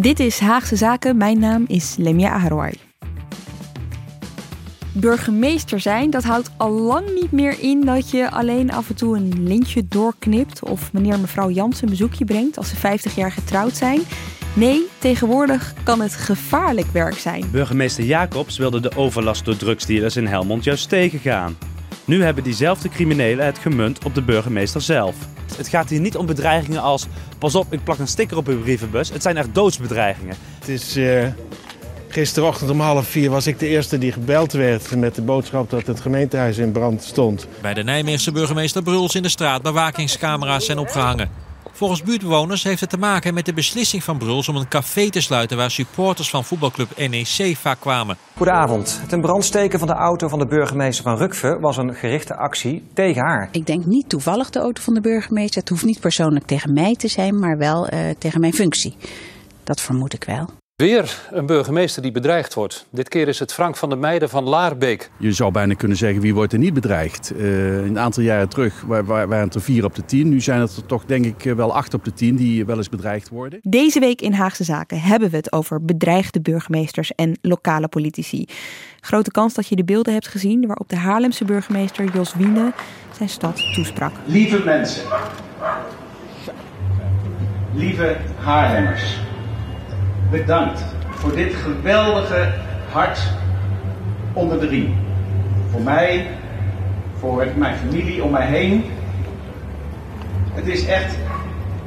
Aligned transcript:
Dit 0.00 0.20
is 0.20 0.38
Haagse 0.38 0.76
Zaken. 0.76 1.16
Mijn 1.16 1.38
naam 1.38 1.64
is 1.66 1.94
Lemia 1.96 2.32
Aharouai. 2.32 2.74
Burgemeester 4.92 5.80
zijn, 5.80 6.10
dat 6.10 6.24
houdt 6.24 6.50
al 6.56 6.70
lang 6.70 7.14
niet 7.14 7.32
meer 7.32 7.60
in 7.60 7.80
dat 7.80 8.10
je 8.10 8.30
alleen 8.30 8.72
af 8.72 8.88
en 8.88 8.94
toe 8.94 9.16
een 9.16 9.42
lintje 9.42 9.88
doorknipt 9.88 10.62
of 10.62 10.92
meneer 10.92 11.12
en 11.12 11.20
mevrouw 11.20 11.50
Jans 11.50 11.82
een 11.82 11.88
bezoekje 11.88 12.24
brengt 12.24 12.56
als 12.58 12.68
ze 12.68 12.76
50 12.76 13.14
jaar 13.14 13.32
getrouwd 13.32 13.76
zijn. 13.76 14.00
Nee, 14.52 14.86
tegenwoordig 14.98 15.74
kan 15.82 16.00
het 16.00 16.14
gevaarlijk 16.14 16.92
werk 16.92 17.18
zijn. 17.18 17.50
Burgemeester 17.50 18.04
Jacobs 18.04 18.58
wilde 18.58 18.80
de 18.80 18.96
overlast 18.96 19.44
door 19.44 19.56
drugsdealers 19.56 20.16
in 20.16 20.26
Helmond 20.26 20.64
juist 20.64 20.88
tegengaan. 20.88 21.56
Nu 22.04 22.22
hebben 22.22 22.44
diezelfde 22.44 22.88
criminelen 22.88 23.46
het 23.46 23.58
gemunt 23.58 24.04
op 24.04 24.14
de 24.14 24.22
burgemeester 24.22 24.80
zelf. 24.80 25.16
Het 25.56 25.68
gaat 25.68 25.88
hier 25.88 26.00
niet 26.00 26.16
om 26.16 26.26
bedreigingen 26.26 26.82
als 26.82 27.06
pas 27.38 27.54
op, 27.54 27.72
ik 27.72 27.84
plak 27.84 27.98
een 27.98 28.08
sticker 28.08 28.36
op 28.36 28.48
uw 28.48 28.60
brievenbus. 28.60 29.10
Het 29.10 29.22
zijn 29.22 29.36
echt 29.36 29.54
doodsbedreigingen. 29.54 30.36
Het 30.58 30.68
is 30.68 30.96
uh, 30.96 31.26
gisterochtend 32.08 32.70
om 32.70 32.80
half 32.80 33.08
vier 33.08 33.30
was 33.30 33.46
ik 33.46 33.58
de 33.58 33.66
eerste 33.66 33.98
die 33.98 34.12
gebeld 34.12 34.52
werd 34.52 34.96
met 34.96 35.14
de 35.14 35.22
boodschap 35.22 35.70
dat 35.70 35.86
het 35.86 36.00
gemeentehuis 36.00 36.58
in 36.58 36.72
brand 36.72 37.02
stond. 37.02 37.46
Bij 37.60 37.74
de 37.74 37.82
Nijmeegse 37.82 38.32
burgemeester 38.32 38.82
Bruls 38.82 39.14
in 39.14 39.22
de 39.22 39.28
straat 39.28 39.62
bewakingscamera's 39.62 40.64
zijn 40.64 40.78
opgehangen. 40.78 41.47
Volgens 41.78 42.02
buurtbewoners 42.02 42.62
heeft 42.62 42.80
het 42.80 42.90
te 42.90 42.98
maken 42.98 43.34
met 43.34 43.46
de 43.46 43.52
beslissing 43.52 44.04
van 44.04 44.18
Bruls 44.18 44.48
om 44.48 44.56
een 44.56 44.68
café 44.68 45.10
te 45.10 45.20
sluiten 45.20 45.56
waar 45.56 45.70
supporters 45.70 46.30
van 46.30 46.44
voetbalclub 46.44 46.96
NEC 46.96 47.56
vaak 47.56 47.80
kwamen. 47.80 48.16
Goedenavond. 48.36 48.98
Het 49.02 49.12
in 49.12 49.20
brand 49.20 49.44
steken 49.44 49.78
van 49.78 49.88
de 49.88 49.94
auto 49.94 50.28
van 50.28 50.38
de 50.38 50.46
burgemeester 50.46 51.04
van 51.04 51.16
Rukve 51.16 51.58
was 51.60 51.76
een 51.76 51.94
gerichte 51.94 52.36
actie 52.36 52.84
tegen 52.92 53.22
haar. 53.22 53.48
Ik 53.52 53.66
denk 53.66 53.84
niet 53.84 54.08
toevallig 54.08 54.50
de 54.50 54.58
auto 54.58 54.82
van 54.82 54.94
de 54.94 55.00
burgemeester. 55.00 55.60
Het 55.60 55.68
hoeft 55.68 55.84
niet 55.84 56.00
persoonlijk 56.00 56.46
tegen 56.46 56.72
mij 56.72 56.94
te 56.94 57.08
zijn, 57.08 57.38
maar 57.38 57.58
wel 57.58 57.92
uh, 57.92 58.00
tegen 58.18 58.40
mijn 58.40 58.54
functie. 58.54 58.96
Dat 59.64 59.80
vermoed 59.80 60.12
ik 60.12 60.24
wel. 60.24 60.48
Weer 60.82 61.28
een 61.30 61.46
burgemeester 61.46 62.02
die 62.02 62.12
bedreigd 62.12 62.54
wordt. 62.54 62.86
Dit 62.90 63.08
keer 63.08 63.28
is 63.28 63.38
het 63.38 63.52
Frank 63.52 63.76
van 63.76 63.88
der 63.88 63.98
Meijden 63.98 64.28
van 64.28 64.44
Laarbeek. 64.44 65.10
Je 65.16 65.32
zou 65.32 65.52
bijna 65.52 65.74
kunnen 65.74 65.96
zeggen 65.96 66.20
wie 66.20 66.34
wordt 66.34 66.52
er 66.52 66.58
niet 66.58 66.74
bedreigd. 66.74 67.32
Uh, 67.36 67.86
een 67.86 67.98
aantal 67.98 68.22
jaren 68.22 68.48
terug 68.48 68.82
waren 68.82 69.38
het 69.38 69.54
er 69.54 69.60
vier 69.60 69.84
op 69.84 69.94
de 69.94 70.04
tien. 70.04 70.28
Nu 70.28 70.40
zijn 70.40 70.60
het 70.60 70.76
er 70.76 70.86
toch 70.86 71.04
denk 71.04 71.24
ik 71.24 71.54
wel 71.54 71.74
acht 71.74 71.94
op 71.94 72.04
de 72.04 72.12
tien 72.12 72.36
die 72.36 72.66
wel 72.66 72.76
eens 72.76 72.88
bedreigd 72.88 73.28
worden. 73.28 73.58
Deze 73.62 74.00
week 74.00 74.20
in 74.20 74.32
Haagse 74.32 74.64
Zaken 74.64 75.00
hebben 75.00 75.30
we 75.30 75.36
het 75.36 75.52
over 75.52 75.84
bedreigde 75.84 76.40
burgemeesters 76.40 77.14
en 77.14 77.38
lokale 77.42 77.88
politici. 77.88 78.44
Grote 79.00 79.30
kans 79.30 79.54
dat 79.54 79.68
je 79.68 79.76
de 79.76 79.84
beelden 79.84 80.12
hebt 80.12 80.28
gezien 80.28 80.66
waarop 80.66 80.88
de 80.88 80.96
Haarlemse 80.96 81.44
burgemeester 81.44 82.10
Jos 82.14 82.34
Wiene 82.34 82.72
zijn 83.16 83.28
stad 83.28 83.56
toesprak. 83.74 84.12
Lieve 84.24 84.64
mensen, 84.64 85.02
lieve 87.74 88.16
Haarlemmers. 88.36 89.27
Bedankt 90.30 90.84
voor 91.10 91.34
dit 91.34 91.54
geweldige 91.54 92.52
hart 92.92 93.18
onder 94.32 94.60
de 94.60 94.66
riem. 94.66 94.94
Voor 95.70 95.80
mij, 95.80 96.26
voor 97.18 97.46
mijn 97.56 97.76
familie 97.76 98.24
om 98.24 98.30
mij 98.30 98.46
heen. 98.46 98.84
Het 100.52 100.66
is 100.66 100.86
echt 100.86 101.16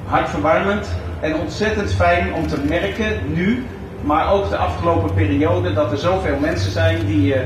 hartverwarmend 0.06 0.88
en 1.20 1.36
ontzettend 1.36 1.94
fijn 1.94 2.34
om 2.34 2.48
te 2.48 2.62
merken 2.68 3.34
nu, 3.34 3.66
maar 4.02 4.32
ook 4.32 4.50
de 4.50 4.58
afgelopen 4.58 5.14
periode, 5.14 5.74
dat 5.74 5.92
er 5.92 5.98
zoveel 5.98 6.40
mensen 6.40 6.72
zijn 6.72 7.06
die 7.06 7.22
je 7.22 7.46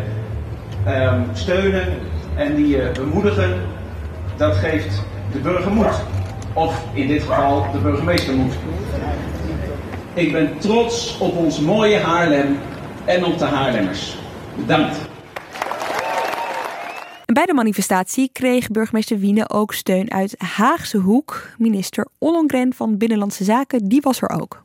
um, 0.87 1.25
steunen 1.33 1.87
en 2.35 2.55
die 2.55 2.67
je 2.67 2.91
bemoedigen. 2.93 3.53
Dat 4.37 4.55
geeft 4.55 5.03
de 5.31 5.39
burger 5.39 5.71
moed. 5.71 6.03
Of 6.53 6.83
in 6.93 7.07
dit 7.07 7.21
geval 7.21 7.65
de 7.71 7.77
burgemeester 7.77 8.33
moed. 8.33 8.53
Ik 10.15 10.31
ben 10.31 10.59
trots 10.59 11.17
op 11.17 11.37
ons 11.37 11.59
mooie 11.59 11.97
Haarlem 11.97 12.59
en 13.05 13.25
op 13.25 13.37
de 13.37 13.45
Haarlemmers. 13.45 14.17
Bedankt. 14.55 14.97
Bij 17.25 17.45
de 17.45 17.53
manifestatie 17.53 18.29
kreeg 18.33 18.67
burgemeester 18.67 19.19
Wiene 19.19 19.49
ook 19.49 19.73
steun 19.73 20.11
uit 20.11 20.35
Haagse 20.37 20.97
Hoek. 20.97 21.41
Minister 21.57 22.07
Ollongren 22.19 22.73
van 22.73 22.97
Binnenlandse 22.97 23.43
Zaken, 23.43 23.87
die 23.87 24.01
was 24.01 24.21
er 24.21 24.29
ook. 24.29 24.63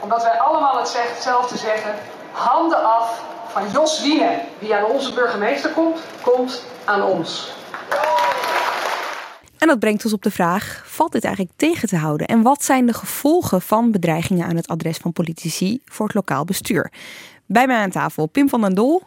Omdat 0.00 0.22
wij 0.22 0.38
allemaal 0.38 0.78
hetzelfde 0.78 1.58
zeggen, 1.58 1.94
handen 2.32 2.84
af 2.84 3.24
van 3.48 3.62
Jos 3.72 4.02
Wiene. 4.02 4.40
Wie 4.58 4.74
aan 4.74 4.84
onze 4.84 5.14
burgemeester 5.14 5.70
komt, 5.70 6.00
komt 6.22 6.64
aan 6.84 7.02
ons. 7.02 7.52
En 9.60 9.68
dat 9.68 9.78
brengt 9.78 10.04
ons 10.04 10.12
op 10.12 10.22
de 10.22 10.30
vraag: 10.30 10.82
valt 10.86 11.12
dit 11.12 11.24
eigenlijk 11.24 11.56
tegen 11.56 11.88
te 11.88 11.96
houden? 11.96 12.26
En 12.26 12.42
wat 12.42 12.64
zijn 12.64 12.86
de 12.86 12.92
gevolgen 12.92 13.62
van 13.62 13.90
bedreigingen 13.90 14.46
aan 14.46 14.56
het 14.56 14.68
adres 14.68 14.96
van 14.96 15.12
politici 15.12 15.80
voor 15.84 16.06
het 16.06 16.14
lokaal 16.14 16.44
bestuur? 16.44 16.92
Bij 17.46 17.66
mij 17.66 17.76
aan 17.76 17.90
tafel 17.90 18.26
Pim 18.26 18.48
van 18.48 18.60
den 18.60 18.74
Dol, 18.74 19.02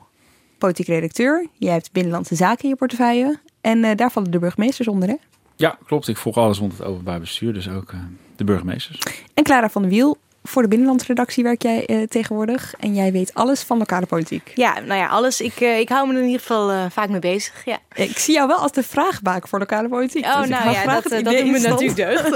politiek 0.58 0.88
redacteur. 0.88 1.48
Jij 1.54 1.74
hebt 1.74 1.92
Binnenlandse 1.92 2.36
Zaken 2.36 2.64
in 2.64 2.70
je 2.70 2.76
portefeuille. 2.76 3.40
En 3.62 3.84
uh, 3.84 3.92
daar 3.96 4.12
vallen 4.12 4.32
de 4.32 4.40
burgemeesters 4.40 4.88
onder, 4.88 5.10
hè? 5.10 5.16
Ja, 5.56 5.78
klopt. 5.86 6.08
Ik 6.08 6.18
volg 6.18 6.38
alles 6.38 6.58
rond 6.58 6.72
het 6.72 6.84
openbaar 6.84 7.20
bestuur, 7.20 7.54
dus 7.54 7.70
ook 7.70 7.92
uh, 7.92 8.00
de 8.36 8.44
burgemeesters. 8.44 9.00
En 9.34 9.44
Clara 9.44 9.70
van 9.70 9.82
der 9.82 9.92
Wiel, 9.92 10.18
voor 10.44 10.62
de 10.62 10.68
binnenlandsredactie 10.68 11.44
werk 11.44 11.62
jij 11.62 11.90
uh, 11.90 12.04
tegenwoordig. 12.04 12.74
En 12.80 12.96
jij 12.96 13.12
weet 13.12 13.34
alles 13.34 13.62
van 13.62 13.78
lokale 13.78 14.06
politiek. 14.06 14.52
Ja, 14.56 14.80
nou 14.80 15.00
ja, 15.00 15.08
alles. 15.08 15.42
Ik, 15.42 15.62
uh, 15.62 15.80
ik 15.80 15.90
hou 15.90 16.08
me 16.08 16.14
er 16.14 16.20
in 16.20 16.26
ieder 16.26 16.40
geval 16.40 16.72
uh, 16.72 16.86
vaak 16.90 17.10
mee 17.10 17.20
bezig. 17.20 17.66
Ja. 17.66 17.80
Ik 17.94 18.18
zie 18.18 18.34
jou 18.34 18.48
wel 18.48 18.58
als 18.58 18.72
de 18.72 18.84
vraagbaak 18.84 19.48
voor 19.48 19.60
lokale 19.60 19.88
politiek. 19.88 20.26
Oh, 20.26 20.40
dus 20.40 20.50
nou 20.50 20.72
ja, 20.72 20.86
dat, 20.86 21.04
dat 21.04 21.24
doet 21.24 21.52
me 21.52 21.60
natuurlijk 21.60 21.96
deugd. 21.96 22.30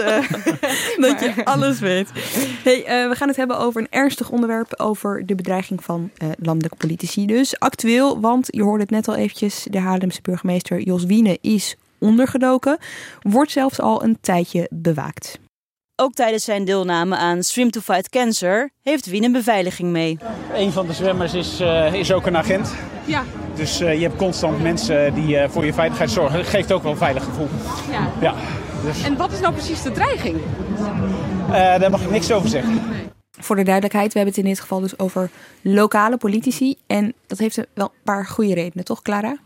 dat 1.07 1.19
je 1.19 1.45
alles 1.45 1.79
weet. 1.79 2.09
Hey, 2.63 3.09
we 3.09 3.15
gaan 3.15 3.27
het 3.27 3.37
hebben 3.37 3.57
over 3.57 3.81
een 3.81 3.87
ernstig 3.89 4.29
onderwerp. 4.29 4.79
Over 4.79 5.25
de 5.25 5.35
bedreiging 5.35 5.83
van 5.83 6.11
landelijke 6.39 6.77
politici. 6.77 7.25
Dus 7.25 7.59
actueel, 7.59 8.19
want 8.19 8.47
je 8.49 8.63
hoorde 8.63 8.81
het 8.81 8.91
net 8.91 9.07
al 9.07 9.15
eventjes. 9.15 9.67
De 9.69 9.79
Haarlemse 9.79 10.21
burgemeester 10.21 10.81
Jos 10.81 11.03
Wiene 11.03 11.37
is 11.41 11.75
ondergedoken. 11.97 12.77
Wordt 13.21 13.51
zelfs 13.51 13.79
al 13.79 14.03
een 14.03 14.17
tijdje 14.21 14.67
bewaakt. 14.69 15.39
Ook 15.99 16.13
tijdens 16.13 16.43
zijn 16.43 16.65
deelname 16.65 17.15
aan 17.15 17.43
Swim 17.43 17.71
to 17.71 17.79
Fight 17.79 18.09
Cancer 18.09 18.71
heeft 18.83 19.05
Wien 19.05 19.23
een 19.23 19.31
beveiliging 19.31 19.91
mee. 19.91 20.17
Een 20.53 20.71
van 20.71 20.87
de 20.87 20.93
zwemmers 20.93 21.33
is, 21.33 21.61
uh, 21.61 21.93
is 21.93 22.11
ook 22.11 22.25
een 22.25 22.37
agent. 22.37 22.73
Ja. 23.05 23.23
Dus 23.55 23.81
uh, 23.81 23.93
je 23.93 24.01
hebt 24.01 24.15
constant 24.15 24.61
mensen 24.61 25.13
die 25.13 25.35
uh, 25.35 25.49
voor 25.49 25.65
je 25.65 25.73
veiligheid 25.73 26.11
zorgen. 26.11 26.37
Dat 26.37 26.47
geeft 26.47 26.71
ook 26.71 26.83
wel 26.83 26.91
een 26.91 26.97
veilig 26.97 27.23
gevoel. 27.23 27.47
Ja. 27.91 28.11
ja 28.21 28.33
dus. 28.83 29.03
En 29.03 29.17
wat 29.17 29.31
is 29.31 29.39
nou 29.39 29.53
precies 29.53 29.81
de 29.81 29.91
dreiging? 29.91 30.37
daar 31.49 31.89
mag 31.91 32.01
ik 32.01 32.09
niks 32.09 32.31
over 32.31 32.49
zeggen. 32.49 32.73
Nee. 32.73 33.07
Voor 33.39 33.55
de 33.55 33.63
duidelijkheid, 33.63 34.13
we 34.13 34.19
hebben 34.19 34.35
het 34.35 34.43
in 34.43 34.49
dit 34.49 34.59
geval 34.59 34.79
dus 34.79 34.99
over 34.99 35.29
lokale 35.61 36.17
politici. 36.17 36.75
En 36.87 37.13
dat 37.27 37.37
heeft 37.37 37.55
wel 37.73 37.85
een 37.85 38.03
paar 38.03 38.25
goede 38.25 38.53
redenen, 38.53 38.85
toch 38.85 39.01
Clara? 39.01 39.37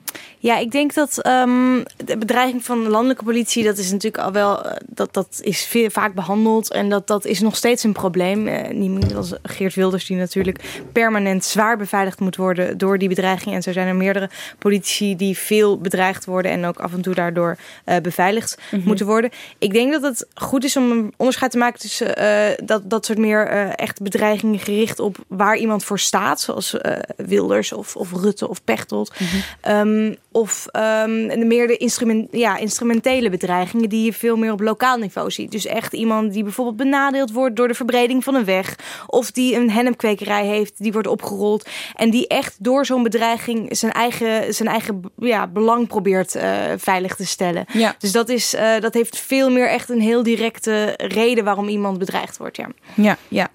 Ja, 0.41 0.57
ik 0.57 0.71
denk 0.71 0.93
dat 0.93 1.27
um, 1.27 1.83
de 2.05 2.17
bedreiging 2.17 2.63
van 2.63 2.83
de 2.83 2.89
landelijke 2.89 3.23
politie, 3.23 3.63
dat 3.63 3.77
is 3.77 3.91
natuurlijk 3.91 4.23
al 4.23 4.31
wel, 4.31 4.65
dat, 4.87 5.13
dat 5.13 5.39
is 5.43 5.63
veel, 5.65 5.89
vaak 5.89 6.13
behandeld 6.13 6.71
en 6.71 6.89
dat, 6.89 7.07
dat 7.07 7.25
is 7.25 7.39
nog 7.39 7.55
steeds 7.55 7.83
een 7.83 7.91
probleem. 7.91 8.47
Uh, 8.47 8.69
niet 8.69 9.15
als 9.15 9.33
Geert 9.43 9.75
Wilders, 9.75 10.05
die 10.05 10.17
natuurlijk 10.17 10.81
permanent 10.91 11.45
zwaar 11.45 11.77
beveiligd 11.77 12.19
moet 12.19 12.35
worden 12.35 12.77
door 12.77 12.97
die 12.97 13.07
bedreiging. 13.07 13.55
En 13.55 13.61
zo 13.61 13.71
zijn 13.71 13.87
er 13.87 13.95
meerdere 13.95 14.29
politici 14.59 15.15
die 15.15 15.37
veel 15.37 15.77
bedreigd 15.77 16.25
worden 16.25 16.51
en 16.51 16.65
ook 16.65 16.79
af 16.79 16.93
en 16.93 17.01
toe 17.01 17.13
daardoor 17.13 17.57
uh, 17.85 17.95
beveiligd 17.97 18.57
mm 18.57 18.79
-hmm. 18.79 18.87
moeten 18.87 19.05
worden. 19.05 19.29
Ik 19.57 19.73
denk 19.73 19.91
dat 19.91 20.01
het 20.01 20.27
goed 20.33 20.63
is 20.63 20.77
om 20.77 20.91
een 20.91 21.13
onderscheid 21.17 21.51
te 21.51 21.57
maken 21.57 21.79
tussen 21.79 22.21
uh, 22.21 22.67
dat, 22.67 22.89
dat 22.89 23.05
soort 23.05 23.19
meer 23.19 23.47
echt 23.75 24.01
bedreigingen 24.01 24.59
gericht 24.59 24.99
op 24.99 25.17
waar 25.27 25.57
iemand 25.57 25.83
voor 25.83 25.99
staat, 25.99 26.41
zoals 26.41 26.75
Wilders 27.15 27.73
of, 27.73 27.95
of 27.95 28.11
Rutte 28.11 28.49
of 28.49 28.63
Pechtold. 28.63 29.13
Mm 29.19 29.27
-hmm. 29.27 29.75
um, 29.75 30.00
Ehm, 30.01 30.13
of 30.31 30.67
ehm, 30.71 31.47
meer 31.47 31.67
de 31.67 31.77
instrument, 31.77 32.27
ja, 32.31 32.57
instrumentele 32.57 33.29
bedreigingen 33.29 33.89
die 33.89 34.05
je 34.05 34.13
veel 34.13 34.37
meer 34.37 34.51
op 34.51 34.59
lokaal 34.59 34.97
niveau 34.97 35.31
ziet. 35.31 35.51
Dus 35.51 35.65
echt 35.65 35.93
iemand 35.93 36.33
die 36.33 36.43
bijvoorbeeld 36.43 36.77
benadeeld 36.77 37.31
wordt 37.31 37.55
door 37.55 37.67
de 37.67 37.73
verbreding 37.73 38.23
van 38.23 38.35
een 38.35 38.45
weg. 38.45 38.75
Of 39.07 39.31
die 39.31 39.55
een 39.55 39.71
hennepkwekerij 39.71 40.45
heeft, 40.45 40.73
die 40.77 40.91
wordt 40.91 41.07
opgerold. 41.07 41.69
En 41.95 42.09
die 42.09 42.27
echt 42.27 42.55
door 42.59 42.85
zo'n 42.85 43.03
bedreiging 43.03 43.77
zijn 43.77 43.91
eigen, 43.91 44.53
zijn 44.53 44.69
eigen 44.69 45.01
ja, 45.17 45.47
belang 45.47 45.87
probeert 45.87 46.35
uh, 46.35 46.43
veilig 46.77 47.15
te 47.15 47.25
stellen. 47.25 47.65
Ja. 47.73 47.95
Dus 47.99 48.11
dat, 48.11 48.29
is, 48.29 48.53
uh, 48.53 48.79
dat 48.79 48.93
heeft 48.93 49.19
veel 49.19 49.49
meer 49.49 49.69
echt 49.69 49.89
een 49.89 50.01
heel 50.01 50.23
directe 50.23 50.93
reden 50.97 51.43
waarom 51.43 51.67
iemand 51.67 51.97
bedreigd 51.97 52.37
wordt. 52.37 52.57
Ja, 52.57 52.67
ja. 52.95 53.17
ja. 53.27 53.49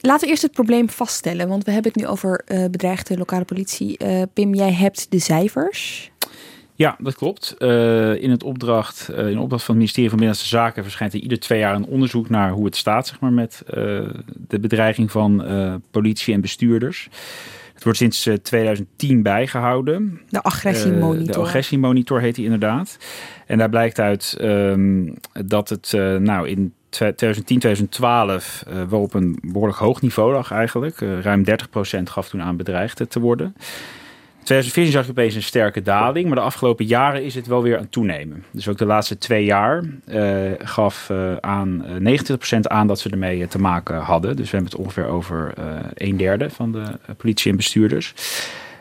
Laten 0.00 0.24
we 0.24 0.30
eerst 0.30 0.42
het 0.42 0.52
probleem 0.52 0.90
vaststellen, 0.90 1.48
want 1.48 1.64
we 1.64 1.70
hebben 1.70 1.92
het 1.92 2.00
nu 2.02 2.08
over 2.08 2.42
uh, 2.46 2.64
bedreigde 2.70 3.18
lokale 3.18 3.44
politie. 3.44 4.04
Uh, 4.04 4.22
Pim, 4.32 4.54
jij 4.54 4.72
hebt 4.72 5.10
de 5.10 5.18
cijfers. 5.18 6.10
Ja, 6.74 6.96
dat 6.98 7.14
klopt. 7.14 7.54
Uh, 7.58 8.22
in, 8.22 8.30
het 8.30 8.42
opdracht, 8.42 9.08
in 9.08 9.38
opdracht 9.38 9.64
van 9.64 9.74
het 9.74 9.82
ministerie 9.82 10.08
van 10.08 10.18
Binnenlandse 10.18 10.56
Zaken 10.56 10.82
verschijnt 10.82 11.12
er 11.12 11.20
ieder 11.20 11.40
twee 11.40 11.58
jaar 11.58 11.74
een 11.74 11.86
onderzoek 11.86 12.28
naar 12.28 12.50
hoe 12.50 12.64
het 12.64 12.76
staat 12.76 13.06
zeg 13.06 13.20
maar, 13.20 13.32
met 13.32 13.62
de 14.48 14.60
bedreiging 14.60 15.10
van 15.10 15.44
politie 15.90 16.34
en 16.34 16.40
bestuurders. 16.40 17.08
Het 17.74 17.84
wordt 17.84 17.98
sinds 17.98 18.28
2010 18.42 19.22
bijgehouden. 19.22 20.20
De 20.28 20.42
agressiemonitor. 20.42 21.34
de 21.34 21.40
agressiemonitor 21.40 22.20
heet 22.20 22.36
hij 22.36 22.44
inderdaad. 22.44 22.96
En 23.46 23.58
daar 23.58 23.68
blijkt 23.68 23.98
uit 23.98 24.36
um, 24.40 25.14
dat 25.46 25.68
het 25.68 25.92
nou 26.18 26.48
in 26.48 26.74
2010, 26.90 27.58
2012 27.58 28.64
uh, 28.68 28.82
wel 28.82 29.00
op 29.00 29.14
een 29.14 29.38
behoorlijk 29.42 29.78
hoog 29.78 30.00
niveau 30.00 30.32
lag 30.32 30.50
eigenlijk. 30.52 31.00
Uh, 31.00 31.20
ruim 31.20 31.44
30% 31.44 31.52
gaf 32.04 32.28
toen 32.28 32.42
aan 32.42 32.56
bedreigd 32.56 33.10
te 33.10 33.20
worden. 33.20 33.54
In 34.38 34.46
2014 34.46 34.92
zag 34.92 35.04
je 35.04 35.10
opeens 35.10 35.34
een 35.34 35.42
sterke 35.42 35.82
daling, 35.82 36.26
maar 36.26 36.36
de 36.36 36.42
afgelopen 36.42 36.84
jaren 36.84 37.24
is 37.24 37.34
het 37.34 37.46
wel 37.46 37.62
weer 37.62 37.78
aan 37.78 37.88
toenemen. 37.88 38.44
Dus 38.50 38.68
ook 38.68 38.78
de 38.78 38.84
laatste 38.84 39.18
twee 39.18 39.44
jaar 39.44 39.84
uh, 40.08 40.50
gaf 40.58 41.10
aan 41.40 41.84
29% 42.02 42.60
aan 42.60 42.86
dat 42.86 42.98
ze 42.98 43.10
ermee 43.10 43.48
te 43.48 43.58
maken 43.58 43.96
hadden. 43.96 44.36
Dus 44.36 44.50
we 44.50 44.56
hebben 44.56 44.72
het 44.72 44.80
ongeveer 44.80 45.06
over 45.06 45.52
een 45.94 46.16
derde 46.16 46.50
van 46.50 46.72
de 46.72 46.82
politie 47.16 47.50
en 47.50 47.56
bestuurders. 47.56 48.14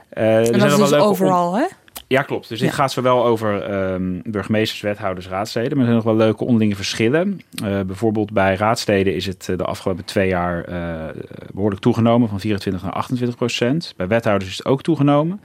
en 0.09 0.59
dat 0.59 0.71
is 0.71 0.77
dus 0.77 0.93
overal, 0.93 1.55
hè? 1.55 1.65
Ja, 2.09 2.21
klopt. 2.21 2.49
Dus 2.49 2.59
dit 2.59 2.73
gaat 2.73 2.91
zowel 2.91 3.25
over 3.25 3.73
um, 3.93 4.21
burgemeesters, 4.25 4.81
wethouders, 4.81 5.27
raadsleden. 5.27 5.69
Maar 5.69 5.79
er 5.79 5.91
zijn 5.91 5.95
nog 5.95 6.03
wel 6.03 6.15
leuke 6.15 6.43
onderlinge 6.43 6.75
verschillen. 6.75 7.41
Uh, 7.63 7.81
bijvoorbeeld 7.81 8.31
bij 8.31 8.55
raadsleden 8.55 9.15
is 9.15 9.25
het 9.25 9.45
de 9.45 9.63
afgelopen 9.63 10.05
twee 10.05 10.27
jaar 10.27 10.69
uh, 10.69 11.05
behoorlijk 11.53 11.81
toegenomen. 11.81 12.29
Van 12.29 12.39
24 12.39 12.83
naar 12.83 12.91
28 12.91 13.37
procent. 13.37 13.93
Bij 13.97 14.07
wethouders 14.07 14.51
is 14.51 14.57
het 14.57 14.65
ook 14.65 14.81
toegenomen. 14.81 15.41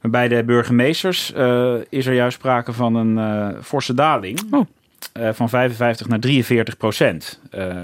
Maar 0.00 0.10
bij 0.10 0.28
de 0.28 0.44
burgemeesters 0.44 1.32
uh, 1.36 1.74
is 1.88 2.06
er 2.06 2.14
juist 2.14 2.36
sprake 2.36 2.72
van 2.72 2.94
een 2.94 3.54
forse 3.62 3.94
daling. 3.94 4.40
Oh. 4.50 4.66
van 5.32 5.48
55 5.48 6.08
naar 6.08 6.20
43 6.20 6.76
procent. 6.76 7.40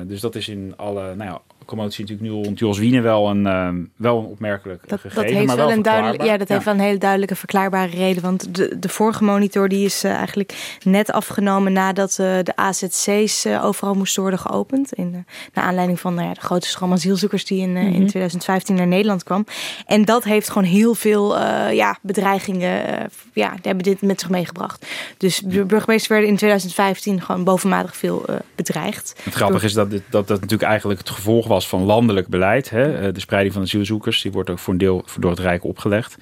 dus 0.07 0.21
dat 0.21 0.35
is 0.35 0.49
in 0.49 0.73
alle, 0.77 1.15
nou 1.15 1.31
ja, 1.31 1.41
commotie 1.69 2.01
natuurlijk 2.05 2.31
nu 2.31 2.43
rond 2.43 2.59
Jos 2.59 2.79
Wiene 2.79 3.01
wel 3.01 3.29
een, 3.29 3.47
uh, 3.47 3.69
wel 3.97 4.19
een 4.19 4.25
opmerkelijk 4.25 4.89
dat, 4.89 5.01
gegeven, 5.01 5.23
dat 5.23 5.35
heeft 5.35 5.47
maar 5.47 5.57
wel, 5.57 5.67
wel 5.67 5.77
een 5.77 5.83
duidelijk, 5.83 6.23
ja, 6.23 6.37
dat 6.37 6.49
ja. 6.49 6.55
heeft 6.55 6.67
wel 6.67 6.75
een 6.75 6.81
hele 6.81 6.99
duidelijke 6.99 7.35
verklaarbare 7.35 7.91
reden. 7.97 8.23
Want 8.23 8.55
de, 8.55 8.79
de 8.79 8.89
vorige 8.89 9.25
monitor 9.25 9.69
die 9.69 9.85
is 9.85 10.05
uh, 10.05 10.13
eigenlijk 10.13 10.79
net 10.83 11.13
afgenomen 11.13 11.73
nadat 11.73 12.11
uh, 12.11 12.39
de 12.43 12.57
AZC's 12.57 13.47
overal 13.47 13.95
moesten 13.95 14.23
worden 14.23 14.41
geopend. 14.41 14.93
In, 14.93 15.27
naar 15.55 15.65
aanleiding 15.65 16.01
van 16.01 16.15
nou 16.15 16.29
ja, 16.29 16.35
de 16.35 16.41
grote 16.41 16.69
stroom 16.69 16.93
asielzoekers 16.93 17.45
die 17.45 17.61
in, 17.61 17.71
mm 17.71 17.77
-hmm. 17.77 17.95
in 17.95 18.07
2015 18.07 18.75
naar 18.75 18.87
Nederland 18.87 19.23
kwam. 19.23 19.47
En 19.87 20.05
dat 20.05 20.25
heeft 20.25 20.49
gewoon 20.49 20.69
heel 20.69 20.95
veel 20.95 21.39
ja, 21.71 21.99
bedreigingen, 22.03 23.09
ja, 23.33 23.51
die 23.51 23.61
hebben 23.63 23.85
dit 23.85 24.03
met 24.03 24.21
zich 24.21 24.31
meegebracht. 24.31 24.87
Dus 25.17 25.39
de 25.39 25.65
burgemeesters 25.65 26.09
werden 26.09 26.29
in 26.29 26.37
2015 26.37 27.23
gewoon 27.23 27.45
bovenmatig 27.45 27.97
veel 27.97 28.25
bedreigd. 28.55 29.15
Het 29.23 29.35
grappige 29.35 29.65
is 29.65 29.73
dat, 29.73 29.91
dit, 29.91 30.03
dat 30.11 30.29
dat 30.29 30.41
natuurlijk 30.41 30.69
eigenlijk 30.69 31.01
het 31.01 31.11
gevolg 31.11 31.47
was 31.47 31.58
van 31.67 31.83
landelijk 31.83 32.29
beleid. 32.29 32.71
Hè? 32.71 33.13
De 33.13 33.21
spreiding 33.21 33.55
van 33.55 33.63
asielzoekers, 33.63 34.23
die 34.23 34.33
wordt 34.33 34.51
ook 34.51 34.59
voor 34.59 34.73
een 34.73 34.79
deel 34.79 35.05
door 35.19 35.31
het 35.31 35.41
Rijk 35.41 35.65
opgelegd. 35.65 36.17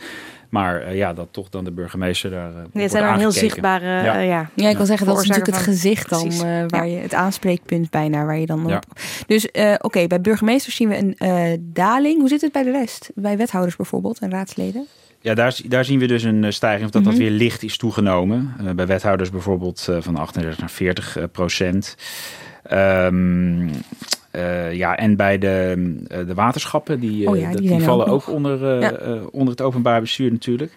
Maar 0.48 0.88
uh, 0.88 0.96
ja, 0.96 1.14
dat 1.14 1.28
toch 1.30 1.48
dan 1.48 1.64
de 1.64 1.70
burgemeester 1.70 2.30
daar. 2.30 2.50
Uh, 2.50 2.56
nee, 2.72 2.82
het 2.82 2.92
zijn 2.92 3.04
een 3.04 3.18
heel 3.18 3.32
zichtbare. 3.32 3.86
Ja, 3.86 4.20
uh, 4.20 4.26
ja. 4.26 4.50
ja 4.54 4.68
ik 4.68 4.76
wil 4.76 4.86
zeggen, 4.86 5.06
dat 5.06 5.22
is 5.22 5.28
natuurlijk 5.28 5.56
het 5.56 5.64
gezicht 5.64 6.08
dan, 6.08 6.38
waar 6.68 6.88
je 6.88 6.96
het 6.96 7.14
aanspreekpunt 7.14 7.90
bijna, 7.90 8.24
waar 8.24 8.38
je 8.38 8.46
dan 8.46 8.64
op. 8.64 8.70
Ja. 8.70 8.82
Dus 9.26 9.46
oké, 9.46 9.76
okay, 9.80 10.06
bij 10.06 10.20
burgemeesters 10.20 10.76
zien 10.76 10.88
we 10.88 10.96
een 10.96 11.70
daling. 11.72 12.18
Hoe 12.20 12.28
zit 12.28 12.40
het 12.40 12.52
bij 12.52 12.62
de 12.62 12.70
rest? 12.70 13.10
Bij 13.14 13.36
wethouders 13.36 13.76
bijvoorbeeld 13.76 14.18
en 14.18 14.30
raadsleden? 14.30 14.86
Ja, 15.20 15.34
daar, 15.34 15.60
daar 15.64 15.84
zien 15.84 15.98
we 15.98 16.06
dus 16.06 16.22
een 16.22 16.52
stijging, 16.52 16.84
of 16.84 16.90
dat 16.90 17.02
mm 17.02 17.08
-hmm. 17.08 17.18
dat 17.18 17.28
weer 17.28 17.38
licht 17.38 17.62
is 17.62 17.76
toegenomen. 17.76 18.54
bij 18.76 18.86
wethouders 18.86 19.30
bijvoorbeeld 19.30 19.88
van 20.00 20.16
38 20.16 20.58
naar 20.58 20.70
40 20.70 21.18
procent. 21.32 21.96
Um, 22.72 23.70
uh, 24.36 24.74
ja, 24.74 24.96
en 24.96 25.16
bij 25.16 25.38
de, 25.38 25.74
uh, 25.76 26.26
de 26.26 26.34
waterschappen, 26.34 27.00
die, 27.00 27.28
oh 27.28 27.38
ja, 27.38 27.50
die, 27.50 27.80
vallen 27.80 28.06
ook, 28.06 28.28
onder, 28.28 28.80
ja. 28.80 29.20
onder 29.30 29.50
het 29.50 29.62
openbaar 29.62 30.00
bestuur 30.00 30.32
natuurlijk. 30.32 30.72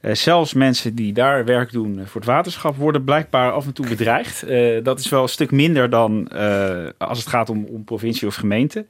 zelfs 0.00 0.54
mensen 0.54 0.94
die 0.94 1.12
daar 1.12 1.44
werk 1.44 1.72
doen 1.72 2.00
voor 2.04 2.20
het 2.20 2.30
waterschap 2.30 2.76
worden 2.76 3.04
blijkbaar 3.04 3.52
af 3.52 3.66
en 3.66 3.72
toe 3.72 3.88
bedreigd. 3.88 4.44
dat 4.82 4.98
is 4.98 5.08
wel 5.08 5.22
een 5.22 5.28
stuk 5.28 5.50
minder 5.50 5.90
dan 5.90 6.28
als 6.98 7.18
het 7.18 7.26
gaat 7.26 7.50
om, 7.50 7.64
om 7.64 7.84
provincie 7.84 8.26
of 8.26 8.34
gemeente. 8.34 8.86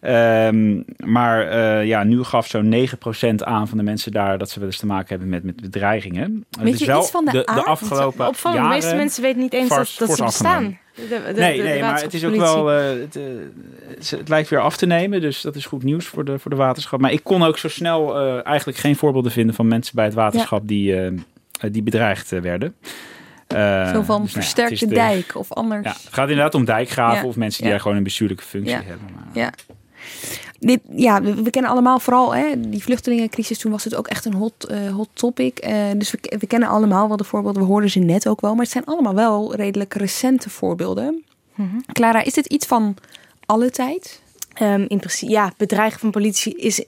Um, 0.00 0.84
maar 0.96 1.52
uh, 1.52 1.86
ja, 1.86 2.04
nu 2.04 2.22
gaf 2.22 2.46
zo'n 2.46 2.88
9% 3.30 3.34
aan 3.36 3.68
van 3.68 3.78
de 3.78 3.84
mensen 3.84 4.12
daar 4.12 4.38
dat 4.38 4.50
ze 4.50 4.58
wel 4.58 4.68
eens 4.68 4.78
te 4.78 4.86
maken 4.86 5.08
hebben 5.08 5.28
met, 5.28 5.42
met 5.42 5.60
bedreigingen. 5.60 6.46
Weet 6.60 6.70
dus 6.70 6.80
je 6.80 6.86
wel 6.86 7.00
iets 7.00 7.10
van 7.10 7.24
de, 7.24 7.30
de, 7.30 7.64
afgelopen 7.64 8.26
Opvallend, 8.26 8.60
jaren 8.60 8.80
de 8.80 8.84
meeste 8.84 8.96
mensen 8.96 9.22
weten 9.22 9.40
niet 9.40 9.52
eens 9.52 9.68
dat, 9.68 9.94
dat 9.98 10.16
ze 10.16 10.24
bestaan. 10.24 10.78
De, 10.96 11.08
de, 11.08 11.40
nee, 11.40 11.62
nee 11.62 11.80
maar 11.80 12.02
het 12.02 12.14
is 12.14 12.24
ook 12.24 12.34
wel. 12.34 12.72
Uh, 12.72 13.00
het, 13.00 13.16
uh, 13.16 13.24
het, 13.88 14.10
het, 14.10 14.28
lijkt 14.28 14.48
weer 14.48 14.60
af 14.60 14.76
te 14.76 14.86
nemen, 14.86 15.20
dus 15.20 15.40
dat 15.40 15.56
is 15.56 15.66
goed 15.66 15.82
nieuws 15.82 16.06
voor 16.06 16.24
de, 16.24 16.38
voor 16.38 16.50
de 16.50 16.56
waterschap. 16.56 17.00
Maar 17.00 17.12
ik 17.12 17.24
kon 17.24 17.42
ook 17.42 17.58
zo 17.58 17.68
snel 17.68 18.26
uh, 18.26 18.46
eigenlijk 18.46 18.78
geen 18.78 18.96
voorbeelden 18.96 19.32
vinden 19.32 19.54
van 19.54 19.68
mensen 19.68 19.94
bij 19.94 20.04
het 20.04 20.14
waterschap 20.14 20.60
ja. 20.60 20.66
die, 20.66 21.24
die 21.70 21.82
bedreigd 21.82 22.30
werden. 22.30 22.74
Zo 23.92 24.02
van 24.02 24.22
dus, 24.22 24.32
versterkte 24.32 24.86
nou 24.86 24.96
ja, 24.96 25.08
dijk 25.08 25.36
of 25.36 25.52
anders. 25.52 25.84
Ja, 25.84 25.90
het 25.90 26.14
gaat 26.14 26.28
inderdaad 26.28 26.54
om 26.54 26.64
dijkgraven 26.64 27.22
ja. 27.22 27.28
of 27.28 27.36
mensen 27.36 27.62
die 27.62 27.70
daar 27.70 27.80
gewoon 27.80 27.96
een 27.96 28.02
bestuurlijke 28.02 28.44
functie 28.44 28.74
hebben. 28.74 29.08
Maar, 29.14 29.24
ja. 29.32 29.50
Dit, 30.58 30.80
ja, 30.90 31.22
we, 31.22 31.42
we, 31.42 31.50
kennen 31.50 31.70
allemaal 31.70 32.00
vooral 32.00 32.34
hè, 32.34 32.60
die 32.60 32.82
vluchtelingencrisis. 32.82 33.58
Toen 33.58 33.72
was 33.72 33.84
het 33.84 33.94
ook 33.94 34.08
echt 34.08 34.24
een 34.24 34.34
hot, 34.34 34.70
uh, 34.70 34.94
hot 34.94 35.08
topic. 35.12 35.66
Uh, 35.66 35.84
dus 35.96 36.10
we, 36.10 36.18
we, 36.38 36.46
kennen 36.46 36.68
allemaal 36.68 37.08
wel 37.08 37.16
de 37.16 37.24
voorbeelden. 37.24 37.62
We 37.62 37.68
hoorden 37.68 37.90
ze 37.90 37.98
net 37.98 38.28
ook 38.28 38.40
wel. 38.40 38.54
Maar 38.54 38.62
het 38.62 38.72
zijn 38.72 38.84
allemaal 38.84 39.14
wel 39.14 39.54
redelijk 39.54 39.94
recente 39.94 40.50
voorbeelden. 40.50 41.24
Mm 41.54 41.70
-hmm. 41.70 41.84
Clara, 41.92 42.22
is 42.22 42.34
dit 42.34 42.46
iets 42.46 42.66
van 42.66 42.96
alle 43.46 43.70
tijd? 43.70 44.20
Um, 44.62 44.84
in 44.88 44.98
principe, 44.98 45.32
ja, 45.32 45.52
bedreigen 45.56 46.00
van 46.00 46.10
politie 46.10 46.56
is 46.56 46.84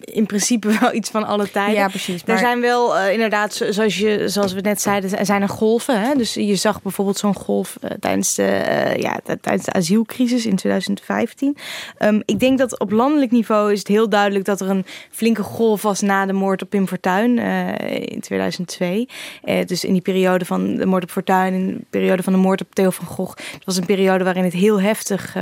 in 0.00 0.26
principe 0.26 0.78
wel 0.80 0.92
iets 0.92 1.10
van 1.10 1.24
alle 1.24 1.50
tijden. 1.50 1.74
Ja, 1.74 1.88
precies. 1.88 2.24
Maar... 2.24 2.34
Er 2.34 2.40
zijn 2.40 2.60
wel 2.60 2.96
uh, 2.96 3.12
inderdaad, 3.12 3.54
zoals, 3.70 3.98
je, 3.98 4.28
zoals 4.28 4.52
we 4.52 4.60
net 4.60 4.80
zeiden, 4.80 5.18
er 5.18 5.26
zijn 5.26 5.42
er 5.42 5.48
golven. 5.48 6.00
Hè? 6.00 6.14
Dus 6.14 6.34
je 6.34 6.56
zag 6.56 6.82
bijvoorbeeld 6.82 7.18
zo'n 7.18 7.34
golf 7.34 7.76
uh, 7.84 7.90
tijdens, 8.00 8.34
de, 8.34 8.42
uh, 8.42 8.96
ja, 8.96 9.20
tijdens 9.40 9.64
de 9.64 9.72
asielcrisis 9.72 10.46
in 10.46 10.56
2015. 10.56 11.56
Um, 11.98 12.22
ik 12.24 12.40
denk 12.40 12.58
dat 12.58 12.78
op 12.78 12.90
landelijk 12.90 13.30
niveau 13.30 13.72
is 13.72 13.78
het 13.78 13.88
heel 13.88 14.08
duidelijk 14.08 14.44
dat 14.44 14.60
er 14.60 14.70
een 14.70 14.84
flinke 15.10 15.42
golf 15.42 15.82
was 15.82 16.00
na 16.00 16.26
de 16.26 16.32
moord 16.32 16.62
op 16.62 16.70
Pim 16.70 16.88
Fortuyn 16.88 17.38
in 17.88 18.20
2002. 18.20 19.08
dus 19.66 19.84
in 19.84 19.92
die 19.92 20.02
periode 20.02 20.44
van 20.44 20.76
de 20.76 20.86
moord 20.86 21.02
op 21.02 21.10
Fortuyn, 21.10 21.54
in 21.54 21.66
de 21.66 21.84
periode 21.90 22.22
van 22.22 22.32
de 22.32 22.38
moord 22.38 22.60
op 22.60 22.74
Theo 22.74 22.90
van 22.90 23.06
Gogh. 23.06 23.36
Het 23.52 23.64
was 23.64 23.76
een 23.76 23.86
periode 23.86 24.24
waarin 24.24 24.44
het 24.44 24.52
heel 24.52 24.80
heftig, 24.80 25.34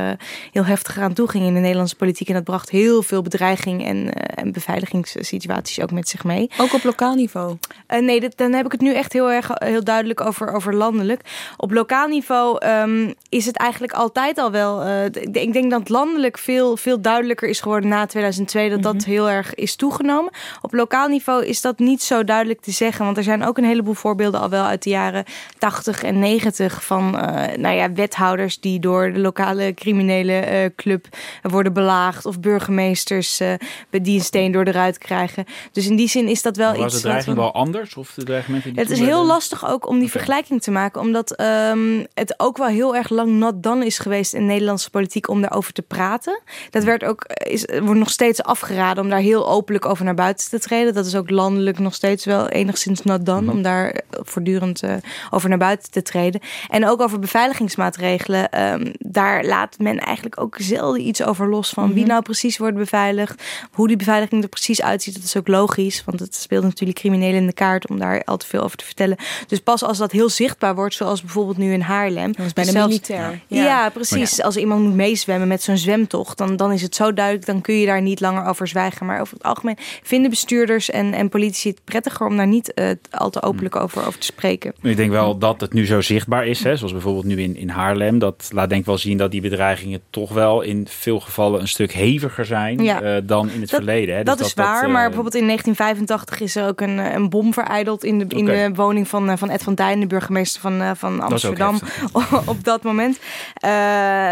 heel 0.53 0.65
heftig 0.65 0.99
aan 0.99 1.13
toe 1.13 1.29
ging 1.29 1.47
in 1.47 1.55
de 1.55 1.61
Nederlandse 1.61 1.97
politiek. 1.97 2.29
En 2.29 2.35
dat 2.35 2.45
bracht 2.45 2.71
heel 2.71 3.03
veel 3.03 3.23
bedreiging 3.23 3.85
en 3.85 4.13
en 4.27 4.53
beveiligingssituaties 4.53 5.81
ook 5.81 5.91
met 5.91 6.09
zich 6.09 6.25
mee. 6.25 6.51
Ook 6.59 6.73
op 6.73 6.85
lokaal 6.85 7.15
niveau? 7.15 7.57
Uh, 7.89 8.01
nee, 8.01 8.21
dat, 8.21 8.33
dan 8.37 8.53
heb 8.53 8.67
ik 8.67 8.73
het 8.73 8.81
nu 8.81 8.95
echt 8.95 9.13
heel 9.13 9.31
erg 9.31 9.51
heel 9.55 9.85
duidelijk 9.85 10.21
over, 10.21 10.53
over 10.53 10.75
landelijk. 10.75 11.21
Op 11.57 11.73
lokaal 11.73 12.09
niveau 12.09 12.67
um, 12.67 13.15
is 13.29 13.47
het 13.47 13.57
eigenlijk 13.57 13.93
altijd 13.93 14.39
al 14.39 14.51
wel. 14.51 14.87
Uh, 14.87 15.05
ik 15.05 15.53
denk 15.53 15.71
dat 15.71 15.89
landelijk 15.89 16.39
veel, 16.39 16.77
veel 16.77 17.01
duidelijker 17.01 17.49
is 17.49 17.61
geworden 17.61 17.89
na 17.89 18.07
2002 18.07 18.69
dat 18.69 18.79
mm 18.79 18.85
-hmm. 18.85 18.93
dat 18.93 19.05
heel 19.05 19.31
erg 19.31 19.55
is 19.55 19.77
toegenomen. 19.77 20.33
Op 20.63 20.73
lokaal 20.73 21.09
niveau 21.09 21.47
is 21.47 21.61
dat 21.61 21.79
niet 21.79 22.03
zo 22.03 22.25
duidelijk 22.25 22.61
te 22.61 22.71
zeggen, 22.71 23.05
want 23.05 23.17
er 23.17 23.23
zijn 23.23 23.45
ook 23.45 23.59
een 23.59 23.65
heleboel 23.65 23.95
voorbeelden 23.95 24.41
al 24.41 24.49
wel 24.49 24.65
uit 24.65 24.83
de 24.83 24.91
jaren 24.91 25.25
80 25.59 26.03
en 26.03 26.19
90 26.19 26.85
van 26.85 27.15
uh, 27.15 27.23
nou 27.57 27.75
ja, 27.75 27.93
wethouders 27.93 28.61
die 28.61 28.81
door 28.81 29.13
de 29.13 29.19
lokale 29.19 29.75
criminele 29.75 30.73
club 30.77 31.07
worden 31.43 31.73
belaagd 31.73 32.27
of 32.27 32.41
burgemeesters 32.41 33.43
die 33.91 34.14
die 34.15 34.23
een 34.23 34.25
steen 34.25 34.53
door 34.53 34.65
de 34.65 34.71
ruit 34.71 34.99
krijgen. 34.99 35.45
Dus 35.73 35.87
in 35.87 35.97
die 35.97 36.09
zin 36.09 36.29
is 36.29 36.43
dat 36.43 36.57
wel 36.57 36.75
Was 36.77 36.85
iets... 36.85 36.95
de 36.95 37.01
dreiging 37.01 37.37
wel 37.37 37.53
anders? 37.53 37.95
Of 37.97 38.13
de 38.15 38.23
dreigementen 38.25 38.73
die 38.73 38.81
het 38.83 38.91
is 38.91 38.99
heel 38.99 39.27
lastig 39.27 39.69
ook 39.69 39.87
om 39.89 39.99
die 39.99 40.11
vergelijking 40.11 40.63
te 40.63 40.71
maken. 40.71 41.01
Omdat 41.01 41.31
ehm, 41.31 42.05
het 42.15 42.35
ook 42.37 42.57
wel 42.57 42.67
heel 42.67 42.97
erg 42.97 43.09
lang 43.09 43.31
not 43.31 43.63
done 43.63 43.87
is 43.87 43.99
geweest 43.99 44.35
in 44.35 44.47
Nederlandse 44.47 44.91
politiek 44.91 45.29
om 45.29 45.41
daarover 45.41 45.73
te 45.73 45.83
praten. 45.83 46.41
Dat 46.71 46.85
werd 46.85 47.05
ook, 47.05 47.25
is, 47.27 47.65
wordt 47.65 47.99
nog 47.99 48.11
steeds 48.11 48.43
afgeraden 48.43 49.03
om 49.05 49.11
daar 49.11 49.19
heel 49.19 49.49
openlijk 49.49 49.87
over 49.87 50.05
naar 50.05 50.15
buiten 50.15 50.49
te 50.51 50.59
treden. 50.61 50.95
Dat 50.95 51.07
is 51.07 51.15
ook 51.15 51.31
landelijk 51.31 51.79
nog 51.79 51.95
steeds 51.95 52.25
wel 52.25 52.49
enigszins 52.49 53.03
not 53.03 53.27
done 53.27 53.51
om 53.51 53.63
daar 53.63 53.91
eh, 53.91 54.01
voortdurend 54.23 54.83
eh, 54.83 54.95
over 55.31 55.49
naar 55.49 55.59
buiten 55.59 55.91
te 55.91 56.03
treden. 56.03 56.41
En 56.69 56.89
ook 56.89 57.01
over 57.01 57.19
beveiligingsmaatregelen. 57.19 58.51
ehm, 58.51 58.93
daar 58.99 59.45
laat 59.45 59.79
men 59.79 59.99
eigenlijk 59.99 60.41
ook 60.41 60.57
zelden 60.59 61.01
iets 61.07 61.23
over 61.23 61.49
los 61.49 61.71
van 61.71 61.93
wie 61.93 62.03
Mhm. 62.03 62.09
nou 62.11 62.23
precies 62.23 62.59
wordt 62.59 62.77
beveiligd. 62.77 63.43
Hoe 63.73 63.89
die 63.89 63.97
beveiliging 64.05 64.43
er 64.43 64.49
precies 64.49 64.83
uitziet, 64.83 65.15
dat 65.15 65.23
is 65.25 65.37
ook 65.37 65.49
logisch. 65.49 66.03
Want 66.05 66.21
het 66.21 66.35
speelt 66.35 66.63
natuurlijk 66.65 66.99
criminelen 66.99 67.41
in 67.41 67.47
de 67.47 67.53
kaart 67.53 67.89
om 67.89 67.99
daar 67.99 68.23
al 68.25 68.37
te 68.37 68.47
veel 68.47 68.63
over 68.63 68.77
te 68.77 68.85
vertellen. 68.85 69.17
Dus 69.47 69.59
pas 69.61 69.83
als 69.83 69.99
dat 69.99 70.13
heel 70.13 70.29
zichtbaar 70.29 70.75
wordt, 70.75 70.95
zoals 70.95 71.21
bijvoorbeeld 71.21 71.57
nu 71.57 71.73
in 71.73 71.81
Haarlem. 71.81 72.33
Dat 72.33 72.47
is 72.47 72.53
bijna 72.53 72.87
militair. 72.87 73.41
Ja, 73.47 73.65
Ja. 73.65 73.89
precies. 73.91 74.43
Als 74.43 74.57
iemand 74.57 74.83
moet 74.83 74.95
meezwemmen 74.95 75.49
met 75.49 75.63
zo'n 75.63 75.77
zwemtocht, 75.77 76.39
dan, 76.39 76.57
dan 76.57 76.73
is 76.73 76.83
het 76.83 76.95
zo 76.95 77.13
duidelijk, 77.13 77.47
dan 77.47 77.61
kun 77.61 77.75
je 77.75 77.87
daar 77.87 78.03
niet 78.03 78.21
langer 78.21 78.45
over 78.47 78.69
zwijgen. 78.69 79.07
Maar 79.07 79.21
over 79.21 79.35
het 79.35 79.43
algemeen 79.43 79.77
vinden 80.03 80.31
bestuurders 80.31 80.91
en, 80.91 81.13
en 81.13 81.29
politici 81.29 81.69
het 81.69 81.81
prettiger 81.85 82.27
om 82.27 82.37
daar 82.37 82.47
niet 82.47 82.75
eh, 82.75 82.91
al 83.11 83.31
te 83.31 83.43
openlijk 83.43 83.77
over, 83.77 84.07
over 84.07 84.19
te 84.21 84.27
spreken. 84.27 84.75
Ik 84.83 84.97
denk 84.97 85.11
wel 85.11 85.39
dat 85.39 85.61
het 85.61 85.73
nu 85.73 85.87
zo 85.87 86.01
zichtbaar 86.01 86.47
is, 86.47 86.63
hè, 86.65 86.77
zoals 86.77 86.93
bijvoorbeeld 86.93 87.25
nu 87.25 87.43
in, 87.43 87.57
in 87.57 87.69
Haarlem. 87.69 88.19
Dat 88.19 88.49
laat 88.53 88.69
denk 88.69 88.81
ik 88.81 88.87
wel 88.87 88.99
zien 88.99 89.17
dat 89.19 89.31
die 89.31 89.41
bedreigingen 89.41 90.01
toch 90.11 90.33
wel 90.33 90.61
in 90.63 90.87
veel 90.91 91.21
gevallen 91.21 91.61
een 91.61 91.69
stuk 91.69 91.93
heviger 91.93 92.45
zijn 92.45 92.83
Ja. 92.83 93.01
eh, 93.03 93.23
dan 93.25 93.51
in 93.51 93.61
het 93.61 93.71
verleden. 93.71 93.84
Hè. 93.93 94.23
Dat 94.23 94.39
Dus 94.39 94.47
is 94.47 94.55
waar, 94.55 94.85
eh, 94.85 94.91
maar 94.91 95.05
bijvoorbeeld 95.05 95.35
in 95.35 95.47
1985 95.47 96.41
is 96.41 96.57
er 96.57 96.67
ook 96.69 96.81
een, 96.81 96.99
eh, 96.99 97.13
een 97.13 97.29
bom 97.29 97.53
vereideld 97.53 98.05
in 98.05 98.19
de, 98.19 98.25
in 98.37 98.45
de 98.45 98.71
woning 98.75 99.09
van, 99.09 99.31
eh, 99.31 99.37
van 99.37 99.51
Ed 99.51 99.63
van 99.63 99.75
Duin, 99.75 100.01
de 100.01 100.07
burgemeester 100.07 100.61
van, 100.61 100.81
eh, 100.81 100.91
van 100.95 101.21
Amsterdam, 101.21 101.79
op 102.47 102.65
dat 102.65 102.83
moment. 102.83 103.19
Eh, 103.55 103.71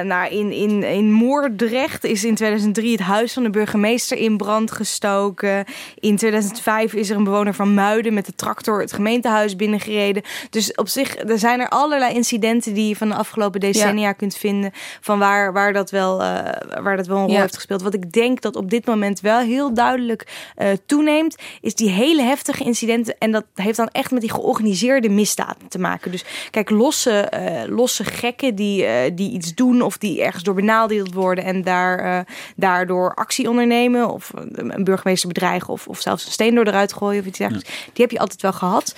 nou, 0.00 0.28
in, 0.30 0.52
in, 0.52 0.82
in 0.82 1.12
Moordrecht 1.12 2.04
is 2.04 2.24
in 2.24 2.34
2003 2.34 2.92
het 2.92 3.00
huis 3.00 3.32
van 3.32 3.42
de 3.42 3.50
burgemeester 3.50 4.18
in 4.18 4.36
brand 4.36 4.70
gestoken. 4.70 5.64
In 5.98 6.16
2005 6.16 6.92
is 6.92 7.10
er 7.10 7.16
een 7.16 7.24
bewoner 7.24 7.54
van 7.54 7.74
Muiden 7.74 8.14
met 8.14 8.26
de 8.26 8.34
tractor 8.34 8.80
het 8.80 8.92
gemeentehuis 8.92 9.56
binnengereden. 9.56 10.22
Dus 10.50 10.74
op 10.74 10.88
zich, 10.88 11.18
er 11.18 11.38
zijn 11.38 11.60
er 11.60 11.68
allerlei 11.68 12.14
incidenten 12.14 12.74
die 12.74 12.88
je 12.88 12.96
van 12.96 13.08
de 13.08 13.14
afgelopen 13.14 13.60
decennia 13.60 14.12
kunt 14.12 14.36
vinden 14.36 14.70
van 15.00 15.18
waar, 15.18 15.52
waar, 15.52 15.72
dat 15.72 15.90
wel, 15.90 16.22
eh, 16.22 16.82
waar 16.82 16.96
dat 16.96 17.06
wel 17.06 17.16
een 17.16 17.24
rol 17.24 17.32
Ja. 17.34 17.40
heeft 17.40 17.54
gespeeld. 17.54 17.82
Wat 17.82 17.94
ik 17.94 18.12
denk 18.12 18.40
dat 18.40 18.56
op 18.56 18.70
dit 18.70 18.86
moment 18.86 19.20
wel 19.20 19.40
heel 19.42 19.74
duidelijk 19.74 20.50
eh, 20.56 20.68
toeneemt, 20.86 21.36
is 21.60 21.74
die 21.74 21.90
hele 21.90 22.22
heftige 22.22 22.64
incidenten. 22.64 23.18
En 23.18 23.32
dat 23.32 23.44
heeft 23.54 23.76
dan 23.76 23.88
echt 23.88 24.10
met 24.10 24.20
die 24.20 24.32
georganiseerde 24.32 25.08
misdaden 25.08 25.68
te 25.68 25.78
maken. 25.78 26.10
Dus 26.10 26.24
kijk, 26.50 26.70
losse, 26.70 27.20
eh, 27.20 27.68
losse 27.68 28.04
gekken 28.04 28.54
die, 28.54 28.84
eh, 28.84 29.10
die 29.14 29.30
iets 29.30 29.54
doen 29.54 29.82
of 29.82 29.98
die 29.98 30.22
ergens 30.22 30.42
door 30.42 30.54
benadeeld 30.54 31.14
worden 31.14 31.44
en 31.44 31.62
daar, 31.62 32.26
daardoor 32.56 33.14
actie 33.14 33.48
ondernemen 33.48 34.10
of 34.10 34.30
een 34.52 34.84
burgemeester 34.84 35.28
bedreigen 35.28 35.68
of, 35.68 35.88
of 35.88 36.00
zelfs 36.00 36.26
een 36.26 36.32
steen 36.32 36.54
door 36.54 36.64
de 36.64 36.70
ruit 36.70 36.92
gooien 36.92 37.20
of 37.20 37.26
iets 37.26 37.38
dergelijks. 37.38 37.70
Die 37.92 38.02
heb 38.02 38.10
je 38.10 38.18
altijd 38.18 38.42
wel 38.42 38.52
gehad. 38.52 38.94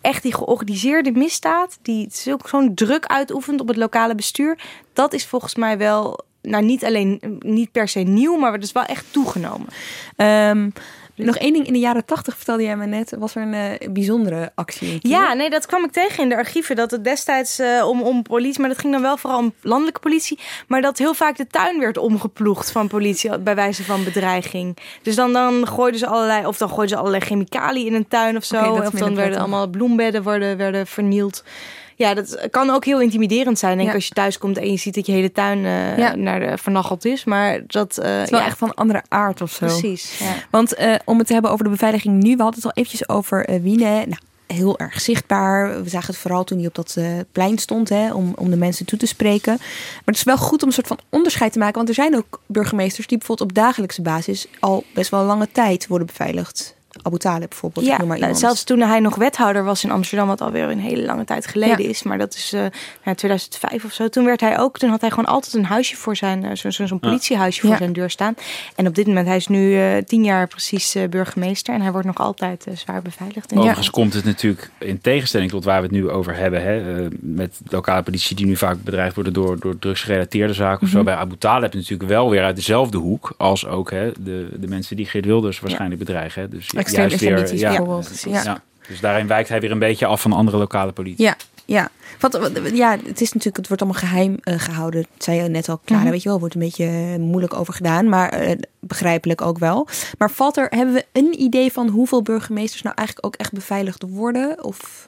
Echt 0.00 0.22
die 0.22 0.34
georganiseerde 0.34 1.12
misdaad, 1.12 1.78
die 1.82 2.08
zo'n 2.44 2.74
druk 2.74 3.06
uitoefent 3.06 3.60
op 3.60 3.68
het 3.68 3.76
lokale 3.76 4.14
bestuur, 4.14 4.58
dat 4.92 5.12
is 5.12 5.26
volgens 5.26 5.54
mij 5.54 5.78
wel, 5.78 6.20
nou 6.42 6.64
niet 6.64 6.84
alleen 6.84 7.38
niet 7.38 7.72
per 7.72 7.88
se 7.88 8.00
nieuw, 8.00 8.36
maar 8.36 8.52
het 8.52 8.62
is 8.62 8.72
wel 8.72 8.84
echt 8.84 9.04
toegenomen. 9.10 9.66
Ehm, 10.16 10.70
nog 11.24 11.36
één 11.36 11.52
ding, 11.52 11.66
in 11.66 11.72
de 11.72 11.78
jaren 11.78 12.04
tachtig 12.04 12.36
vertelde 12.36 12.62
jij 12.62 12.76
me 12.76 12.86
net, 12.86 13.14
was 13.18 13.34
er 13.34 13.42
een 13.42 13.54
eh, 13.54 13.90
bijzondere 13.90 14.52
actie. 14.54 14.98
Ja, 15.00 15.32
nee, 15.32 15.50
dat 15.50 15.66
kwam 15.66 15.84
ik 15.84 15.90
tegen 15.90 16.22
in 16.22 16.28
de 16.28 16.36
archieven. 16.36 16.76
Dat 16.76 16.90
het 16.90 17.04
destijds 17.04 17.58
eh, 17.58 17.88
om, 17.88 18.02
om 18.02 18.22
politie, 18.22 18.60
maar 18.60 18.68
dat 18.68 18.78
ging 18.78 18.92
dan 18.92 19.02
wel 19.02 19.16
vooral 19.16 19.38
om 19.38 19.54
landelijke 19.60 20.00
politie. 20.00 20.38
Maar 20.66 20.80
dat 20.80 20.98
heel 20.98 21.14
vaak 21.14 21.36
de 21.36 21.46
tuin 21.46 21.80
werd 21.80 21.96
omgeploegd 21.96 22.70
van 22.70 22.88
politie 22.88 23.38
bij 23.38 23.54
wijze 23.54 23.84
van 23.84 24.04
bedreiging. 24.04 24.76
Dus 25.02 25.14
dan, 25.14 25.32
dan 25.32 25.66
gooiden 25.66 26.00
ze 26.00 26.06
allerlei, 26.06 26.46
of 26.46 26.56
dan 26.56 26.68
gooiden 26.68 26.88
ze 26.88 26.96
allerlei 26.96 27.24
chemicaliën 27.24 27.86
in 27.86 27.94
een 27.94 28.08
tuin 28.08 28.36
of 28.36 28.44
zo. 28.44 28.72
Of 28.72 28.90
dan 28.90 29.14
werden 29.14 29.38
allemaal 29.38 29.68
bloembedden 29.68 30.22
worden, 30.22 30.56
werden 30.56 30.86
vernield. 30.86 31.44
Ja, 31.98 32.14
dat 32.14 32.48
kan 32.50 32.70
ook 32.70 32.84
heel 32.84 33.00
intimiderend 33.00 33.58
zijn. 33.58 33.76
Denk 33.76 33.88
Ja. 33.88 33.94
als 33.94 34.06
je 34.06 34.14
thuis 34.14 34.38
komt 34.38 34.58
en 34.58 34.70
je 34.70 34.76
ziet 34.76 34.94
dat 34.94 35.06
je 35.06 35.12
hele 35.12 35.32
tuin 35.32 35.58
Ja. 35.96 36.14
naar 36.16 36.40
de 36.40 36.58
vernacheld 36.58 37.04
is. 37.04 37.24
Maar 37.24 37.60
dat 37.66 37.98
eh, 37.98 38.10
Het 38.14 38.24
is 38.24 38.30
wel 38.30 38.40
ja, 38.40 38.46
echt 38.46 38.58
van 38.58 38.74
andere 38.74 39.02
aard 39.08 39.40
of 39.40 39.50
zo. 39.52 39.66
Precies. 39.66 40.18
Ja. 40.18 40.34
Want 40.50 40.74
eh, 40.74 40.94
om 41.04 41.18
het 41.18 41.26
te 41.26 41.32
hebben 41.32 41.50
over 41.50 41.64
de 41.64 41.70
beveiliging 41.70 42.22
nu, 42.22 42.36
we 42.36 42.42
hadden 42.42 42.60
het 42.62 42.64
al 42.64 42.82
eventjes 42.82 43.08
over 43.08 43.60
Wiene. 43.62 43.90
Nou, 44.06 44.16
heel 44.46 44.78
erg 44.78 45.00
zichtbaar. 45.00 45.82
We 45.82 45.88
zagen 45.88 46.06
het 46.08 46.16
vooral 46.22 46.44
toen 46.44 46.58
hij 46.58 46.66
op 46.66 46.74
dat 46.74 46.96
plein 47.32 47.58
stond, 47.58 47.88
hè, 47.88 48.12
om, 48.12 48.32
om 48.36 48.50
de 48.50 48.56
mensen 48.56 48.86
toe 48.86 48.98
te 48.98 49.06
spreken. 49.06 49.54
Maar 49.58 50.02
het 50.04 50.16
is 50.16 50.22
wel 50.22 50.36
goed 50.36 50.62
om 50.62 50.68
een 50.68 50.74
soort 50.74 50.86
van 50.86 50.98
onderscheid 51.08 51.52
te 51.52 51.58
maken. 51.58 51.74
Want 51.76 51.88
er 51.88 51.94
zijn 51.94 52.16
ook 52.16 52.40
burgemeesters 52.46 53.06
die 53.06 53.18
bijvoorbeeld 53.18 53.48
op 53.50 53.56
dagelijkse 53.56 54.02
basis 54.02 54.46
al 54.60 54.84
best 54.94 55.10
wel 55.10 55.24
lange 55.24 55.48
tijd 55.52 55.86
worden 55.86 56.06
beveiligd. 56.06 56.76
Abu 57.02 57.18
Talib 57.18 57.48
bijvoorbeeld, 57.48 57.86
Ja, 57.86 57.90
noem 57.98 58.06
maar 58.08 58.18
nou, 58.18 58.20
iemand. 58.20 58.38
zelfs 58.38 58.64
toen 58.64 58.80
hij 58.80 59.00
nog 59.00 59.14
wethouder 59.16 59.64
was 59.64 59.84
in 59.84 59.90
Amsterdam, 59.90 60.26
wat 60.28 60.40
alweer 60.40 60.68
een 60.68 60.78
hele 60.80 61.02
lange 61.04 61.24
tijd 61.24 61.46
geleden 61.46 61.82
Ja. 61.82 61.88
is. 61.88 62.02
Maar 62.02 62.18
dat 62.18 62.34
is 62.34 62.52
eh 62.52 62.60
nou, 63.04 63.16
2005 63.16 63.84
of 63.84 63.92
zo. 63.92 64.08
Toen 64.08 64.24
werd 64.24 64.40
hij 64.40 64.58
ook, 64.58 64.78
toen 64.78 64.90
had 64.90 65.00
hij 65.00 65.10
gewoon 65.10 65.24
altijd 65.24 65.54
een 65.54 65.64
huisje 65.64 65.96
voor 65.96 66.16
zijn, 66.16 66.44
eh, 66.44 66.54
zo- 66.56 66.70
zo- 66.70 66.86
zo'n 66.86 66.98
Ja. 67.00 67.08
politiehuisje 67.08 67.60
voor 67.60 67.70
Ja. 67.70 67.76
zijn 67.76 67.92
deur 67.92 68.10
staan. 68.10 68.34
En 68.76 68.86
op 68.86 68.94
dit 68.94 69.06
moment, 69.06 69.26
hij 69.26 69.36
is 69.36 69.46
nu 69.46 69.78
eh, 69.80 69.96
tien 70.04 70.24
jaar 70.24 70.46
precies 70.48 70.94
eh, 70.94 71.08
burgemeester. 71.08 71.74
En 71.74 71.80
hij 71.80 71.90
wordt 71.92 72.06
nog 72.06 72.16
altijd 72.18 72.66
eh, 72.66 72.76
zwaar 72.76 73.02
beveiligd. 73.02 73.52
En 73.52 73.58
Overigens 73.58 73.90
komt 73.90 74.14
het 74.14 74.24
natuurlijk 74.24 74.70
in 74.78 75.00
tegenstelling 75.00 75.50
tot 75.50 75.64
waar 75.64 75.76
we 75.76 75.82
het 75.82 75.90
nu 75.96 76.10
over 76.10 76.34
hebben. 76.36 76.62
Hè, 76.62 77.00
eh, 77.04 77.06
met 77.20 77.60
lokale 77.68 78.02
politie 78.02 78.36
die 78.36 78.46
nu 78.46 78.56
vaak 78.56 78.82
bedreigd 78.82 79.14
worden 79.14 79.32
door, 79.32 79.58
door 79.58 79.78
drugsgerelateerde 79.78 80.52
zaken. 80.52 80.82
Of 80.82 80.88
zo. 80.88 80.96
Mhm. 80.96 81.04
Bij 81.04 81.14
Abu 81.14 81.36
Talib 81.38 81.74
natuurlijk 81.74 82.08
wel 82.10 82.30
weer 82.30 82.42
uit 82.44 82.56
dezelfde 82.56 82.98
hoek. 82.98 83.34
Als 83.36 83.66
ook 83.66 83.90
hè, 83.90 84.10
de, 84.18 84.48
de 84.60 84.66
mensen 84.68 84.96
die 84.96 85.06
Geert 85.06 85.24
Wilders 85.24 85.60
waarschijnlijk 85.60 85.98
bedreigen. 85.98 86.42
Hè. 86.42 86.48
Dus 86.48 86.72
Extreem 86.92 87.08
juist 87.08 87.20
weer, 87.20 87.30
islamitisch 87.32 87.60
ja, 87.60 87.68
bijvoorbeeld. 87.68 88.20
ja. 88.20 88.42
Ja. 88.42 88.62
Dus 88.88 89.00
daarin 89.00 89.26
wijkt 89.26 89.48
hij 89.48 89.60
weer 89.60 89.70
een 89.70 89.78
beetje 89.78 90.06
af 90.06 90.20
van 90.20 90.32
andere 90.32 90.56
lokale 90.56 90.92
politie. 90.92 91.24
Ja, 91.24 91.36
ja. 91.64 91.88
Want 92.20 92.32
wat- 92.36 92.70
ja, 92.76 92.90
het 92.90 93.20
is 93.20 93.32
natuurlijk, 93.32 93.56
het 93.56 93.68
wordt 93.68 93.82
allemaal 93.82 94.00
geheim 94.00 94.36
eh, 94.42 94.54
gehouden. 94.58 95.02
Dat 95.14 95.24
zei 95.24 95.42
je 95.42 95.48
net 95.48 95.68
al, 95.68 95.80
Clara, 95.84 96.02
Mhm. 96.02 96.10
weet 96.10 96.22
je 96.22 96.28
wel, 96.28 96.38
wordt 96.38 96.54
een 96.54 96.60
beetje 96.60 96.84
eh, 96.84 97.16
moeilijk 97.18 97.54
over 97.54 97.74
gedaan, 97.74 98.08
maar 98.08 98.28
eh, 98.28 98.56
begrijpelijk 98.80 99.40
ook 99.42 99.58
wel. 99.58 99.88
Maar 100.18 100.30
valt 100.30 100.56
er, 100.56 100.66
hebben 100.70 100.94
we 100.94 101.06
een 101.12 101.40
idee 101.40 101.72
van 101.72 101.88
hoeveel 101.88 102.22
burgemeesters 102.22 102.82
nou 102.82 102.94
eigenlijk 102.96 103.26
ook 103.26 103.36
echt 103.36 103.52
beveiligd 103.52 104.04
worden? 104.08 104.64
Of 104.64 105.07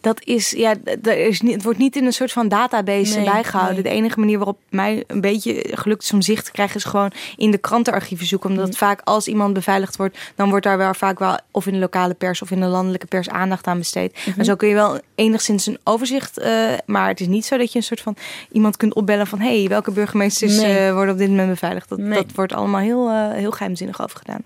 Dat 0.00 0.24
is, 0.24 0.50
ja, 0.50 0.74
er 1.02 1.18
is 1.26 1.40
niet, 1.40 1.54
het 1.54 1.62
wordt 1.62 1.78
niet 1.78 1.96
in 1.96 2.04
een 2.04 2.12
soort 2.12 2.32
van 2.32 2.48
database 2.48 3.16
Nee, 3.16 3.24
bijgehouden. 3.24 3.74
nee. 3.74 3.82
De 3.82 3.88
enige 3.88 4.18
manier 4.18 4.36
waarop 4.36 4.58
mij 4.70 5.04
een 5.06 5.20
beetje 5.20 5.64
gelukt 5.70 6.02
is 6.02 6.12
om 6.12 6.22
zicht 6.22 6.44
te 6.44 6.50
krijgen, 6.52 6.76
is 6.76 6.84
gewoon 6.84 7.12
in 7.36 7.50
de 7.50 7.58
krantenarchieven 7.58 8.26
zoeken. 8.26 8.50
Omdat 8.50 8.66
Mm. 8.66 8.74
vaak 8.74 9.00
als 9.04 9.28
iemand 9.28 9.52
beveiligd 9.54 9.96
wordt, 9.96 10.18
dan 10.34 10.48
wordt 10.48 10.64
daar 10.64 10.78
wel 10.78 10.94
vaak 10.94 11.18
wel 11.18 11.38
of 11.50 11.66
in 11.66 11.72
de 11.72 11.78
lokale 11.78 12.14
pers 12.14 12.42
of 12.42 12.50
in 12.50 12.60
de 12.60 12.66
landelijke 12.66 13.06
pers 13.06 13.28
aandacht 13.28 13.66
aan 13.66 13.78
besteed. 13.78 14.18
Mhm. 14.26 14.38
En 14.38 14.44
zo 14.44 14.54
kun 14.56 14.68
je 14.68 14.74
wel 14.74 15.00
enigszins 15.14 15.66
een 15.66 15.78
overzicht, 15.84 16.38
eh, 16.38 16.68
maar 16.86 17.08
het 17.08 17.20
is 17.20 17.26
niet 17.26 17.44
zo 17.44 17.56
dat 17.56 17.72
je 17.72 17.78
een 17.78 17.84
soort 17.84 18.00
van 18.00 18.16
iemand 18.52 18.76
kunt 18.76 18.94
opbellen 18.94 19.26
van 19.26 19.40
hé, 19.40 19.58
hey, 19.60 19.68
welke 19.68 19.90
burgemeesters 19.90 20.56
Nee. 20.56 20.78
eh, 20.78 20.92
worden 20.92 21.12
op 21.12 21.18
dit 21.18 21.28
moment 21.28 21.48
beveiligd. 21.48 21.88
Dat, 21.88 21.98
dat 22.12 22.26
wordt 22.34 22.52
allemaal 22.52 22.80
heel, 22.80 23.08
eh, 23.08 23.32
heel 23.32 23.50
geheimzinnig 23.50 24.02
over 24.02 24.18
gedaan. 24.18 24.44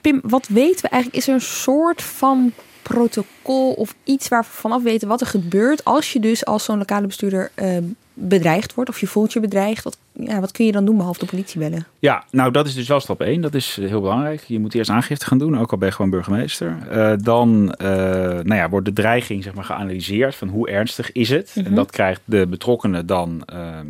Pim, 0.00 0.20
wat 0.24 0.46
weten 0.48 0.82
we 0.82 0.88
eigenlijk? 0.88 1.22
Is 1.22 1.28
er 1.28 1.34
een 1.34 1.40
soort 1.40 2.02
van 2.02 2.52
protocol 2.82 3.72
of 3.72 3.94
iets 4.04 4.28
waar 4.28 4.42
we 4.42 4.48
vanaf 4.50 4.82
weten 4.82 5.08
wat 5.08 5.20
er 5.20 5.26
gebeurt 5.26 5.84
als 5.84 6.12
je 6.12 6.20
dus 6.20 6.44
als 6.44 6.64
zo'n 6.64 6.78
lokale 6.78 7.06
bestuurder 7.06 7.50
eh, 7.54 7.76
bedreigd 8.14 8.74
wordt 8.74 8.90
of 8.90 9.00
je 9.00 9.06
voelt 9.06 9.32
je 9.32 9.40
bedreigd? 9.40 9.84
Wat, 9.84 9.98
ja, 10.12 10.40
wat 10.40 10.52
kun 10.52 10.66
je 10.66 10.72
dan 10.72 10.84
doen 10.84 10.96
behalve 10.96 11.18
de 11.18 11.26
politie 11.26 11.58
bellen? 11.58 11.86
Ja, 11.98 12.24
nou 12.30 12.50
dat 12.50 12.66
is 12.66 12.74
dus 12.74 12.88
wel 12.88 13.00
stap 13.00 13.20
1. 13.20 13.40
Dat 13.40 13.54
is 13.54 13.78
eh, 13.80 13.88
heel 13.88 14.00
belangrijk. 14.00 14.44
Je 14.46 14.60
moet 14.60 14.74
eerst 14.74 14.90
aangifte 14.90 15.26
gaan 15.26 15.38
doen, 15.38 15.58
ook 15.58 15.72
al 15.72 15.78
ben 15.78 15.88
je 15.88 15.94
gewoon 15.94 16.10
burgemeester. 16.10 16.78
Eh, 16.90 17.12
dan 17.22 17.72
eh, 17.72 17.88
nou 18.26 18.54
ja, 18.54 18.68
wordt 18.68 18.86
de 18.86 18.92
dreiging 18.92 19.42
zeg 19.42 19.54
maar, 19.54 19.64
geanalyseerd 19.64 20.34
van 20.34 20.48
hoe 20.48 20.68
ernstig 20.68 21.12
is 21.12 21.28
het. 21.28 21.52
Mhm. 21.54 21.66
En 21.66 21.74
dat 21.74 21.90
krijgt 21.90 22.20
de 22.24 22.46
betrokkenen 22.46 23.06
dan 23.06 23.42
ehm, 23.46 23.86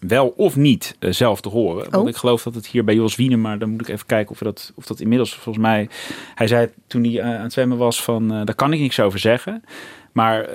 wel 0.00 0.28
of 0.36 0.56
niet 0.56 0.96
eh, 0.98 1.12
zelf 1.12 1.40
te 1.40 1.48
horen. 1.48 1.90
Want 1.90 2.04
Oh. 2.04 2.08
ik 2.08 2.16
geloof 2.16 2.42
dat 2.42 2.54
het 2.54 2.66
hier 2.66 2.84
bij 2.84 2.94
Jos 2.94 3.16
Wiene, 3.16 3.36
maar 3.36 3.58
dan 3.58 3.70
moet 3.70 3.80
ik 3.80 3.88
even 3.88 4.06
kijken 4.06 4.30
of, 4.30 4.38
we 4.38 4.44
dat, 4.44 4.72
of 4.74 4.86
dat 4.86 5.00
inmiddels 5.00 5.34
volgens 5.34 5.64
mij... 5.64 5.88
Hij 6.34 6.46
zei 6.46 6.68
toen 6.86 7.04
hij 7.04 7.20
eh, 7.20 7.34
aan 7.34 7.42
het 7.42 7.52
zwemmen 7.52 7.78
was 7.78 8.02
van, 8.02 8.32
eh, 8.32 8.44
daar 8.44 8.54
kan 8.54 8.72
ik 8.72 8.80
niks 8.80 9.00
over 9.00 9.18
zeggen. 9.18 9.64
Maar 10.12 10.48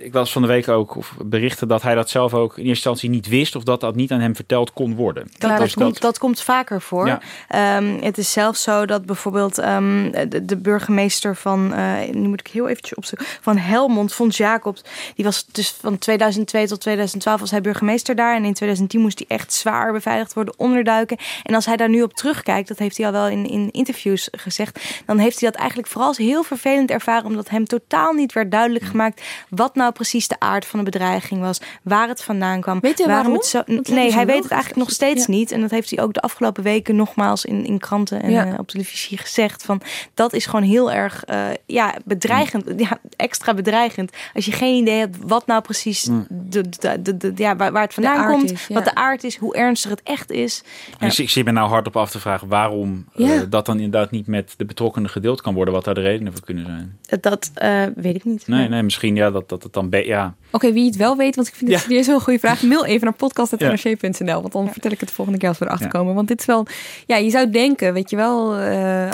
ik 0.00 0.14
las 0.14 0.32
van 0.32 0.42
de 0.42 0.48
week 0.48 0.68
ook 0.68 0.96
of 0.96 1.14
berichten 1.24 1.68
dat 1.68 1.82
hij 1.82 1.94
dat 1.94 2.10
zelf 2.10 2.34
ook 2.34 2.50
in 2.50 2.56
eerste 2.56 2.68
instantie 2.68 3.10
niet 3.10 3.28
wist 3.28 3.56
of 3.56 3.62
dat 3.62 3.80
dat 3.80 3.94
niet 3.94 4.12
aan 4.12 4.20
hem 4.20 4.36
verteld 4.36 4.72
kon 4.72 4.94
worden. 4.94 5.28
Dat, 5.38 5.58
Dus 5.58 5.74
dat, 5.74 5.84
komt, 5.84 6.00
dat 6.00 6.18
komt 6.18 6.42
vaker 6.42 6.80
voor. 6.80 7.06
Ja. 7.06 7.20
Ehm, 7.48 8.02
het 8.02 8.18
is 8.18 8.32
zelfs 8.32 8.62
zo 8.62 8.86
dat 8.86 9.06
bijvoorbeeld 9.06 9.58
ehm, 9.58 10.10
de, 10.28 10.44
de 10.44 10.56
burgemeester 10.56 11.36
van, 11.36 11.74
eh, 11.74 12.10
nu 12.12 12.28
moet 12.28 12.40
ik 12.40 12.46
heel 12.46 12.68
eventjes 12.68 12.98
opzoeken, 12.98 13.26
van 13.40 13.56
Helmond, 13.56 14.14
Fons 14.14 14.36
Jacobs, 14.36 14.84
die 15.14 15.24
was 15.24 15.46
dus 15.46 15.70
van 15.80 15.98
2002 15.98 16.66
tot 16.66 16.80
2012 16.80 17.40
was 17.40 17.50
hij 17.50 17.60
burgemeester 17.60 18.14
daar 18.14 18.36
en 18.36 18.44
in 18.44 18.54
2010 18.54 19.00
moest 19.00 19.18
hij 19.18 19.36
echt 19.36 19.52
zwaar 19.52 19.92
beveiligd 19.92 20.34
worden, 20.34 20.54
onderduiken. 20.56 21.16
En 21.42 21.54
als 21.54 21.66
hij 21.66 21.76
daar 21.76 21.88
nu 21.88 22.02
op 22.02 22.14
terugkijkt, 22.14 22.68
dat 22.68 22.78
heeft 22.78 22.96
hij 22.96 23.06
al 23.06 23.12
wel 23.12 23.28
in, 23.28 23.46
in 23.46 23.68
interviews 23.70 24.28
gezegd, 24.32 25.02
dan 25.06 25.18
heeft 25.18 25.40
hij 25.40 25.50
dat 25.50 25.58
eigenlijk 25.58 25.88
vooral 25.88 26.08
als 26.08 26.18
heel 26.18 26.42
vervelend 26.42 26.90
ervaren, 26.90 27.26
omdat 27.26 27.48
hem 27.48 27.64
totaal 27.64 28.12
niet 28.12 28.32
werd 28.32 28.50
duidelijk 28.50 28.84
gemaakt 28.84 29.22
wat 29.48 29.74
nou 29.74 29.89
precies 29.92 30.28
de 30.28 30.40
aard 30.40 30.66
van 30.66 30.78
de 30.78 30.84
bedreiging 30.84 31.40
was, 31.40 31.60
waar 31.82 32.08
het 32.08 32.22
vandaan 32.22 32.60
kwam. 32.60 32.80
Weet 32.80 32.98
je 32.98 33.06
waarom 33.06 33.16
waarom? 33.22 33.40
het 33.40 33.46
zo. 33.46 33.62
Dat 33.66 33.88
Nee, 33.88 34.12
hij 34.12 34.26
weet 34.26 34.42
het 34.42 34.50
eigenlijk 34.52 34.80
nog 34.80 34.90
steeds 34.90 35.26
Ja. 35.26 35.32
niet. 35.32 35.52
En 35.52 35.60
dat 35.60 35.70
heeft 35.70 35.90
hij 35.90 36.04
ook 36.04 36.12
de 36.14 36.20
afgelopen 36.20 36.62
weken 36.62 36.96
nogmaals 36.96 37.44
in, 37.44 37.64
in 37.64 37.78
kranten 37.78 38.22
en 38.22 38.30
Ja. 38.30 38.46
eh, 38.46 38.58
op 38.58 38.68
televisie 38.68 39.18
gezegd. 39.18 39.62
Van, 39.64 39.80
dat 40.14 40.32
is 40.32 40.46
gewoon 40.46 40.64
heel 40.64 40.92
erg 40.92 41.24
eh, 41.24 41.46
ja, 41.66 41.94
bedreigend. 42.04 42.64
Ja, 42.76 42.98
extra 43.16 43.54
bedreigend. 43.54 44.12
Als 44.34 44.44
je 44.44 44.52
geen 44.52 44.76
idee 44.76 44.98
hebt 44.98 45.16
wat 45.20 45.46
nou 45.46 45.62
precies 45.62 46.04
Mm. 46.04 46.26
de, 46.28 46.68
de, 46.68 47.02
de, 47.02 47.16
de- 47.16 47.32
ja, 47.36 47.56
waar, 47.56 47.72
waar 47.72 47.82
het 47.82 47.94
vandaan 47.94 48.30
komt. 48.32 48.52
is, 48.52 48.66
ja. 48.66 48.74
Wat 48.74 48.84
de 48.84 48.94
aard 48.94 49.24
is, 49.24 49.36
hoe 49.36 49.54
ernstig 49.56 49.90
het 49.90 50.00
echt 50.02 50.30
is. 50.30 50.62
En 50.98 51.08
ik, 51.08 51.18
ik 51.18 51.30
zit 51.30 51.44
me 51.44 51.50
nou 51.52 51.68
hard 51.68 51.86
op 51.86 51.96
af 51.96 52.10
te 52.10 52.20
vragen 52.20 52.48
waarom 52.48 53.04
eh, 53.14 53.40
dat 53.48 53.66
dan 53.66 53.76
inderdaad 53.80 54.10
niet 54.10 54.26
met 54.26 54.54
de 54.56 54.64
betrokkenen 54.64 55.10
gedeeld 55.10 55.40
kan 55.40 55.54
worden. 55.54 55.74
Wat 55.74 55.84
daar 55.84 55.94
de 55.94 56.00
redenen 56.00 56.32
voor 56.32 56.44
kunnen 56.44 56.64
zijn. 56.66 56.98
Dat 57.20 57.50
eh, 57.54 57.82
weet 57.96 58.14
ik 58.14 58.24
niet. 58.24 58.46
Nee, 58.46 58.68
nee 58.68 58.82
misschien 58.82 59.16
ja, 59.16 59.30
dat, 59.30 59.48
dat 59.48 59.62
het 59.62 59.72
dan... 59.88 60.04
Ja. 60.04 60.34
Oké, 60.50 60.72
wie 60.72 60.86
het 60.86 60.96
wel 60.96 61.16
weet, 61.16 61.36
want 61.36 61.48
ik 61.48 61.54
vind 61.54 61.70
het 61.70 61.80
Ja. 61.80 61.86
serieus 61.86 62.06
een 62.06 62.20
goede 62.20 62.38
vraag. 62.38 62.62
Mail 62.62 62.84
even 62.84 63.04
naar 63.04 63.14
podcast.nrc.nl, 63.14 64.40
want 64.40 64.52
dan 64.52 64.72
vertel 64.72 64.90
ik 64.90 65.00
het 65.00 65.10
volgende 65.10 65.38
keer 65.38 65.48
als 65.48 65.58
we 65.58 65.64
erachter 65.64 65.88
komen. 65.88 66.14
Want 66.14 66.28
dit 66.28 66.40
is 66.40 66.46
wel, 66.46 66.66
ja, 67.06 67.16
je 67.16 67.30
zou 67.30 67.50
denken, 67.50 67.92
weet 67.92 68.10
je 68.10 68.16
wel, 68.16 68.56
eh, 68.56 69.10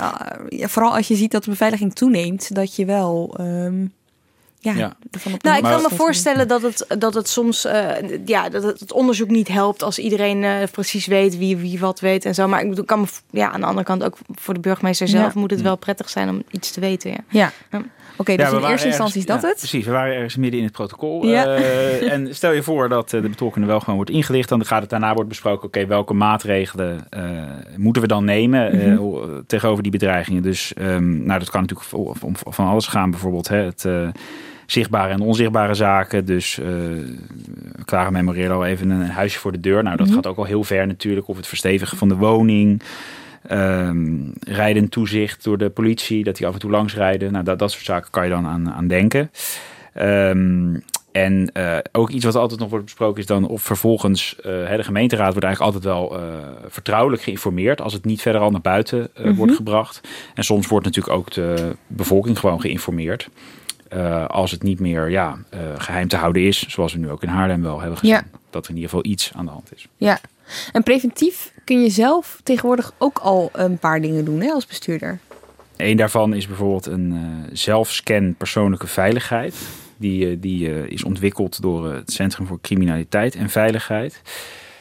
ja, 0.49 0.67
vooral 0.67 0.95
als 0.95 1.07
je 1.07 1.15
ziet 1.15 1.31
dat 1.31 1.43
de 1.43 1.49
beveiliging 1.49 1.93
toeneemt, 1.95 2.55
dat 2.55 2.75
je 2.75 2.85
wel, 2.85 3.35
ehm, 3.37 3.81
ja, 4.59 4.73
Ja. 4.73 4.95
Nou, 5.41 5.57
ik 5.57 5.63
kan 5.63 5.81
me 5.81 5.89
voorstellen 5.95 6.47
dat 6.47 6.61
het, 6.61 6.85
dat 6.99 7.13
het 7.13 7.29
soms 7.29 7.65
eh, 7.65 7.89
ja, 8.25 8.49
dat 8.49 8.63
het, 8.63 8.93
onderzoek 8.93 9.29
niet 9.29 9.47
helpt 9.47 9.83
als 9.83 9.99
iedereen 9.99 10.43
eh, 10.43 10.53
precies 10.71 11.05
weet 11.05 11.37
wie, 11.37 11.57
wie 11.57 11.79
wat 11.79 11.99
weet 11.99 12.25
en 12.25 12.35
zo. 12.35 12.47
Maar 12.47 12.61
ik 12.61 12.69
bedoel, 12.69 12.85
kan 12.85 12.99
me, 12.99 13.07
ja, 13.31 13.51
aan 13.51 13.59
de 13.59 13.65
andere 13.65 13.85
kant 13.85 14.03
ook 14.03 14.17
voor 14.35 14.53
de 14.53 14.59
burgemeester 14.59 15.07
zelf 15.07 15.33
Ja. 15.33 15.39
moet 15.39 15.51
het 15.51 15.61
wel 15.61 15.75
prettig 15.77 16.09
zijn 16.09 16.29
om 16.29 16.43
iets 16.51 16.71
te 16.71 16.79
weten. 16.79 17.11
Ja. 17.11 17.51
Ja. 17.71 17.81
Oké, 18.17 18.35
dus 18.35 18.49
Ja, 18.49 18.57
in 18.57 18.63
eerste 18.63 18.87
instantie 18.87 19.19
is 19.19 19.25
dat 19.25 19.41
het. 19.41 19.55
Precies, 19.57 19.85
we 19.85 19.91
waren 19.91 20.13
ergens 20.15 20.35
midden 20.35 20.59
in 20.59 20.65
het 20.65 20.73
protocol. 20.75 21.25
Ja. 21.25 21.45
Eh, 21.55 22.11
en 22.11 22.35
stel 22.35 22.51
je 22.51 22.63
voor 22.63 22.89
dat 22.89 23.13
eh, 23.13 23.21
de 23.21 23.29
betrokkenen 23.29 23.67
wel 23.67 23.79
gewoon 23.79 23.95
wordt 23.95 24.11
ingelicht. 24.11 24.49
Dan 24.49 24.65
gaat 24.65 24.81
het 24.81 24.89
daarna 24.89 25.13
wordt 25.13 25.29
besproken, 25.29 25.67
oké, 25.67 25.85
welke 25.85 26.13
maatregelen 26.13 27.05
eh, 27.09 27.21
moeten 27.75 28.01
we 28.01 28.07
dan 28.07 28.25
nemen 28.25 28.75
Mhm. 28.77 29.41
tegenover 29.47 29.83
die 29.83 29.91
bedreigingen. 29.91 30.41
Dus 30.41 30.73
ehm, 30.73 31.23
nou, 31.25 31.39
dat 31.39 31.49
kan 31.49 31.61
natuurlijk 31.61 31.93
om 32.23 32.35
van 32.53 32.67
alles 32.67 32.87
gaan. 32.87 33.11
Bijvoorbeeld 33.11 33.47
hè, 33.47 33.57
het 33.57 33.85
zichtbare 34.65 35.13
en 35.13 35.21
onzichtbare 35.21 35.73
zaken. 35.73 36.25
Dus 36.25 36.59
eh 36.59 36.65
Clara 37.85 38.09
memoreerde 38.09 38.53
al 38.53 38.65
even 38.65 38.89
een 38.89 39.09
huisje 39.09 39.39
voor 39.39 39.51
de 39.51 39.59
deur. 39.59 39.83
Nou, 39.83 39.97
dat 39.97 40.05
Mhm. 40.07 40.15
gaat 40.15 40.27
ook 40.27 40.37
al 40.37 40.43
heel 40.45 40.63
ver 40.63 40.87
natuurlijk. 40.87 41.27
Of 41.27 41.37
het 41.37 41.47
verstevigen 41.47 41.97
van 41.97 42.07
de 42.09 42.15
woning. 42.15 42.81
Ehm 43.47 44.15
rijdend 44.39 44.91
toezicht 44.91 45.43
door 45.43 45.57
de 45.57 45.69
politie, 45.69 46.23
dat 46.23 46.35
die 46.35 46.47
af 46.47 46.53
en 46.53 46.59
toe 46.59 46.71
langs 46.71 46.95
rijden. 46.95 47.31
Nou, 47.31 47.43
dat, 47.43 47.59
dat 47.59 47.71
soort 47.71 47.85
zaken 47.85 48.11
kan 48.11 48.23
je 48.23 48.29
dan 48.29 48.45
aan, 48.45 48.71
aan 48.71 48.87
denken. 48.87 49.31
Ehm, 49.93 50.75
en 51.11 51.49
eh, 51.53 51.77
ook 51.91 52.09
iets 52.09 52.25
wat 52.25 52.35
altijd 52.35 52.59
nog 52.59 52.69
wordt 52.69 52.85
besproken 52.85 53.19
is 53.19 53.25
dan 53.25 53.47
of 53.47 53.61
vervolgens 53.61 54.35
eh, 54.35 54.43
de 54.75 54.83
gemeenteraad 54.83 55.31
wordt 55.31 55.45
eigenlijk 55.45 55.75
altijd 55.75 55.93
wel 55.93 56.19
eh, 56.19 56.23
vertrouwelijk 56.67 57.21
geïnformeerd 57.21 57.81
als 57.81 57.93
het 57.93 58.05
niet 58.05 58.21
verder 58.21 58.41
al 58.41 58.51
naar 58.51 58.61
buiten 58.61 59.09
eh, 59.13 59.25
Mhm. 59.25 59.35
wordt 59.35 59.55
gebracht. 59.55 60.01
En 60.35 60.43
soms 60.43 60.67
wordt 60.67 60.85
natuurlijk 60.85 61.15
ook 61.15 61.31
de 61.31 61.75
bevolking 61.87 62.39
gewoon 62.39 62.61
geïnformeerd. 62.61 63.29
Eh, 63.89 64.25
als 64.25 64.51
het 64.51 64.63
niet 64.63 64.79
meer 64.79 65.09
ja, 65.09 65.37
eh, 65.49 65.59
geheim 65.77 66.07
te 66.07 66.15
houden 66.15 66.41
is, 66.41 66.67
zoals 66.67 66.93
we 66.93 66.99
nu 66.99 67.09
ook 67.09 67.23
in 67.23 67.29
Haarlem 67.29 67.61
wel 67.61 67.79
hebben 67.79 67.97
gezien. 67.97 68.15
Ja. 68.15 68.23
Dat 68.49 68.63
er 68.63 68.69
in 68.69 68.75
ieder 68.75 68.89
geval 68.89 69.11
iets 69.11 69.31
aan 69.35 69.45
de 69.45 69.51
hand 69.51 69.73
is. 69.75 69.87
Ja. 69.97 70.19
En 70.71 70.83
preventief 70.83 71.53
kun 71.63 71.81
je 71.81 71.89
zelf 71.89 72.39
tegenwoordig 72.43 72.93
ook 72.97 73.17
al 73.17 73.49
een 73.53 73.77
paar 73.77 74.01
dingen 74.01 74.25
doen 74.25 74.41
hè, 74.41 74.51
als 74.51 74.65
bestuurder. 74.65 75.19
Een 75.77 75.97
daarvan 75.97 76.33
is 76.33 76.47
bijvoorbeeld 76.47 76.85
een 76.85 77.11
eh, 77.13 77.55
zelfscan 77.55 78.35
persoonlijke 78.37 78.87
veiligheid. 78.87 79.55
Die, 79.97 80.39
die 80.39 80.87
is 80.89 81.03
ontwikkeld 81.03 81.61
door 81.61 81.93
het 81.93 82.11
Centrum 82.11 82.47
voor 82.47 82.61
Criminaliteit 82.61 83.35
en 83.35 83.49
Veiligheid. 83.49 84.21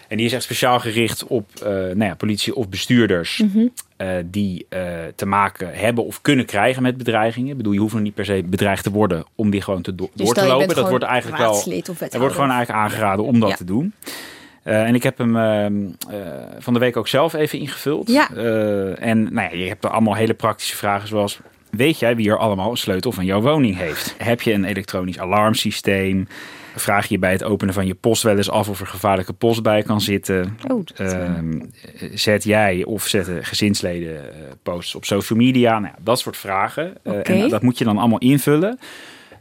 En 0.09 0.17
die 0.17 0.27
is 0.27 0.33
echt 0.33 0.43
speciaal 0.43 0.81
gericht 0.81 1.27
op 1.27 1.51
eh, 1.63 1.69
nou 1.73 2.05
ja, 2.05 2.15
politie 2.15 2.55
of 2.55 2.69
bestuurders 2.69 3.43
Mhm. 3.45 3.67
eh, 3.97 4.09
die 4.25 4.67
eh, 4.69 4.81
te 5.15 5.27
maken 5.27 5.71
hebben 5.75 6.05
of 6.05 6.21
kunnen 6.21 6.45
krijgen 6.47 6.83
met 6.83 6.97
bedreigingen. 6.97 7.51
Ik 7.51 7.57
bedoel, 7.57 7.73
je 7.73 7.79
hoeft 7.81 7.95
nog 7.95 8.03
niet 8.03 8.15
per 8.15 8.25
se 8.25 8.43
bedreigd 8.47 8.83
te 8.83 8.91
worden 8.91 9.25
om 9.35 9.51
die 9.51 9.61
gewoon 9.61 9.83
te 9.83 9.95
do- 9.95 10.11
Dus 10.15 10.27
door 10.27 10.35
te 10.35 10.47
lopen. 10.47 10.75
Dat 10.75 10.89
wordt 10.89 11.05
eigenlijk 11.05 11.43
wel. 11.43 11.63
Er 12.11 12.19
wordt 12.19 12.35
gewoon 12.35 12.51
eigenlijk 12.51 12.71
aangeraden 12.85 13.25
om 13.25 13.41
dat 13.41 13.49
Ja. 13.51 13.57
te 13.57 13.65
doen. 13.65 13.93
En 14.63 14.95
ik 14.95 15.03
heb 15.03 15.19
hem 15.19 15.37
ehm, 15.37 15.75
eh, 16.11 16.17
van 16.59 16.73
de 16.73 16.79
week 16.79 16.97
ook 16.97 17.09
zelf 17.09 17.35
even 17.35 17.59
ingevuld. 17.59 18.09
Ja. 18.11 18.31
En 18.95 19.23
nou 19.23 19.49
ja, 19.51 19.57
je 19.63 19.69
hebt 19.69 19.85
er 19.85 19.91
allemaal 19.91 20.15
hele 20.15 20.35
praktische 20.35 20.77
vragen 20.77 21.09
zoals... 21.09 21.39
Weet 21.71 21.99
jij 21.99 22.17
wie 22.17 22.31
er 22.31 22.39
allemaal 22.39 22.71
een 22.71 22.77
sleutel 22.77 23.13
van 23.13 23.25
jouw 23.25 23.41
woning 23.41 23.77
heeft? 23.77 24.15
Heb 24.19 24.43
je 24.43 24.53
een 24.53 24.65
elektronisch 24.65 25.19
alarmsysteem? 25.19 26.29
Vraag 26.79 27.07
je 27.07 27.19
bij 27.19 27.33
het 27.33 27.45
openen 27.45 27.75
van 27.75 27.87
je 27.87 27.95
post 27.95 28.23
wel 28.23 28.37
eens 28.37 28.51
af 28.51 28.69
of 28.69 28.81
er 28.81 28.87
gevaarlijke 28.87 29.33
post 29.33 29.63
bij 29.63 29.83
kan 29.83 30.01
zitten? 30.01 30.59
Oh, 30.69 30.85
dat, 30.85 30.99
eh, 30.99 31.25
Ehm, 31.25 31.61
zet 32.15 32.45
jij 32.45 32.85
of 32.85 33.07
zetten 33.07 33.45
gezinsleden 33.45 34.35
eh, 34.35 34.41
posts 34.63 34.95
op 34.95 35.05
social 35.05 35.39
media? 35.39 35.79
Nou 35.79 35.95
dat 36.01 36.19
soort 36.19 36.37
vragen. 36.37 36.95
Eh, 37.03 37.29
en 37.43 37.49
dat 37.49 37.63
moet 37.63 37.79
je 37.79 37.85
dan 37.85 37.99
allemaal 37.99 38.19
invullen. 38.19 38.79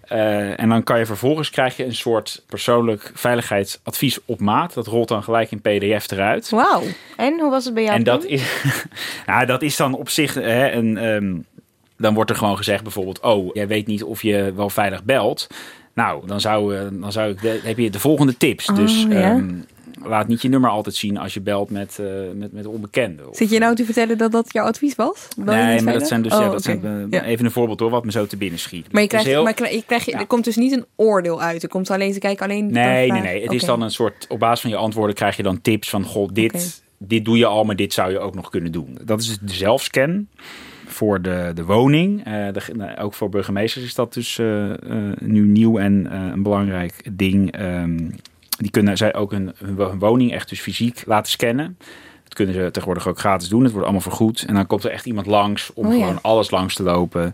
Eh, 0.02 0.60
en 0.60 0.70
dan 0.70 0.84
kan 0.84 1.00
je 1.00 1.06
vervolgens 1.06 1.50
krijg 1.50 1.78
je 1.78 1.86
een 1.86 1.96
soort 1.96 2.44
persoonlijk 2.48 3.12
veiligheidsadvies 3.14 4.20
op 4.26 4.40
maat. 4.40 4.74
Dat 4.74 4.88
rolt 4.88 5.08
dan 5.08 5.24
gelijk 5.24 5.52
in 5.52 5.62
PDF 5.62 6.12
eruit. 6.12 6.50
Wauw. 6.50 6.84
En 7.18 7.40
hoe 7.40 7.50
was 7.50 7.66
het 7.66 7.74
bij 7.74 7.84
jou? 7.84 7.96
En 7.96 8.04
dat 8.04 8.26
is, 8.26 8.62
nou, 9.28 9.46
dat 9.46 9.62
is 9.62 9.76
dan 9.76 9.94
op 9.94 10.10
zich 10.10 10.34
hè, 10.34 10.72
een. 10.72 10.98
ehm, 10.98 11.34
dan 11.98 12.14
wordt 12.14 12.30
er 12.30 12.36
gewoon 12.36 12.58
gezegd 12.58 12.84
bijvoorbeeld: 12.84 13.20
Oh, 13.20 13.50
jij 13.54 13.68
weet 13.68 13.88
niet 13.88 14.04
of 14.04 14.22
je 14.22 14.54
wel 14.56 14.70
veilig 14.70 15.04
belt. 15.04 15.48
Nou, 15.96 16.28
dan 16.28 16.42
zou, 16.42 16.76
eh, 16.78 16.82
dan 16.92 17.12
zou 17.12 17.30
ik. 17.32 17.42
De, 17.42 17.60
heb 17.64 17.78
je 17.78 17.90
de 17.90 18.00
volgende 18.00 18.38
tips. 18.38 18.70
Oh, 18.70 18.76
dus 18.76 19.06
ja. 19.10 19.22
ehm, 19.22 19.54
laat 20.04 20.28
niet 20.28 20.42
je 20.42 20.50
nummer 20.50 20.70
altijd 20.70 20.96
zien 20.96 21.18
als 21.18 21.34
je 21.34 21.42
belt 21.42 21.70
met, 21.70 22.00
eh, 22.00 22.06
met, 22.34 22.52
met 22.54 22.66
onbekenden. 22.66 23.30
Of- 23.30 23.36
Zit 23.38 23.50
je 23.50 23.60
nou 23.60 23.76
te 23.76 23.86
vertellen 23.86 24.18
dat 24.18 24.32
dat 24.32 24.54
jouw 24.54 24.66
advies 24.66 24.96
was? 24.96 25.28
Nee, 25.38 25.82
maar 25.82 25.94
dat 25.94 26.08
zijn 26.08 26.22
dus 26.22 26.34
Oh, 26.34 26.40
ja, 26.40 26.46
dat 26.46 26.54
oké. 26.54 26.62
zijn, 26.62 26.84
eh, 27.12 27.20
Ja. 27.20 27.24
even 27.26 27.46
een 27.46 27.52
voorbeeld 27.52 27.80
hoor, 27.80 27.90
wat 27.90 28.06
me 28.06 28.12
zo 28.12 28.26
te 28.26 28.38
binnen 28.38 28.60
schiet. 28.60 28.92
Maar, 28.92 29.02
je 29.02 29.08
krijgt, 29.08 29.28
heel- 29.28 29.44
maar 29.44 29.54
krijg- 29.54 29.74
je 29.74 29.84
krijgt, 29.86 30.14
er 30.14 30.28
komt 30.28 30.44
dus 30.44 30.56
niet 30.56 30.72
een 30.72 30.86
oordeel 30.96 31.42
uit. 31.42 31.64
Er 31.64 31.70
komt 31.70 31.90
alleen, 31.90 32.14
ze 32.14 32.20
kijken 32.20 32.46
alleen... 32.46 32.72
Nee, 32.72 33.12
nee, 33.12 33.22
nee. 33.22 33.42
Het 33.42 33.52
is 33.54 33.64
dan 33.64 33.82
een 33.82 33.92
soort, 33.92 34.26
op 34.30 34.40
basis 34.40 34.62
van 34.62 34.70
je 34.70 34.76
antwoorden 34.76 35.16
krijg 35.16 35.38
je 35.38 35.44
dan 35.44 35.62
tips 35.62 35.90
van, 35.90 36.04
goh, 36.04 36.30
dit, 36.34 36.84
dit 36.98 37.26
doe 37.26 37.38
je 37.38 37.46
al, 37.46 37.64
maar 37.64 37.76
dit 37.76 37.94
zou 37.94 38.12
je 38.12 38.20
ook 38.20 38.36
nog 38.36 38.50
kunnen 38.50 38.72
doen. 38.72 38.98
Dat 39.04 39.20
is 39.22 39.38
de 39.42 39.54
zelfscan 39.54 40.28
voor 40.88 41.22
de, 41.22 41.52
de 41.56 41.66
woning. 41.66 42.26
Eh, 42.26 42.34
de, 42.34 42.62
nou, 42.74 42.98
ook 42.98 43.14
voor 43.14 43.30
burgemeesters 43.30 43.86
is 43.86 43.96
dat 43.96 44.14
dus 44.14 44.38
eh, 44.38 44.72
eh, 44.72 45.18
nu 45.20 45.48
nieuw 45.48 45.78
en 45.78 46.14
een 46.16 46.44
belangrijk 46.44 47.10
ding. 47.18 47.52
Ehm, 47.52 48.10
die 48.58 48.72
kunnen 48.72 48.98
zij 48.98 49.14
ook 49.16 49.32
hun, 49.32 49.54
hun 49.58 49.76
wo- 49.76 49.90
hun 49.90 50.00
woning 50.00 50.32
echt 50.34 50.50
dus 50.50 50.60
fysiek 50.62 51.04
laten 51.06 51.32
scannen. 51.32 51.78
Dat 52.24 52.34
kunnen 52.34 52.54
ze 52.56 52.72
tegenwoordig 52.72 53.08
ook 53.08 53.20
gratis 53.20 53.50
doen. 53.50 53.62
Het 53.62 53.70
wordt 53.72 53.84
allemaal 53.88 54.04
vergoed. 54.10 54.44
En 54.48 54.54
dan 54.54 54.68
komt 54.68 54.84
er 54.84 54.92
echt 54.92 55.06
iemand 55.06 55.26
langs 55.28 55.74
om 55.74 55.86
Oh 55.86 55.94
ja. 55.94 56.00
gewoon 56.00 56.22
alles 56.22 56.52
langs 56.52 56.76
te 56.76 56.84
lopen. 56.84 57.34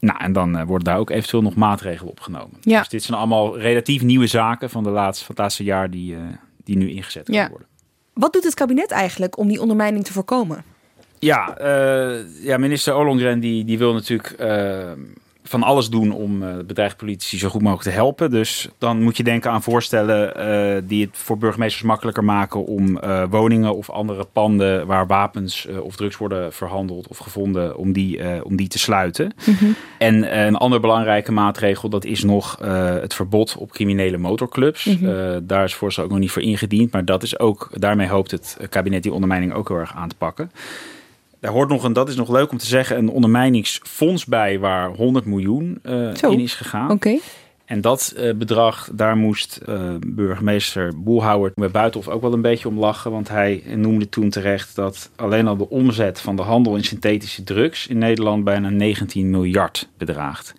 Nou, 0.00 0.18
en 0.18 0.32
dan 0.32 0.64
worden 0.64 0.84
daar 0.84 0.98
ook 0.98 1.10
eventueel 1.10 1.42
nog 1.42 1.54
maatregelen 1.54 2.10
opgenomen. 2.10 2.56
Ja. 2.60 2.78
Dus 2.78 2.88
dit 2.88 3.02
zijn 3.02 3.18
allemaal 3.18 3.58
relatief 3.58 4.02
nieuwe 4.02 4.26
zaken 4.26 4.70
van, 4.70 4.82
de 4.82 4.90
laatste, 4.90 5.24
van 5.24 5.34
het 5.34 5.44
laatste 5.44 5.64
jaar 5.64 5.90
die, 5.90 6.16
die 6.64 6.76
nu 6.76 6.90
ingezet 6.90 7.24
kunnen 7.24 7.42
Ja. 7.42 7.48
worden. 7.48 7.68
Wat 8.12 8.32
doet 8.32 8.44
het 8.44 8.54
kabinet 8.54 8.90
eigenlijk 8.90 9.38
om 9.38 9.48
die 9.48 9.60
ondermijning 9.60 10.04
te 10.04 10.12
voorkomen? 10.12 10.64
Ja, 11.24 11.56
eh, 11.56 12.44
ja 12.44 12.56
minister 12.58 12.96
Ollongren 12.96 13.40
die, 13.40 13.64
die 13.64 13.78
wil 13.78 13.92
natuurlijk 13.92 14.30
eh, 14.30 14.92
van 15.42 15.62
alles 15.62 15.88
doen 15.88 16.12
om 16.12 16.42
eh 16.42 16.56
bedreigde 16.66 16.98
politici 16.98 17.38
zo 17.38 17.48
goed 17.48 17.62
mogelijk 17.62 17.88
te 17.88 17.94
helpen. 17.94 18.30
Dus 18.30 18.68
dan 18.78 19.02
moet 19.02 19.16
je 19.16 19.22
denken 19.22 19.50
aan 19.50 19.62
voorstellen 19.62 20.86
die 20.86 21.04
het 21.04 21.16
voor 21.18 21.38
burgemeesters 21.38 21.82
makkelijker 21.82 22.24
maken 22.24 22.64
om 22.64 22.98
woningen 23.30 23.76
of 23.76 23.90
andere 23.90 24.26
panden 24.32 24.86
waar 24.86 25.06
wapens 25.06 25.68
of 25.82 25.96
drugs 25.96 26.16
worden 26.16 26.52
verhandeld 26.52 27.08
of 27.08 27.18
gevonden, 27.18 27.76
om 27.76 27.92
die, 27.92 28.44
om 28.44 28.56
die 28.56 28.68
te 28.68 28.78
sluiten. 28.78 29.34
En 29.98 30.30
eh, 30.30 30.44
een 30.44 30.56
andere 30.56 30.80
belangrijke 30.80 31.32
maatregel, 31.32 31.88
dat 31.88 32.04
is 32.04 32.22
nog 32.22 32.58
het 33.00 33.14
verbod 33.14 33.56
op 33.56 33.70
criminele 33.70 34.16
motorclubs. 34.16 34.84
Mhm. 34.84 35.40
Daar 35.42 35.64
is 35.64 35.74
voorstel 35.74 36.04
ook 36.04 36.10
nog 36.10 36.18
niet 36.18 36.30
voor 36.30 36.42
ingediend, 36.42 36.92
maar 36.92 37.04
dat 37.04 37.22
is 37.22 37.38
ook, 37.38 37.70
daarmee 37.74 38.08
hoopt 38.08 38.30
het 38.30 38.56
kabinet 38.68 39.02
die 39.02 39.12
ondermijning 39.12 39.52
ook 39.52 39.68
heel 39.68 39.78
erg 39.78 39.94
aan 39.94 40.08
te 40.08 40.16
pakken. 40.16 40.50
Daar 41.44 41.52
hoort 41.52 41.68
nog, 41.68 41.84
en 41.84 41.92
dat 41.92 42.08
is 42.08 42.16
nog 42.16 42.28
leuk 42.28 42.50
om 42.50 42.58
te 42.58 42.66
zeggen, 42.66 42.98
een 42.98 43.08
ondermijningsfonds 43.08 44.24
bij 44.24 44.58
waar 44.58 44.90
100 44.90 45.24
miljoen 45.24 45.78
uh, 45.82 46.12
in 46.20 46.40
is 46.40 46.54
gegaan. 46.54 46.90
Oké. 46.90 47.18
En 47.64 47.80
dat 47.80 48.14
uh, 48.16 48.34
bedrag, 48.34 48.88
daar 48.92 49.16
moest 49.16 49.60
uh, 49.68 49.94
burgemeester 50.06 50.92
Boelhouwer 51.02 51.52
bij 51.54 51.70
Buitenhof 51.70 52.14
ook 52.14 52.20
wel 52.20 52.32
een 52.32 52.40
beetje 52.40 52.68
om 52.68 52.78
lachen. 52.78 53.10
Want 53.10 53.28
hij 53.28 53.62
noemde 53.66 54.08
toen 54.08 54.30
terecht 54.30 54.74
dat 54.74 55.10
alleen 55.16 55.46
al 55.46 55.56
de 55.56 55.68
omzet 55.68 56.20
van 56.20 56.36
de 56.36 56.42
handel 56.42 56.76
in 56.76 56.84
synthetische 56.84 57.44
drugs 57.44 57.86
in 57.86 57.98
Nederland 57.98 58.44
bijna 58.44 58.68
19 58.68 59.30
miljard 59.30 59.88
bedraagt. 59.98 60.54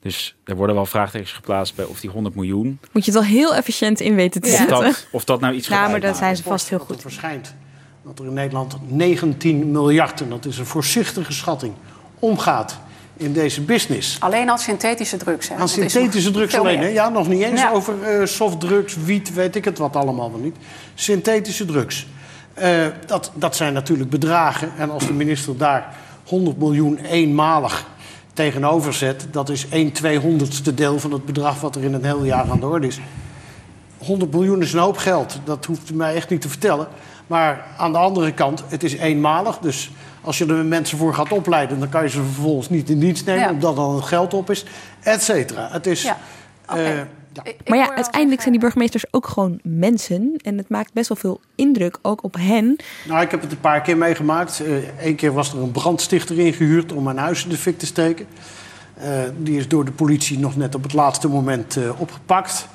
Dus 0.00 0.36
er 0.44 0.56
worden 0.56 0.74
wel 0.74 0.86
vraagtekens 0.86 1.32
geplaatst 1.32 1.74
bij 1.74 1.84
of 1.84 2.00
die 2.00 2.10
100 2.10 2.34
miljoen. 2.34 2.78
Moet 2.92 3.04
je 3.04 3.10
het 3.10 3.20
wel 3.20 3.30
heel 3.30 3.54
efficiënt 3.54 4.00
in 4.00 4.14
weten 4.14 4.40
te 4.40 4.48
of 4.48 4.56
zetten. 4.56 4.82
Dat, 4.82 5.06
of 5.10 5.24
dat 5.24 5.40
nou 5.40 5.54
iets 5.54 5.68
Ja, 5.68 5.88
maar 5.88 6.00
daar 6.00 6.14
zijn 6.14 6.36
ze 6.36 6.42
vast 6.42 6.68
heel 6.68 6.78
goed. 6.78 7.00
verschijnt 7.00 7.54
dat 8.02 8.18
er 8.18 8.24
in 8.24 8.32
Nederland 8.32 8.76
19 8.88 9.70
miljard, 9.70 10.20
en 10.20 10.28
dat 10.28 10.44
is 10.44 10.58
een 10.58 10.66
voorzichtige 10.66 11.32
schatting, 11.32 11.72
omgaat 12.18 12.78
in 13.16 13.32
deze 13.32 13.60
business. 13.60 14.16
Alleen 14.20 14.50
als 14.50 14.62
synthetische 14.62 15.16
drugs. 15.16 15.48
Hè? 15.48 15.54
Aan 15.54 15.60
Dat 15.60 15.70
synthetische 15.70 16.30
drugs 16.30 16.58
alleen, 16.58 16.78
meer. 16.78 16.88
hè? 16.88 16.92
Ja, 16.94 17.08
nog 17.08 17.28
niet 17.28 17.42
eens 17.42 17.60
Ja. 17.60 17.70
over 17.72 18.02
eh, 18.02 18.26
softdrugs, 18.26 18.96
wiet, 19.04 19.34
weet 19.34 19.56
ik 19.56 19.64
het 19.64 19.78
wat 19.78 19.96
allemaal 19.96 20.30
wel 20.30 20.40
niet. 20.40 20.56
Synthetische 20.94 21.64
drugs. 21.64 22.06
Eh, 22.54 22.86
dat, 23.06 23.30
dat 23.34 23.56
zijn 23.56 23.72
natuurlijk 23.72 24.10
bedragen. 24.10 24.72
En 24.78 24.90
als 24.90 25.06
de 25.06 25.12
minister 25.12 25.56
daar 25.56 25.96
100 26.26 26.58
miljoen 26.58 26.98
eenmalig 26.98 27.86
tegenover 28.32 28.92
zet... 28.94 29.26
dat 29.30 29.48
is 29.48 29.68
1 29.68 29.92
tweehonderdste 29.92 30.74
deel 30.74 30.98
van 30.98 31.12
het 31.12 31.24
bedrag 31.24 31.60
wat 31.60 31.76
er 31.76 31.84
in 31.84 31.94
een 31.94 32.04
heel 32.04 32.24
jaar 32.24 32.50
aan 32.50 32.60
de 32.60 32.66
orde 32.66 32.86
is. 32.86 32.98
100 33.98 34.32
miljoen 34.32 34.62
is 34.62 34.72
een 34.72 34.78
hoop 34.80 34.96
geld. 34.96 35.40
Dat 35.44 35.64
hoeft 35.64 35.90
u 35.90 35.94
mij 35.94 36.14
echt 36.14 36.30
niet 36.30 36.40
te 36.40 36.48
vertellen. 36.48 36.88
Maar 37.30 37.64
aan 37.76 37.92
de 37.92 37.98
andere 37.98 38.32
kant, 38.32 38.62
het 38.68 38.82
is 38.82 38.92
eenmalig. 38.94 39.58
Dus 39.58 39.90
als 40.20 40.38
je 40.38 40.46
er 40.46 40.64
mensen 40.64 40.98
voor 40.98 41.14
gaat 41.14 41.32
opleiden... 41.32 41.78
dan 41.78 41.88
kan 41.88 42.02
je 42.02 42.08
ze 42.08 42.22
vervolgens 42.22 42.68
niet 42.68 42.90
in 42.90 42.98
dienst 42.98 43.26
nemen... 43.26 43.42
Ja. 43.42 43.50
omdat 43.50 43.76
dan 43.76 43.94
het 43.94 44.04
geld 44.04 44.34
op 44.34 44.50
is, 44.50 44.64
et 45.00 45.22
cetera. 45.22 45.68
Het 45.72 45.86
is... 45.86 46.02
Ja. 46.02 46.18
eh, 46.66 46.76
Maar 47.66 47.78
ja, 47.78 47.94
uiteindelijk 47.94 48.40
zijn 48.40 48.52
die 48.52 48.60
burgemeesters 48.60 49.04
ook 49.10 49.26
gewoon 49.26 49.60
mensen. 49.62 50.34
En 50.42 50.58
het 50.58 50.68
maakt 50.68 50.92
best 50.92 51.08
wel 51.08 51.16
veel 51.16 51.40
indruk 51.54 51.98
ook 52.02 52.24
op 52.24 52.34
hen. 52.38 52.76
Nou, 53.08 53.22
ik 53.22 53.30
heb 53.30 53.40
het 53.42 53.52
een 53.52 53.60
paar 53.60 53.80
keer 53.80 53.96
meegemaakt. 53.96 54.62
Eén 55.00 55.14
keer 55.14 55.32
was 55.32 55.52
er 55.52 55.58
een 55.58 55.70
brandstichter 55.70 56.38
ingehuurd 56.38 56.92
om 56.92 57.02
mijn 57.02 57.18
huis 57.18 57.44
in 57.44 57.50
de 57.50 57.56
fik 57.56 57.78
te 57.78 57.86
steken. 57.86 58.26
Eh, 58.94 59.08
die 59.36 59.58
is 59.58 59.68
door 59.68 59.84
de 59.84 59.92
politie 59.92 60.38
nog 60.38 60.56
net 60.56 60.74
op 60.74 60.82
het 60.82 60.92
laatste 60.92 61.28
moment 61.28 61.76
eh, 61.76 62.00
opgepakt. 62.00 62.68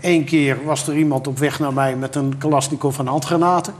Eén 0.00 0.24
keer 0.24 0.64
was 0.64 0.88
er 0.88 0.96
iemand 0.96 1.26
op 1.26 1.38
weg 1.38 1.58
naar 1.58 1.72
mij 1.72 1.96
met 1.96 2.14
een 2.14 2.38
Kalashnikov 2.38 2.98
en 2.98 3.06
handgranaten. 3.06 3.74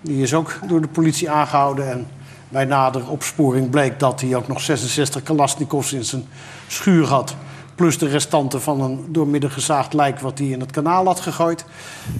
Die 0.00 0.22
is 0.22 0.34
ook 0.34 0.58
door 0.68 0.80
de 0.80 0.88
politie 0.88 1.30
aangehouden. 1.30 1.90
En 1.90 2.06
bij 2.48 2.64
nader 2.64 3.08
opsporing 3.08 3.70
bleek 3.70 3.98
dat 3.98 4.20
hij 4.20 4.36
ook 4.36 4.48
nog 4.48 4.60
66 4.60 5.22
Kalashnikovs 5.22 5.92
in 5.92 6.04
zijn 6.04 6.24
schuur 6.66 7.06
had. 7.06 7.34
Plus 7.74 7.98
de 7.98 8.08
restanten 8.08 8.62
van 8.62 8.80
een 8.80 9.04
doormidden 9.08 9.50
gezaagd 9.50 9.92
lijk 9.92 10.20
wat 10.20 10.38
hij 10.38 10.46
in 10.46 10.60
het 10.60 10.70
kanaal 10.70 11.04
had 11.04 11.20
gegooid. 11.20 11.64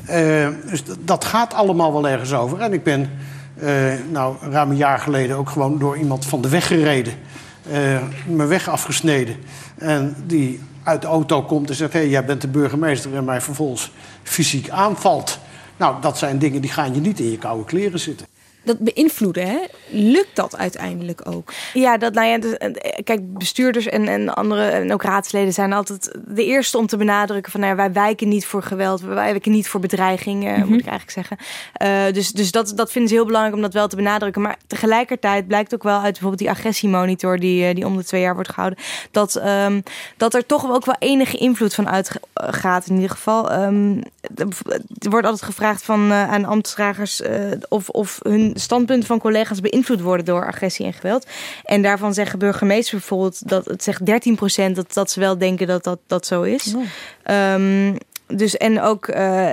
Eh, 0.04 0.48
dus 0.70 0.82
dat 1.00 1.24
gaat 1.24 1.54
allemaal 1.54 1.92
wel 1.92 2.08
ergens 2.08 2.32
over. 2.32 2.60
En 2.60 2.72
ik 2.72 2.82
ben 2.82 3.10
eh, 3.58 3.92
nou, 4.10 4.36
ruim 4.50 4.70
een 4.70 4.76
jaar 4.76 4.98
geleden 4.98 5.36
ook 5.36 5.50
gewoon 5.50 5.78
door 5.78 5.96
iemand 5.96 6.26
van 6.26 6.40
de 6.40 6.48
weg 6.48 6.66
gereden. 6.66 7.12
eh, 7.70 7.98
mijn 8.26 8.48
weg 8.48 8.68
afgesneden. 8.68 9.36
En 9.78 10.16
die 10.26 10.60
uit 10.82 11.00
de 11.00 11.06
auto 11.06 11.42
komt 11.42 11.68
en 11.68 11.74
zegt... 11.74 11.92
hé, 11.92 11.98
jij 11.98 12.24
bent 12.24 12.40
de 12.40 12.48
burgemeester 12.48 13.14
en 13.14 13.24
mij 13.24 13.40
vervolgens 13.40 13.90
fysiek 14.22 14.70
aanvalt. 14.70 15.38
Nou, 15.76 16.00
dat 16.00 16.18
zijn 16.18 16.38
dingen 16.38 16.60
die 16.60 16.70
gaan 16.70 16.94
je 16.94 17.00
niet 17.00 17.20
in 17.20 17.30
je 17.30 17.38
koude 17.38 17.64
kleren 17.64 18.00
zitten. 18.00 18.26
Dat 18.62 18.78
beïnvloeden, 18.78 19.46
hè? 19.46 19.58
Lukt 19.88 20.36
dat 20.36 20.56
uiteindelijk 20.56 21.20
ook? 21.28 21.52
Ja, 21.72 21.96
dat, 21.98 22.14
nou 22.14 22.26
ja, 22.28 22.38
dus, 22.38 22.56
eh, 22.56 22.72
kijk, 23.04 23.38
bestuurders 23.38 23.86
en, 23.86 24.08
en 24.08 24.34
andere 24.34 24.62
en 24.62 24.92
ook 24.92 25.02
raadsleden 25.02 25.52
zijn 25.52 25.72
altijd 25.72 26.18
de 26.26 26.44
eerste 26.44 26.78
om 26.78 26.86
te 26.86 26.96
benadrukken 26.96 27.52
van 27.52 27.60
nou 27.60 27.72
ja, 27.72 27.78
wij 27.78 27.92
wijken 27.92 28.28
niet 28.28 28.46
voor 28.46 28.62
geweld, 28.62 29.00
wij 29.00 29.14
wijken 29.14 29.52
niet 29.52 29.68
voor 29.68 29.80
bedreiging, 29.80 30.46
eh, 30.46 30.56
Mhm. 30.56 30.68
moet 30.68 30.80
ik 30.80 30.86
eigenlijk 30.86 31.10
zeggen. 31.10 31.36
Eh, 31.72 32.12
dus 32.14 32.32
dus 32.32 32.50
dat, 32.50 32.72
dat 32.76 32.92
vinden 32.92 33.10
ze 33.10 33.16
heel 33.16 33.26
belangrijk 33.26 33.56
om 33.56 33.62
dat 33.62 33.72
wel 33.72 33.88
te 33.88 33.96
benadrukken. 33.96 34.42
Maar 34.42 34.56
tegelijkertijd 34.66 35.46
blijkt 35.46 35.74
ook 35.74 35.82
wel 35.82 35.94
uit 36.00 36.02
bijvoorbeeld 36.12 36.38
die 36.38 36.50
agressiemonitor 36.50 37.38
die, 37.38 37.66
eh, 37.66 37.74
die 37.74 37.86
om 37.86 37.96
de 37.96 38.04
twee 38.04 38.20
jaar 38.20 38.34
wordt 38.34 38.48
gehouden, 38.52 38.78
dat, 39.10 39.36
ehm, 39.36 39.80
dat 40.16 40.34
er 40.34 40.46
toch 40.46 40.70
ook 40.70 40.84
wel 40.84 40.96
enige 40.98 41.36
invloed 41.36 41.74
van 41.74 41.88
uitgaat 41.88 42.86
in 42.86 42.94
ieder 42.94 43.10
geval. 43.10 43.50
Ehm, 43.50 43.96
er 44.98 45.10
wordt 45.10 45.26
altijd 45.26 45.42
gevraagd 45.42 45.82
van, 45.82 46.12
aan 46.12 46.44
ambtsdragers 46.44 47.22
of, 47.68 47.88
of 47.88 48.18
hun 48.22 48.49
standpunten 48.54 49.06
van 49.06 49.18
collega's 49.18 49.60
beïnvloed 49.60 50.00
worden 50.00 50.24
door 50.24 50.46
agressie 50.46 50.86
en 50.86 50.92
geweld. 50.92 51.26
En 51.64 51.82
daarvan 51.82 52.14
zeggen 52.14 52.38
burgemeesters 52.38 53.00
bijvoorbeeld 53.00 53.48
dat 53.48 53.64
het 53.64 53.82
zegt 53.82 54.00
13% 54.00 54.72
dat, 54.72 54.94
dat 54.94 55.10
ze 55.10 55.20
wel 55.20 55.38
denken 55.38 55.66
dat 55.66 55.84
dat, 55.84 55.98
dat 56.06 56.26
zo 56.26 56.42
is. 56.42 56.74
Ehm, 57.22 57.94
dus 58.26 58.56
en 58.56 58.80
ook 58.80 59.06
eh 59.08 59.52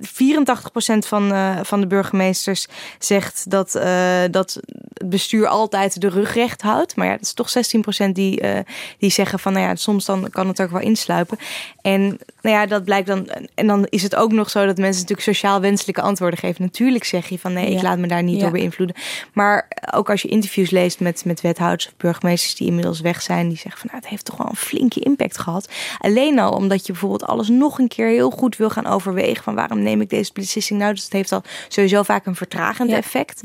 84% 0.00 1.06
van, 1.06 1.32
eh, 1.32 1.58
van 1.62 1.80
de 1.80 1.86
burgemeesters 1.86 2.66
zegt 2.98 3.50
dat, 3.50 3.74
eh, 3.74 4.22
dat 4.30 4.60
het 4.92 5.08
bestuur 5.08 5.46
altijd 5.46 6.00
de 6.00 6.08
rug 6.08 6.34
recht 6.34 6.62
houdt. 6.62 6.96
Maar 6.96 7.06
ja, 7.06 7.12
dat 7.12 7.22
is 7.22 7.32
toch 7.32 7.50
16% 7.50 8.14
die, 8.14 8.40
eh, 8.40 8.60
die 8.98 9.10
zeggen 9.10 9.38
van 9.38 9.52
nou 9.52 9.66
ja, 9.66 9.74
soms 9.74 10.04
dan 10.04 10.30
kan 10.30 10.48
het 10.48 10.60
ook 10.60 10.70
wel 10.70 10.80
insluipen. 10.80 11.38
En 11.82 12.18
nou 12.48 12.60
ja, 12.60 12.66
dat 12.66 12.84
blijkt 12.84 13.06
dan. 13.06 13.28
En 13.54 13.66
dan 13.66 13.86
is 13.88 14.02
het 14.02 14.14
ook 14.16 14.32
nog 14.32 14.50
zo 14.50 14.66
dat 14.66 14.76
mensen 14.76 15.00
natuurlijk 15.02 15.28
sociaal 15.36 15.60
wenselijke 15.60 16.00
antwoorden 16.00 16.38
geven. 16.38 16.62
Natuurlijk 16.62 17.04
zeg 17.04 17.28
je 17.28 17.38
van 17.38 17.52
nee, 17.52 17.66
ik 17.66 17.72
Ja. 17.76 17.82
laat 17.82 17.98
me 17.98 18.06
daar 18.06 18.22
niet 18.22 18.36
Ja. 18.36 18.42
door 18.42 18.50
beïnvloeden. 18.50 18.96
Maar 19.32 19.68
ook 19.94 20.10
als 20.10 20.22
je 20.22 20.28
interviews 20.28 20.70
leest 20.70 21.00
met, 21.00 21.24
met 21.24 21.40
wethouders 21.40 21.86
of 21.86 21.96
burgemeesters 21.96 22.54
die 22.54 22.66
inmiddels 22.66 23.00
weg 23.00 23.22
zijn, 23.22 23.48
die 23.48 23.56
zeggen 23.58 23.80
van 23.80 23.88
nou, 23.92 24.02
het 24.02 24.10
heeft 24.10 24.24
toch 24.24 24.36
wel 24.36 24.46
een 24.48 24.56
flinke 24.56 25.00
impact 25.00 25.38
gehad. 25.38 25.68
Alleen 25.98 26.38
al 26.38 26.52
omdat 26.52 26.86
je 26.86 26.92
bijvoorbeeld 26.92 27.24
alles 27.26 27.48
nog 27.48 27.78
een 27.78 27.88
keer 27.88 28.06
heel 28.08 28.30
goed 28.30 28.56
wil 28.56 28.70
gaan 28.70 28.86
overwegen 28.86 29.42
van 29.42 29.54
waarom 29.54 29.82
neem 29.82 30.00
ik 30.00 30.10
deze 30.10 30.30
beslissing 30.32 30.78
nou. 30.80 30.94
Dus 30.94 31.04
het 31.04 31.12
heeft 31.12 31.32
al 31.32 31.42
sowieso 31.68 32.02
vaak 32.02 32.26
een 32.26 32.34
vertragend 32.36 32.90
effect. 32.92 33.40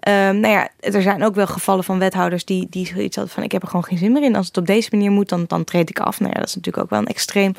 Ehm, 0.00 0.40
nou 0.40 0.54
ja, 0.54 0.68
er 0.80 1.02
zijn 1.02 1.24
ook 1.24 1.34
wel 1.34 1.46
gevallen 1.46 1.84
van 1.84 1.98
wethouders 1.98 2.44
die, 2.44 2.66
die 2.70 2.86
zoiets 2.86 3.16
hadden 3.16 3.34
van 3.34 3.42
ik 3.42 3.52
heb 3.52 3.62
er 3.62 3.68
gewoon 3.68 3.84
geen 3.84 3.98
zin 3.98 4.12
meer 4.12 4.22
in. 4.22 4.36
Als 4.36 4.46
het 4.46 4.56
op 4.56 4.66
deze 4.66 4.88
manier 4.92 5.10
moet, 5.10 5.28
dan, 5.28 5.44
dan 5.46 5.64
treed 5.64 5.90
ik 5.90 5.98
af. 6.00 6.20
Nou 6.20 6.32
ja, 6.32 6.38
dat 6.38 6.48
is 6.48 6.54
natuurlijk 6.54 6.84
ook 6.84 6.90
wel 6.90 6.98
een 6.98 7.06
extreem 7.06 7.52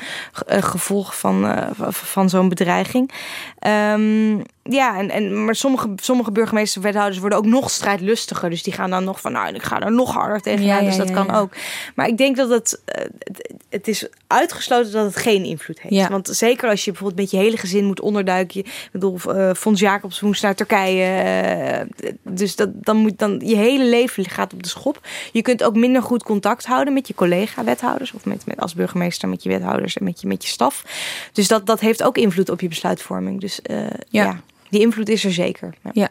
eh, 0.46 0.62
gevolg 0.88 1.18
van, 1.18 1.46
eh, 1.46 1.88
van, 1.90 2.28
zo'n 2.28 2.48
bedreiging. 2.48 3.10
Ehm, 3.58 4.40
ja, 4.68 4.98
en, 4.98 5.10
en, 5.10 5.44
maar 5.44 5.54
sommige, 5.54 5.88
sommige 5.96 6.30
burgemeesters 6.30 6.76
en 6.76 6.82
wethouders 6.82 7.18
worden 7.20 7.38
ook 7.38 7.46
nog 7.46 7.70
strijdlustiger. 7.70 8.50
Dus 8.50 8.62
die 8.62 8.72
gaan 8.72 8.90
dan 8.90 9.04
nog 9.04 9.20
van, 9.20 9.32
nou, 9.32 9.54
ik 9.54 9.62
ga 9.62 9.80
er 9.80 9.92
nog 9.92 10.12
harder 10.12 10.40
tegen. 10.40 10.64
Ja, 10.64 10.80
dus 10.80 10.96
dat 10.96 11.08
ja, 11.08 11.14
kan 11.14 11.30
ook. 11.30 11.52
Maar 11.94 12.08
ik 12.08 12.16
denk 12.16 12.36
dat 12.36 12.48
het, 12.48 12.80
eh, 12.84 13.04
het, 13.18 13.52
het 13.68 13.88
is 13.88 14.06
uitgesloten 14.26 14.92
dat 14.92 15.04
het 15.04 15.16
geen 15.16 15.44
invloed 15.44 15.80
heeft. 15.80 16.08
Want 16.08 16.28
zeker 16.28 16.68
als 16.68 16.84
je 16.84 16.90
bijvoorbeeld 16.90 17.20
met 17.20 17.30
je 17.30 17.36
hele 17.36 17.56
gezin 17.56 17.84
moet 17.84 18.00
onderduiken. 18.00 18.60
Ik 18.60 18.88
bedoel, 18.92 19.18
eh 19.26 19.50
Fons 19.54 19.80
Jacobs 19.80 20.20
moest 20.20 20.42
naar 20.42 20.54
Turkije. 20.54 21.04
eh, 21.04 22.10
dus 22.22 22.56
dat, 22.56 22.68
dan 22.74 22.96
moet 22.96 23.18
dan 23.18 23.42
je 23.44 23.56
hele 23.56 23.84
leven 23.84 24.24
gaat 24.24 24.52
op 24.52 24.62
de 24.62 24.68
schop. 24.68 25.00
Je 25.32 25.42
kunt 25.42 25.64
ook 25.64 25.74
minder 25.74 26.02
goed 26.02 26.22
contact 26.22 26.66
houden 26.66 26.92
met 26.92 27.08
je 27.08 27.14
collega-wethouders. 27.14 28.12
Of 28.12 28.24
met, 28.24 28.46
met 28.46 28.60
als 28.60 28.74
burgemeester 28.74 29.28
met 29.28 29.42
je 29.42 29.48
wethouders 29.48 29.96
en 29.96 30.04
met 30.04 30.20
je, 30.20 30.26
met 30.26 30.42
je 30.42 30.48
staf. 30.48 30.84
Dus 31.32 31.48
dat, 31.48 31.66
dat 31.66 31.80
heeft 31.80 32.02
ook 32.02 32.16
invloed 32.16 32.48
op 32.48 32.60
je 32.60 32.68
besluitvorming. 32.68 33.40
Dus 33.40 33.60
ja. 34.08 34.40
Die 34.70 34.80
invloed 34.80 35.08
is 35.08 35.24
er 35.24 35.32
zeker. 35.32 35.74
Ja. 35.92 36.10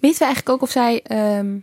Weten 0.00 0.18
we 0.18 0.24
eigenlijk 0.24 0.48
ook 0.48 0.62
of 0.62 0.70
zij 0.70 1.02
ehm, 1.02 1.56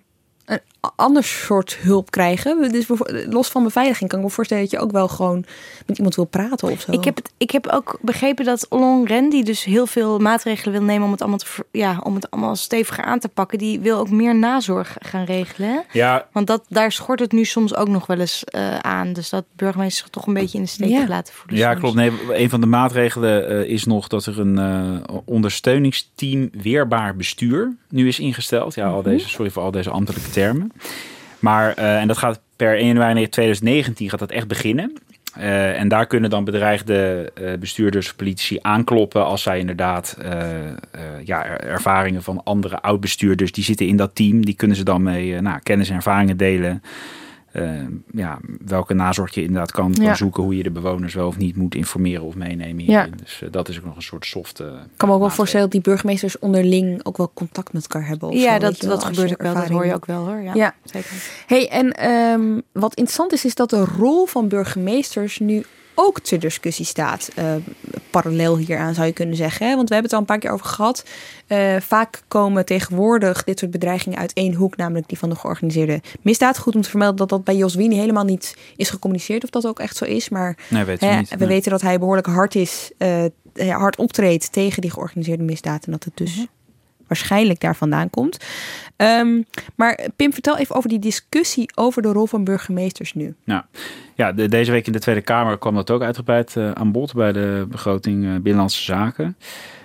een 0.45 0.61
ander 0.95 1.23
soort 1.23 1.77
hulp 1.81 2.11
krijgen? 2.11 2.71
Dus 2.71 2.85
los 3.29 3.47
van 3.47 3.63
beveiliging 3.63 4.09
kan 4.09 4.19
ik 4.19 4.25
me 4.25 4.31
voorstellen 4.31 4.63
dat 4.63 4.71
je 4.71 4.79
ook 4.79 4.91
wel 4.91 5.07
gewoon 5.07 5.45
met 5.85 5.97
iemand 5.97 6.15
wil 6.15 6.25
praten 6.25 6.71
of 6.71 6.81
zo. 6.81 6.91
Ik 6.91 7.03
heb, 7.03 7.15
het, 7.15 7.31
ik 7.37 7.51
heb 7.51 7.67
ook 7.67 7.97
begrepen 8.01 8.45
dat 8.45 8.65
Olon 8.69 9.05
Ren, 9.07 9.29
die 9.29 9.43
dus 9.43 9.63
heel 9.63 9.85
veel 9.85 10.19
maatregelen 10.19 10.73
wil 10.73 10.83
nemen 10.83 11.05
om 11.05 11.11
het 11.11 11.21
allemaal, 11.21 11.37
te, 11.39 11.45
ja, 11.71 11.99
om 12.03 12.15
het 12.15 12.31
allemaal 12.31 12.55
steviger 12.55 13.03
aan 13.03 13.19
te 13.19 13.27
pakken, 13.29 13.57
die 13.57 13.79
wil 13.79 13.97
ook 13.97 14.09
meer 14.09 14.35
nazorg 14.35 14.95
gaan 14.99 15.23
regelen. 15.25 15.69
hè? 15.69 15.79
Ja. 15.99 16.27
Want 16.31 16.47
dat, 16.47 16.65
daar 16.69 16.91
schort 16.91 17.19
het 17.19 17.31
nu 17.31 17.45
soms 17.45 17.75
ook 17.75 17.87
nog 17.87 18.05
wel 18.05 18.19
eens 18.19 18.43
eh, 18.43 18.77
aan. 18.79 19.13
Dus 19.13 19.29
dat 19.29 19.45
burgemeesters 19.55 19.97
zich 19.99 20.09
toch 20.09 20.27
een 20.27 20.33
beetje 20.33 20.57
in 20.57 20.63
de 20.63 20.69
steek 20.69 20.89
Ja. 20.89 21.07
laten 21.07 21.33
voelen. 21.33 21.57
Ja, 21.59 21.67
soms. 21.69 21.79
klopt. 21.81 21.95
Nee, 21.95 22.11
een 22.43 22.49
van 22.49 22.61
de 22.61 22.67
maatregelen 22.67 23.47
eh, 23.49 23.69
is 23.69 23.85
nog 23.85 24.07
dat 24.07 24.25
er 24.25 24.39
een 24.39 24.57
eh, 24.57 25.15
ondersteuningsteam 25.25 26.49
weerbaar 26.61 27.15
bestuur 27.15 27.75
nu 27.89 28.07
is 28.07 28.19
ingesteld. 28.19 28.73
Ja, 28.75 28.87
al 28.87 28.99
Mhm. 29.01 29.09
deze, 29.09 29.29
sorry 29.29 29.51
voor 29.51 29.63
al 29.63 29.71
deze 29.71 29.89
ambtelijke 29.89 30.29
termen. 30.29 30.68
Maar, 31.39 31.73
eh, 31.73 32.01
en 32.01 32.07
dat 32.07 32.17
gaat 32.17 32.39
per 32.55 32.77
1 32.77 32.85
januari 32.87 33.29
2019 33.29 34.09
gaat 34.09 34.19
dat 34.19 34.31
echt 34.31 34.47
beginnen. 34.47 34.93
Eh, 35.33 35.79
en 35.79 35.87
daar 35.87 36.07
kunnen 36.07 36.29
dan 36.29 36.43
bedreigde 36.43 37.31
eh, 37.33 37.53
bestuurders, 37.59 38.13
politici 38.13 38.57
aankloppen 38.61 39.25
als 39.25 39.41
zij 39.41 39.59
inderdaad 39.59 40.17
ja, 41.23 41.45
er- 41.45 41.63
ervaringen 41.63 42.23
van 42.23 42.43
andere 42.43 42.81
oud-bestuurders 42.81 43.51
die 43.51 43.63
zitten 43.63 43.87
in 43.87 43.95
dat 43.97 44.15
team. 44.15 44.45
Die 44.45 44.55
kunnen 44.55 44.77
ze 44.77 44.83
dan 44.83 45.03
mee 45.03 45.41
nou, 45.41 45.59
kennis 45.63 45.89
en 45.89 45.95
ervaringen 45.95 46.37
delen. 46.37 46.83
Eh, 47.51 47.71
ja, 48.11 48.39
welke 48.65 48.93
nazorg 48.93 49.33
je 49.33 49.41
inderdaad 49.41 49.71
kan, 49.71 49.93
kan 49.93 50.03
Ja. 50.05 50.15
zoeken. 50.15 50.43
Hoe 50.43 50.57
je 50.57 50.63
de 50.63 50.71
bewoners 50.71 51.13
wel 51.13 51.27
of 51.27 51.37
niet 51.37 51.55
moet 51.55 51.75
informeren 51.75 52.23
of 52.23 52.35
meenemen 52.35 52.85
Ja. 52.85 53.07
Dus 53.23 53.41
eh, 53.41 53.51
dat 53.51 53.69
is 53.69 53.77
ook 53.79 53.85
nog 53.85 53.95
een 53.95 54.01
soort 54.01 54.25
soft... 54.25 54.59
eh, 54.59 54.67
Ik 54.67 54.73
kan 54.97 55.07
me 55.09 55.13
ook 55.15 55.19
wel 55.21 55.29
voorstellen 55.29 55.65
dat 55.65 55.73
die 55.83 55.91
burgemeesters 55.91 56.39
onderling 56.39 57.05
ook 57.05 57.17
wel 57.17 57.31
contact 57.33 57.73
met 57.73 57.81
elkaar 57.81 58.07
hebben. 58.07 58.29
of 58.29 58.35
Ja, 58.35 58.53
zo, 58.53 58.59
dat- 58.59 58.79
dat 58.81 59.03
gebeurt 59.03 59.31
ook 59.31 59.41
wel, 59.41 59.53
dat 59.53 59.69
hoor 59.69 59.85
je 59.85 59.93
ook 59.93 60.05
wel, 60.05 60.25
hoor. 60.27 60.39
Ja, 60.41 60.53
Ja, 60.53 60.75
zeker. 60.83 61.11
Hey, 61.47 61.69
en 61.69 61.91
ehm, 61.91 62.59
wat 62.71 62.93
interessant 62.95 63.33
is, 63.33 63.45
is 63.45 63.55
dat 63.55 63.69
de 63.69 63.85
rol 63.97 64.25
van 64.25 64.47
burgemeesters 64.47 65.39
nu 65.39 65.63
ook 65.99 66.19
ter 66.19 66.39
discussie 66.39 66.85
staat. 66.85 67.29
Eh, 67.35 67.53
parallel 68.09 68.57
hieraan 68.57 68.93
zou 68.93 69.07
je 69.07 69.13
kunnen 69.13 69.35
zeggen. 69.35 69.67
Hè? 69.67 69.75
Want 69.75 69.89
we 69.89 69.93
hebben 69.93 70.11
het 70.11 70.13
al 70.13 70.19
een 70.19 70.25
paar 70.25 70.39
keer 70.39 70.51
over 70.51 70.65
gehad. 70.65 71.05
Eh, 71.47 71.75
vaak 71.79 72.21
komen 72.27 72.65
tegenwoordig 72.65 73.43
dit 73.43 73.59
soort 73.59 73.71
bedreigingen 73.71 74.17
uit 74.17 74.33
één 74.33 74.53
hoek, 74.53 74.77
namelijk 74.77 75.07
die 75.07 75.17
van 75.17 75.29
de 75.29 75.35
georganiseerde 75.35 76.01
misdaad. 76.21 76.57
Goed 76.57 76.75
om 76.75 76.81
te 76.81 76.89
vermelden 76.89 77.17
dat 77.17 77.29
dat 77.29 77.43
bij 77.43 77.55
Jos 77.55 77.75
Wien 77.75 77.91
helemaal 77.91 78.23
niet 78.23 78.57
is 78.75 78.89
gecommuniceerd 78.89 79.43
of 79.43 79.49
dat 79.49 79.67
ook 79.67 79.79
echt 79.79 79.97
zo 79.97 80.05
is. 80.05 80.29
Maar 80.29 80.57
Nee, 80.69 80.83
we 80.83 80.95
hè, 80.99 81.17
niet, 81.17 81.29
we 81.29 81.35
nee. 81.37 81.47
weten 81.47 81.71
dat 81.71 81.81
hij 81.81 81.99
behoorlijk 81.99 82.27
hard 82.27 82.55
is, 82.55 82.91
eh, 82.97 83.23
ja, 83.53 83.77
hard 83.77 83.97
optreedt 83.97 84.51
tegen 84.51 84.81
die 84.81 84.91
georganiseerde 84.91 85.43
misdaad. 85.43 85.85
En 85.85 85.91
dat 85.91 86.03
het 86.03 86.17
dus 86.17 86.45
waarschijnlijk 87.09 87.59
daar 87.59 87.75
vandaan 87.75 88.09
komt. 88.09 88.37
Ehm, 88.95 89.41
maar 89.75 89.99
Pim, 90.15 90.33
vertel 90.33 90.57
even 90.57 90.75
over 90.75 90.89
die 90.89 90.99
discussie 90.99 91.69
over 91.75 92.01
de 92.01 92.11
rol 92.11 92.25
van 92.25 92.43
burgemeesters 92.43 93.13
nu. 93.13 93.35
Nou, 93.43 93.61
ja, 94.15 94.31
de- 94.31 94.47
deze 94.47 94.71
week 94.71 94.85
in 94.87 94.91
de 94.93 94.99
Tweede 94.99 95.21
Kamer 95.21 95.57
kwam 95.57 95.75
dat 95.75 95.91
ook 95.91 96.01
uitgebreid 96.01 96.55
eh, 96.55 96.71
aan 96.71 96.91
bod 96.91 97.13
bij 97.13 97.31
de 97.31 97.65
begroting 97.69 98.23
eh, 98.25 98.31
Binnenlandse 98.31 98.83
Zaken. 98.83 99.37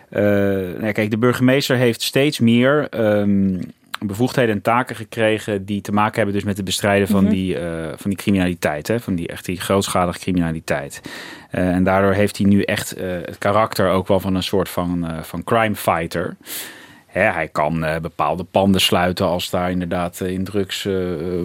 Eh, 0.08 0.22
nou, 0.22 0.92
kijk, 0.92 1.10
de 1.10 1.18
burgemeester 1.18 1.76
heeft 1.76 2.02
steeds 2.02 2.38
meer 2.40 2.88
ehm, 2.88 3.60
bevoegdheden 4.06 4.54
en 4.54 4.62
taken 4.62 4.96
gekregen 4.96 5.64
die 5.64 5.80
te 5.80 5.92
maken 5.92 6.16
hebben 6.16 6.34
dus 6.34 6.44
met 6.44 6.56
het 6.56 6.64
bestrijden 6.64 7.08
van, 7.08 7.22
Mhm. 7.24 7.32
die, 7.32 7.56
van 7.96 8.10
die 8.10 8.16
criminaliteit, 8.18 8.88
hè, 8.88 9.00
van 9.00 9.14
die 9.14 9.26
echt 9.28 9.44
die 9.44 9.60
grootschalige 9.60 10.18
criminaliteit. 10.18 11.00
En 11.50 11.84
daardoor 11.84 12.12
heeft 12.12 12.36
hij 12.38 12.46
nu 12.46 12.62
echt 12.62 12.90
het 12.98 13.38
karakter 13.38 13.90
ook 13.90 14.08
wel 14.08 14.20
van 14.20 14.34
een 14.34 14.42
soort 14.42 14.68
van, 14.68 15.08
van 15.22 15.44
crime 15.44 15.74
fighter. 15.74 16.36
Hij 17.20 17.48
kan 17.52 17.84
eh, 17.84 18.00
bepaalde 18.00 18.44
panden 18.44 18.80
sluiten 18.80 19.26
als 19.26 19.50
daar 19.50 19.70
inderdaad 19.70 20.20
eh, 20.20 20.28
in 20.28 20.44
drugs 20.44 20.84
eh, 20.86 20.94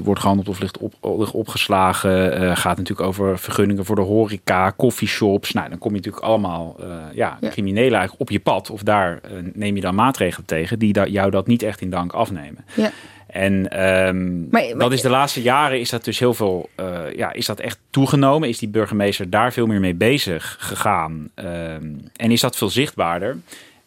wordt 0.03 0.21
gehandeld 0.21 0.49
of 0.49 0.59
ligt, 0.59 0.77
op, 0.77 0.93
ligt 1.17 1.31
opgeslagen. 1.31 2.57
Gaat 2.57 2.77
natuurlijk 2.77 3.07
over 3.07 3.39
vergunningen 3.39 3.85
voor 3.85 3.95
de 3.95 4.01
horeca, 4.01 4.73
coffeeshops. 4.77 5.51
Nou, 5.53 5.69
dan 5.69 5.77
kom 5.77 5.91
je 5.91 5.97
natuurlijk 5.97 6.23
allemaal 6.25 6.75
ja, 7.13 7.37
Ja. 7.41 7.49
criminelen 7.49 7.91
eigenlijk 7.91 8.21
op 8.21 8.29
je 8.29 8.39
pad. 8.39 8.69
Of 8.69 8.83
daar 8.83 9.19
neem 9.53 9.75
je 9.75 9.81
dan 9.81 9.95
maatregelen 9.95 10.45
tegen 10.45 10.79
die 10.79 10.93
da- 10.93 11.05
jou 11.07 11.31
dat 11.31 11.47
niet 11.47 11.63
echt 11.63 11.81
in 11.81 11.89
dank 11.89 12.11
afnemen. 12.13 12.65
Ja. 12.75 12.91
En 13.27 13.69
ehm, 13.71 14.39
Maar- 14.39 14.49
maar- 14.49 14.77
dat 14.77 14.91
is 14.91 15.01
de 15.01 15.09
laatste 15.09 15.41
jaren 15.41 15.79
is 15.79 15.89
dat 15.89 16.03
dus 16.03 16.19
heel 16.19 16.33
veel, 16.33 16.69
ja, 17.15 17.33
is 17.33 17.45
dat 17.45 17.59
echt 17.59 17.79
toegenomen. 17.89 18.49
Is 18.49 18.57
die 18.57 18.69
burgemeester 18.69 19.29
daar 19.29 19.53
veel 19.53 19.65
meer 19.67 19.79
mee 19.79 19.95
bezig 19.95 20.55
gegaan? 20.59 21.29
Ehm, 21.35 21.83
en 22.15 22.31
is 22.31 22.41
dat 22.41 22.55
veel 22.57 22.69
zichtbaarder? 22.69 23.37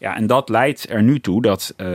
Ja, 0.03 0.17
en 0.17 0.27
dat 0.27 0.49
leidt 0.49 0.91
er 0.91 1.03
nu 1.03 1.21
toe 1.21 1.43
dat 1.43 1.75
eh, 1.77 1.87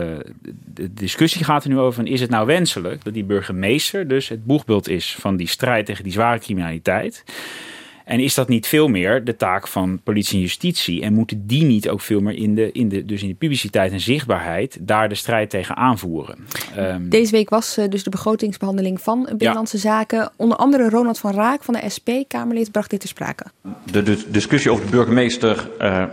de 0.74 0.94
discussie 0.94 1.44
gaat 1.44 1.64
er 1.64 1.70
nu 1.70 1.78
over: 1.78 1.94
van, 1.94 2.06
is 2.06 2.20
het 2.20 2.30
nou 2.30 2.46
wenselijk 2.46 3.04
dat 3.04 3.14
die 3.14 3.24
burgemeester 3.24 4.08
dus 4.08 4.28
het 4.28 4.44
boegbeeld 4.44 4.88
is 4.88 5.16
van 5.20 5.36
die 5.36 5.48
strijd 5.48 5.86
tegen 5.86 6.04
die 6.04 6.12
zware 6.12 6.38
criminaliteit? 6.38 7.24
En 8.04 8.20
is 8.20 8.34
dat 8.34 8.48
niet 8.48 8.66
veel 8.66 8.88
meer 8.88 9.24
de 9.24 9.36
taak 9.36 9.68
van 9.68 10.00
politie 10.02 10.34
en 10.34 10.40
justitie? 10.40 11.02
En 11.02 11.12
moeten 11.12 11.46
die 11.46 11.64
niet 11.64 11.88
ook 11.88 12.00
veel 12.00 12.20
meer 12.20 12.34
in 12.34 12.54
de, 12.54 12.72
in 12.72 12.88
de, 12.88 13.04
dus 13.04 13.22
in 13.22 13.28
de 13.28 13.34
publiciteit 13.34 13.92
en 13.92 14.00
zichtbaarheid 14.00 14.78
daar 14.80 15.08
de 15.08 15.14
strijd 15.14 15.50
tegen 15.50 15.76
aanvoeren? 15.76 16.36
Ehm, 16.76 17.08
Deze 17.08 17.32
week 17.32 17.48
was 17.48 17.76
eh, 17.76 17.88
dus 17.88 18.02
de 18.02 18.10
begrotingsbehandeling 18.10 19.00
van 19.00 19.28
Binnenlandse 19.36 19.78
Zaken. 19.78 20.30
Onder 20.36 20.56
andere 20.56 20.88
Ronald 20.88 21.18
van 21.18 21.32
Raak 21.32 21.62
van 21.62 21.74
de 21.74 21.88
SP, 21.96 22.08
Kamerlid, 22.28 22.72
bracht 22.72 22.90
dit 22.90 23.00
ter 23.00 23.08
sprake. 23.08 23.44
De, 23.90 24.02
de 24.02 24.24
discussie 24.28 24.70
over 24.70 24.84
de 24.84 24.90
burgemeester 24.90 25.68
eh, 25.78 26.04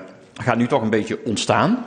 gaat 0.44 0.58
nu 0.58 0.68
toch 0.68 0.82
een 0.82 0.90
beetje 0.90 1.20
ontstaan. 1.26 1.86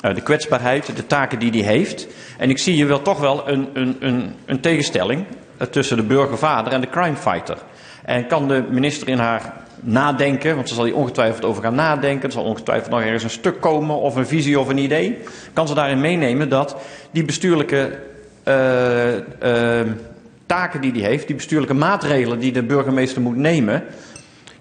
Eh, 0.00 0.14
de 0.14 0.20
kwetsbaarheid, 0.20 0.96
de 0.96 1.06
taken 1.06 1.38
die 1.38 1.50
hij 1.50 1.72
heeft. 1.72 2.06
En 2.38 2.50
ik 2.50 2.58
zie 2.58 2.74
hier 2.74 2.86
wel 2.86 3.02
toch 3.02 3.20
wel 3.20 3.48
een, 3.48 3.68
een, 3.72 3.96
een, 4.00 4.34
een 4.44 4.60
tegenstelling 4.60 5.24
eh, 5.56 5.66
tussen 5.66 5.96
de 5.96 6.02
burgervader 6.02 6.72
en 6.72 6.80
de 6.80 6.90
crimefighter. 6.90 7.58
En 8.04 8.26
kan 8.26 8.48
de 8.48 8.64
minister 8.70 9.08
in 9.08 9.18
haar 9.18 9.52
nadenken, 9.80 10.54
want 10.54 10.68
ze 10.68 10.74
zal 10.74 10.84
hier 10.84 10.94
ongetwijfeld 10.94 11.44
over 11.44 11.62
gaan 11.62 11.74
nadenken, 11.74 12.26
er 12.26 12.32
zal 12.32 12.44
ongetwijfeld 12.44 12.90
nog 12.90 13.00
ergens 13.00 13.22
een 13.22 13.30
stuk 13.30 13.60
komen 13.60 13.96
of 13.96 14.16
een 14.16 14.26
visie 14.26 14.60
of 14.60 14.68
een 14.68 14.78
idee, 14.78 15.18
kan 15.52 15.68
ze 15.68 15.74
daarin 15.74 16.00
meenemen 16.00 16.48
dat 16.48 16.76
die 17.10 17.24
bestuurlijke 17.24 17.98
eh, 18.42 19.80
taken 20.46 20.80
die 20.80 20.92
hij 20.92 21.00
heeft, 21.00 21.26
die 21.26 21.36
bestuurlijke 21.36 21.74
maatregelen 21.74 22.38
die 22.38 22.52
de 22.52 22.62
burgemeester 22.62 23.22
moet 23.22 23.36
nemen, 23.36 23.84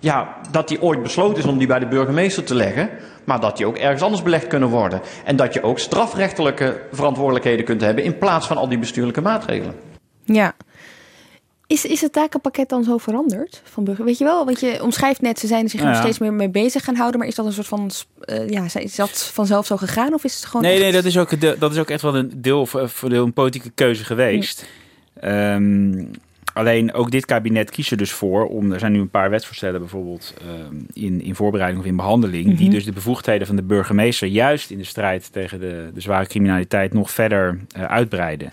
ja, 0.04 0.36
dat 0.52 0.68
die 0.68 0.82
ooit 0.82 1.04
besloten 1.04 1.38
is 1.44 1.50
om 1.50 1.58
die 1.58 1.68
bij 1.68 1.80
de 1.80 1.88
burgemeester 1.88 2.44
te 2.44 2.56
leggen, 2.56 2.90
maar 3.24 3.40
dat 3.40 3.58
die 3.58 3.66
ook 3.66 3.78
ergens 3.78 4.02
anders 4.02 4.24
belegd 4.24 4.48
kunnen 4.48 4.70
worden. 4.70 5.02
En 5.26 5.36
dat 5.36 5.54
je 5.54 5.64
ook 5.64 5.80
strafrechtelijke 5.80 6.82
verantwoordelijkheden 6.92 7.66
kunt 7.66 7.82
hebben 7.82 8.04
in 8.04 8.18
plaats 8.18 8.48
van 8.48 8.58
al 8.58 8.70
die 8.70 8.78
bestuurlijke 8.80 9.22
maatregelen. 9.22 9.76
Ja. 10.24 10.54
Is, 11.68 11.86
is 11.86 12.02
het 12.02 12.14
takenpakket 12.14 12.70
dan 12.70 12.84
zo 12.84 12.98
veranderd 12.98 13.62
van 13.64 13.84
burger? 13.84 14.06
Weet 14.06 14.18
je 14.18 14.24
wel, 14.24 14.46
want 14.46 14.60
je 14.60 14.84
omschrijft 14.84 15.22
net, 15.22 15.40
ze 15.40 15.48
zijn 15.48 15.64
er 15.64 15.70
zich 15.70 15.80
Ja, 15.80 15.86
nog 15.86 15.96
ja. 15.96 16.02
steeds 16.02 16.18
meer 16.18 16.34
mee 16.34 16.50
bezig 16.50 16.84
gaan 16.84 16.96
houden. 16.96 17.20
Maar 17.20 17.28
is 17.28 17.36
dat 17.36 17.46
een 17.46 17.54
soort 17.54 17.68
van, 17.68 17.92
eh, 18.20 18.50
ja, 18.50 18.66
is 18.74 18.96
dat 18.96 19.24
vanzelf 19.34 19.66
zo 19.66 19.78
gegaan? 19.78 20.14
Of 20.14 20.24
is 20.24 20.36
het 20.36 20.46
gewoon 20.46 20.62
Nee, 20.62 20.74
echt- 20.74 20.82
nee 20.82 20.92
dat, 20.92 21.06
is 21.06 21.18
ook, 21.18 21.40
de- 21.40 21.56
dat 21.60 21.72
is 21.72 21.78
ook 21.78 21.90
echt 21.90 22.02
wel 22.02 22.16
een 22.16 22.32
deel 22.36 22.66
voor, 22.66 22.90
voor 22.90 23.10
deel 23.10 23.24
een 23.26 23.34
politieke 23.34 23.70
keuze 23.70 24.04
geweest. 24.04 24.66
Ehm, 25.20 26.06
alleen 26.54 26.94
ook 26.94 27.12
dit 27.12 27.26
kabinet 27.26 27.70
kiest 27.70 27.92
er 27.92 27.98
dus 27.98 28.12
voor 28.12 28.46
om. 28.46 28.72
Er 28.72 28.80
zijn 28.80 28.92
nu 28.92 29.00
een 29.00 29.10
paar 29.10 29.30
wetsvoorstellen 29.30 29.80
bijvoorbeeld 29.80 30.34
ehm, 30.42 30.76
in, 30.94 31.22
in 31.22 31.36
voorbereiding 31.36 31.82
of 31.82 31.88
in 31.88 31.96
behandeling. 31.96 32.58
Die 32.58 32.66
Mhm. 32.68 32.76
dus 32.76 32.86
de 32.86 32.92
bevoegdheden 32.92 33.48
van 33.48 33.56
de 33.56 33.64
burgemeester 33.64 34.28
juist 34.28 34.70
in 34.70 34.78
de 34.78 34.84
strijd 34.84 35.32
tegen 35.32 35.60
de, 35.60 35.92
de 35.94 36.02
zware 36.02 36.28
criminaliteit 36.28 36.94
nog 36.94 37.12
verder 37.12 37.60
eh, 37.72 37.84
uitbreiden. 37.84 38.52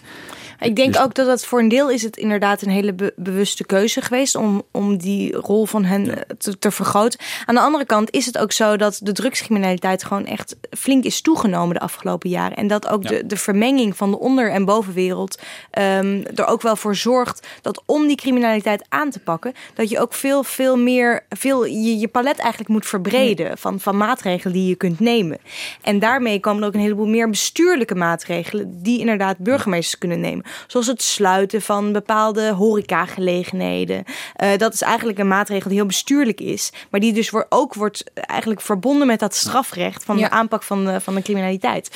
Ik 0.60 0.76
denk 0.76 0.92
Dus- 0.92 1.02
ook 1.02 1.14
dat 1.14 1.26
dat 1.26 1.44
voor 1.46 1.58
een 1.58 1.68
deel 1.68 1.90
is 1.90 2.02
het 2.02 2.16
inderdaad 2.16 2.62
een 2.62 2.70
hele 2.70 2.92
be- 2.92 3.12
bewuste 3.16 3.64
keuze 3.66 4.00
geweest 4.00 4.34
om, 4.34 4.62
om 4.70 4.96
die 4.96 5.32
rol 5.36 5.66
van 5.66 5.84
hen 5.84 6.08
eh, 6.16 6.22
te, 6.38 6.58
te 6.58 6.70
vergroten. 6.70 7.20
Aan 7.46 7.54
de 7.54 7.60
andere 7.60 7.84
kant 7.84 8.10
is 8.10 8.26
het 8.26 8.38
ook 8.38 8.52
zo 8.52 8.76
dat 8.76 9.00
de 9.02 9.12
drugscriminaliteit 9.12 10.04
gewoon 10.04 10.26
echt 10.26 10.56
flink 10.70 11.04
is 11.04 11.20
toegenomen 11.20 11.74
de 11.74 11.80
afgelopen 11.80 12.30
jaren. 12.30 12.56
En 12.56 12.66
dat 12.66 12.88
ook 12.88 13.08
de, 13.08 13.26
de 13.26 13.36
vermenging 13.36 13.96
van 13.96 14.10
de 14.10 14.18
onder- 14.18 14.50
en 14.50 14.64
bovenwereld 14.64 15.38
ehm, 15.70 16.22
er 16.34 16.46
ook 16.46 16.62
wel 16.62 16.76
voor 16.76 16.96
zorgt 16.96 17.46
dat 17.62 17.82
om 17.86 18.06
die 18.06 18.16
criminaliteit 18.16 18.84
aan 18.88 19.10
te 19.10 19.18
pakken, 19.18 19.52
dat 19.74 19.88
je 19.90 20.00
ook 20.00 20.12
veel, 20.14 20.42
veel 20.42 20.76
meer, 20.76 21.24
veel, 21.28 21.64
je, 21.64 21.98
je 21.98 22.08
palet 22.08 22.38
eigenlijk 22.38 22.70
moet 22.70 22.86
verbreden 22.86 23.58
van, 23.58 23.80
van 23.80 23.96
maatregelen 23.96 24.52
die 24.54 24.68
je 24.68 24.74
kunt 24.74 25.00
nemen. 25.00 25.38
En 25.82 25.98
daarmee 25.98 26.40
komen 26.40 26.62
er 26.62 26.68
ook 26.68 26.74
een 26.74 26.80
heleboel 26.80 27.06
meer 27.06 27.30
bestuurlijke 27.30 27.94
maatregelen 27.94 28.82
die 28.82 28.98
inderdaad 28.98 29.38
burgemeesters 29.38 29.98
kunnen 29.98 30.20
nemen. 30.20 30.44
Zoals 30.66 30.86
het 30.86 31.02
sluiten 31.02 31.62
van 31.62 31.92
bepaalde 31.92 32.50
horecagelegenheden. 32.50 34.04
Eh 34.36 34.56
dat 34.56 34.72
is 34.72 34.82
eigenlijk 34.82 35.18
een 35.18 35.28
maatregel 35.28 35.68
die 35.68 35.78
heel 35.78 35.86
bestuurlijk 35.86 36.40
is. 36.40 36.72
Maar 36.90 37.00
die 37.00 37.12
dus 37.12 37.32
ook 37.48 37.74
wordt 37.74 38.04
eigenlijk 38.14 38.60
verbonden 38.60 39.06
met 39.06 39.20
dat 39.20 39.34
strafrecht 39.34 40.04
van 40.04 40.16
de 40.16 40.30
aanpak 40.30 40.62
van 40.62 40.84
de, 40.84 41.00
van 41.00 41.14
de 41.14 41.22
criminaliteit. 41.22 41.90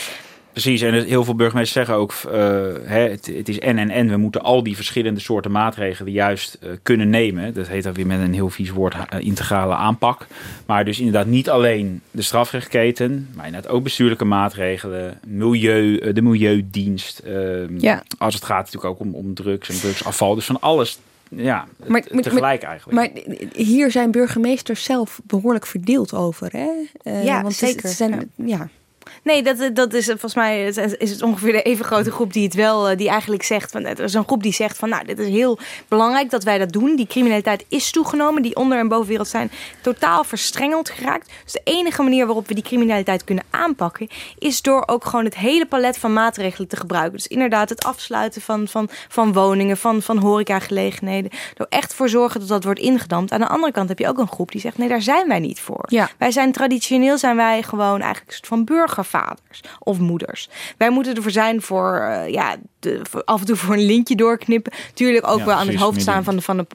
Precies, 0.55 0.81
en 0.81 0.95
het- 0.95 1.07
heel 1.09 1.25
veel 1.25 1.35
burgemeesters 1.35 1.87
zeggen 1.87 1.95
ook, 2.03 2.13
eh, 2.13 2.33
hè, 2.85 2.99
het, 3.09 3.27
het 3.37 3.49
is 3.49 3.59
en 3.59 3.79
en 3.79 3.91
en. 3.91 4.09
We 4.09 4.17
moeten 4.17 4.41
al 4.43 4.63
die 4.63 4.77
verschillende 4.77 5.21
soorten 5.21 5.51
maatregelen 5.51 6.13
juist 6.13 6.57
eh, 6.61 6.71
kunnen 6.83 7.11
nemen. 7.11 7.55
Dat 7.55 7.69
heet 7.69 7.83
dan 7.83 7.93
weer 7.93 8.07
met 8.07 8.21
een 8.21 8.35
heel 8.35 8.51
vies 8.51 8.71
woord 8.71 8.95
eh, 9.09 9.21
integrale 9.21 9.75
aanpak. 9.75 10.27
Maar 10.67 10.85
dus 10.85 10.99
inderdaad 10.99 11.27
niet 11.27 11.51
alleen 11.51 12.01
de 12.11 12.23
strafrechtketen, 12.23 13.29
maar 13.35 13.47
inderdaad 13.47 13.71
ook 13.71 13.83
bestuurlijke 13.83 14.25
maatregelen, 14.25 15.19
milieu, 15.27 16.13
de 16.13 16.23
milieudienst. 16.23 17.19
ehm, 17.19 17.79
Ja. 17.79 18.03
Als 18.19 18.35
het 18.35 18.45
gaat 18.45 18.65
natuurlijk 18.65 18.85
ook 18.85 19.01
om, 19.01 19.15
om 19.15 19.35
drugs 19.35 19.69
en 19.69 19.79
drugsafval. 19.81 20.35
Dus 20.35 20.45
van 20.45 20.61
alles, 20.61 20.99
ja, 21.29 21.67
Maar- 21.87 22.03
tegelijk 22.03 22.63
eigenlijk. 22.63 22.99
Maar 22.99 23.23
hier 23.57 23.91
zijn 23.91 24.11
burgemeesters 24.11 24.85
zelf 24.85 25.21
behoorlijk 25.25 25.67
verdeeld 25.67 26.13
over. 26.15 26.49
Hè? 26.53 26.71
Eh, 27.03 27.25
Ja, 27.25 27.43
want 27.43 27.55
zeker. 27.55 27.83
het 27.83 27.93
zijn, 27.97 28.31
ja. 28.35 28.69
Nee, 29.23 29.43
dat, 29.43 29.71
dat 29.75 29.93
is 29.93 30.03
eh, 30.03 30.11
volgens 30.11 30.35
mij 30.35 30.67
is 30.99 31.11
het 31.11 31.23
ongeveer 31.23 31.53
de 31.53 31.63
even 31.63 31.85
grote 31.85 32.11
groep 32.11 32.33
die 32.33 32.45
het 32.45 32.55
wel, 32.55 32.89
eh, 32.89 32.97
die 32.97 33.09
eigenlijk 33.09 33.43
zegt 33.43 33.71
van, 33.71 33.85
er 33.85 34.01
is 34.01 34.15
een 34.15 34.25
groep 34.25 34.43
die 34.43 34.53
zegt 34.53 34.77
van, 34.77 34.89
nou, 34.89 35.05
dit 35.05 35.19
is 35.19 35.29
heel 35.29 35.59
belangrijk 35.89 36.31
dat 36.31 36.45
wij 36.45 36.59
dat 36.59 36.73
doen. 36.73 36.97
Die 36.97 37.07
criminaliteit 37.07 37.65
is 37.69 37.91
toegenomen, 37.91 38.43
die 38.43 38.57
onder- 38.57 38.79
en 38.79 38.89
bovenwereld 38.89 39.29
zijn 39.29 39.51
totaal 39.81 40.25
verstrengeld 40.25 40.91
geraakt. 40.91 41.33
Dus 41.45 41.53
de 41.53 41.61
enige 41.65 42.03
manier 42.03 42.27
waarop 42.27 42.49
we 42.49 42.55
die 42.55 42.63
criminaliteit 42.65 43.25
kunnen 43.25 43.45
aanpakken, 43.51 44.09
is 44.39 44.63
door 44.63 44.83
ook 44.87 45.05
gewoon 45.05 45.25
het 45.25 45.37
hele 45.37 45.67
palet 45.67 45.99
van 45.99 46.13
maatregelen 46.13 46.69
te 46.69 46.77
gebruiken. 46.77 47.13
Dus 47.13 47.27
inderdaad 47.27 47.69
het 47.69 47.85
afsluiten 47.85 48.43
van, 48.43 48.69
van, 48.69 48.89
van 49.09 49.33
woningen, 49.33 49.77
van, 49.77 50.03
van 50.03 50.19
horecagelegenheden. 50.19 51.31
Door 51.55 51.67
echt 51.69 51.95
voor 51.95 52.09
zorgen 52.09 52.41
dat 52.41 52.49
dat 52.49 52.65
wordt 52.65 52.81
ingedampt. 52.81 53.33
Aan 53.33 53.41
de 53.41 53.49
andere 53.49 53.73
kant 53.73 53.89
heb 53.89 53.99
je 53.99 54.09
ook 54.09 54.19
een 54.19 54.29
groep 54.29 54.53
die 54.53 54.61
zegt, 54.61 54.79
nee, 54.79 54.89
daar 54.89 55.03
zijn 55.03 55.29
wij 55.29 55.39
niet 55.41 55.61
voor. 55.61 55.85
Wij 56.19 56.31
zijn 56.31 56.53
traditioneel, 56.53 57.19
zijn 57.19 57.37
wij 57.37 57.63
gewoon 57.63 58.01
eigenlijk 58.01 58.27
een 58.27 58.33
soort 58.35 58.47
van 58.47 58.65
burger 58.65 58.94
burgervaders 58.95 59.61
of 59.79 59.99
moeders. 59.99 60.49
Wij 60.77 60.91
moeten 60.91 61.15
ervoor 61.15 61.31
zijn 61.31 61.63
voor, 61.63 61.99
uh, 62.01 62.29
ja, 62.29 62.57
de, 62.79 63.01
voor 63.03 63.25
af 63.25 63.41
en 63.41 63.47
toe 63.47 63.57
voor 63.57 63.75
een 63.75 63.87
lintje 63.87 64.17
doorknippen. 64.17 64.73
Tuurlijk 64.95 65.27
ook 65.27 65.39
Ja, 65.39 65.45
wel 65.45 65.55
aan 65.55 65.67
het 65.67 65.77
hoofd 65.77 66.01
staan 66.01 66.25
van 66.25 66.37
de, 66.37 66.43
van, 66.43 66.57
de, 66.57 66.67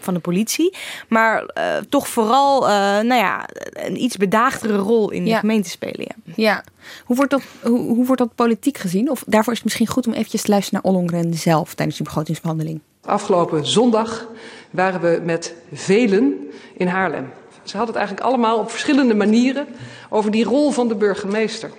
van 0.00 0.14
de 0.14 0.20
politie. 0.20 0.76
Maar 1.08 1.42
uh, 1.58 1.76
toch 1.88 2.08
vooral, 2.08 2.62
uh, 2.62 2.68
nou 2.78 3.14
ja, 3.14 3.48
een 3.72 4.02
iets 4.02 4.16
bedaagdere 4.16 4.76
rol 4.76 5.10
in 5.10 5.24
de 5.24 5.34
gemeente 5.34 5.70
spelen. 5.70 6.06
Ja. 6.24 6.32
Ja. 6.34 6.64
Hoe 7.04 7.16
wordt, 7.16 7.30
dat, 7.30 7.42
hoe, 7.62 7.78
hoe 7.78 8.06
wordt 8.06 8.20
dat 8.20 8.34
politiek 8.34 8.78
gezien? 8.78 9.10
Of 9.10 9.24
daarvoor 9.26 9.52
is 9.52 9.58
het 9.58 9.64
misschien 9.64 9.86
goed 9.86 10.06
om 10.06 10.12
eventjes 10.12 10.42
te 10.42 10.50
luisteren 10.50 10.80
naar 10.82 10.92
Ollongren 10.92 11.34
zelf 11.34 11.74
tijdens 11.74 11.96
die 11.96 12.06
begrotingsbehandeling. 12.06 12.80
Afgelopen 13.00 13.66
zondag 13.66 14.26
waren 14.70 15.00
we 15.00 15.20
met 15.24 15.54
velen 15.72 16.50
in 16.76 16.86
Haarlem. 16.86 17.30
Ze 17.66 17.76
hadden 17.76 17.94
het 17.94 18.04
eigenlijk 18.04 18.26
allemaal 18.26 18.58
op 18.58 18.70
verschillende 18.70 19.14
manieren 19.14 19.66
over 20.08 20.30
die 20.30 20.44
rol 20.44 20.70
van 20.70 20.88
de 20.88 20.94
burgemeester. 20.94 21.70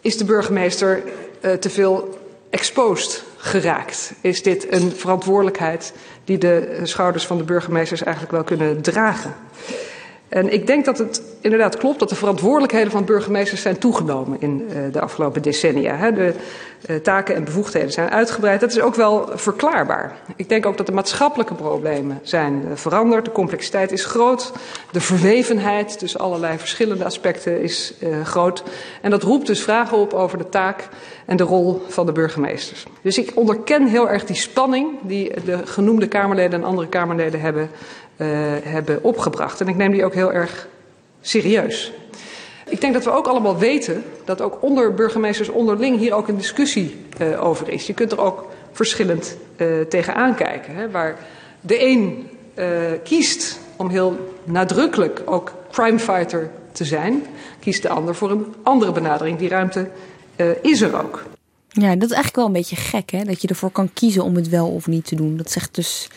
Is 0.00 0.16
de 0.16 0.24
burgemeester 0.24 1.02
uh, 1.40 1.52
te 1.52 1.70
veel 1.70 2.18
exposed 2.50 3.22
geraakt? 3.36 4.12
Is 4.20 4.42
dit 4.42 4.72
een 4.72 4.92
verantwoordelijkheid 4.92 5.92
die 6.24 6.38
de 6.38 6.80
schouders 6.82 7.26
van 7.26 7.38
de 7.38 7.44
burgemeesters 7.44 8.02
eigenlijk 8.02 8.32
wel 8.32 8.44
kunnen 8.44 8.82
dragen? 8.82 9.34
En 10.28 10.52
ik 10.52 10.66
denk 10.66 10.84
dat 10.84 10.98
het 10.98 11.22
inderdaad 11.40 11.76
klopt 11.76 11.98
dat 11.98 12.08
de 12.08 12.14
verantwoordelijkheden 12.14 12.90
van 12.90 13.04
burgemeesters 13.04 13.62
zijn 13.62 13.78
toegenomen 13.78 14.40
in 14.40 14.68
uh, 14.68 14.92
de 14.92 15.00
afgelopen 15.00 15.42
decennia. 15.42 16.10
De 16.10 16.34
uh, 16.90 16.96
taken 16.96 17.34
en 17.34 17.44
bevoegdheden 17.44 17.92
zijn 17.92 18.10
uitgebreid. 18.10 18.60
Dat 18.60 18.70
is 18.70 18.80
ook 18.80 18.94
wel 18.94 19.28
verklaarbaar. 19.34 20.16
Ik 20.36 20.48
denk 20.48 20.66
ook 20.66 20.76
dat 20.76 20.86
de 20.86 20.92
maatschappelijke 20.92 21.54
problemen 21.54 22.20
zijn 22.22 22.62
uh, 22.64 22.70
veranderd. 22.74 23.24
De 23.24 23.32
complexiteit 23.32 23.92
is 23.92 24.04
groot. 24.04 24.52
De 24.90 25.00
verwevenheid 25.00 25.98
tussen 25.98 26.20
allerlei 26.20 26.58
verschillende 26.58 27.04
aspecten 27.04 27.62
is 27.62 27.94
groot. 28.22 28.62
En 29.02 29.10
dat 29.10 29.22
roept 29.22 29.46
dus 29.46 29.62
vragen 29.62 29.98
op 29.98 30.12
over 30.12 30.38
de 30.38 30.48
taak 30.48 30.88
en 31.26 31.36
de 31.36 31.44
rol 31.44 31.82
van 31.88 32.06
de 32.06 32.12
burgemeesters. 32.12 32.86
Dus 33.02 33.18
ik 33.18 33.32
onderken 33.34 33.86
heel 33.86 34.08
erg 34.08 34.24
die 34.24 34.36
spanning 34.36 34.88
die 35.02 35.32
de 35.44 35.66
genoemde 35.66 36.08
Kamerleden 36.08 36.60
en 36.60 36.66
andere 36.66 36.88
Kamerleden 36.88 37.40
hebben 37.40 37.70
hebben 38.62 39.02
opgebracht. 39.02 39.60
En 39.60 39.68
ik 39.68 39.76
neem 39.76 39.92
die 39.92 40.04
ook 40.04 40.14
heel 40.14 40.32
erg 40.32 40.68
serieus. 41.20 41.92
Ik 42.68 42.80
denk 42.80 42.94
dat 42.94 43.04
we 43.04 43.10
ook 43.10 43.26
allemaal 43.26 43.58
weten 43.58 44.04
dat 44.24 44.40
ook 44.40 44.62
onder 44.62 44.94
burgemeesters 44.94 45.48
onderling 45.48 45.98
hier 45.98 46.14
ook 46.14 46.28
een 46.28 46.36
discussie 46.36 46.96
uh, 47.20 47.44
over 47.44 47.68
is. 47.68 47.86
Je 47.86 47.94
kunt 47.94 48.12
er 48.12 48.20
ook 48.20 48.46
verschillend 48.72 49.36
uh, 49.56 49.80
tegenaan 49.80 50.34
kijken. 50.34 50.90
Waar 50.90 51.18
de 51.60 51.84
een 51.84 52.28
kiest 53.02 53.58
om 53.76 53.88
heel 53.88 54.34
nadrukkelijk 54.44 55.22
ook 55.24 55.52
crimefighter 55.70 56.50
te 56.72 56.84
zijn, 56.84 57.22
kiest 57.60 57.82
de 57.82 57.88
ander 57.88 58.14
voor 58.14 58.30
een 58.30 58.54
andere 58.62 58.92
benadering. 58.92 59.38
Die 59.38 59.48
ruimte 59.48 59.88
is 60.62 60.80
er 60.80 61.02
ook. 61.02 61.24
Ja, 61.68 61.88
dat 61.88 62.08
is 62.08 62.14
eigenlijk 62.14 62.36
wel 62.36 62.46
een 62.46 62.52
beetje 62.52 62.76
gek, 62.76 63.10
hè? 63.10 63.24
Dat 63.24 63.42
je 63.42 63.48
ervoor 63.48 63.70
kan 63.70 63.90
kiezen 63.92 64.24
om 64.24 64.36
het 64.36 64.48
wel 64.48 64.68
of 64.68 64.86
niet 64.86 65.04
te 65.06 65.14
doen. 65.14 65.36
Dat 65.36 65.50
zegt 65.50 65.74
dus. 65.74 66.08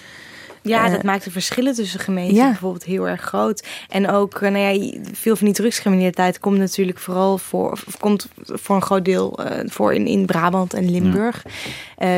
Ja, 0.62 0.86
Eh, 0.86 0.92
dat 0.92 1.04
maakt 1.04 1.24
de 1.24 1.32
verschillen 1.32 1.74
tussen 1.74 2.00
gemeenten 2.00 2.36
ja. 2.36 2.46
bijvoorbeeld 2.46 2.84
heel 2.84 3.08
erg 3.08 3.22
groot. 3.22 3.68
En 3.90 4.10
ook, 4.10 4.34
eh, 4.34 4.52
nou 4.52 4.74
ja, 4.74 5.00
veel 5.14 5.36
van 5.36 5.46
die 5.46 5.56
drugscriminaliteit 5.56 6.40
komt 6.40 6.58
natuurlijk 6.58 7.00
vooral 7.00 7.38
voor, 7.38 7.72
of 7.72 7.98
komt 8.00 8.28
voor 8.44 8.76
een 8.76 8.82
groot 8.82 9.06
deel 9.06 9.40
eh, 9.44 9.70
voor 9.70 9.94
in, 9.94 10.08
in 10.08 10.26
Brabant 10.26 10.74
en 10.74 10.92
Limburg. 10.92 11.44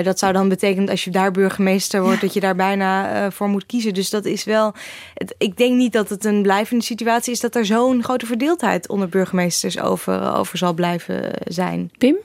Dat 0.03 0.19
zou 0.19 0.33
dan 0.33 0.49
betekenen 0.49 0.85
dat 0.85 0.89
als 0.89 1.03
je 1.03 1.11
daar 1.11 1.31
burgemeester 1.31 2.01
wordt, 2.01 2.21
dat 2.21 2.33
je 2.33 2.39
daar 2.39 2.55
bijna 2.55 3.31
voor 3.31 3.47
moet 3.47 3.65
kiezen. 3.65 3.93
Dus 3.93 4.09
dat 4.09 4.25
is 4.25 4.43
wel. 4.43 4.73
Het, 5.13 5.35
ik 5.37 5.57
denk 5.57 5.75
niet 5.75 5.93
dat 5.93 6.09
het 6.09 6.25
een 6.25 6.41
blijvende 6.41 6.83
situatie 6.83 7.33
is 7.33 7.39
dat 7.39 7.55
er 7.55 7.65
zo'n 7.65 8.03
grote 8.03 8.25
verdeeldheid 8.25 8.89
onder 8.89 9.09
burgemeesters 9.09 9.79
over, 9.79 10.35
over 10.35 10.57
zal 10.57 10.73
blijven 10.73 11.31
zijn. 11.43 11.91
Pim? 11.97 12.15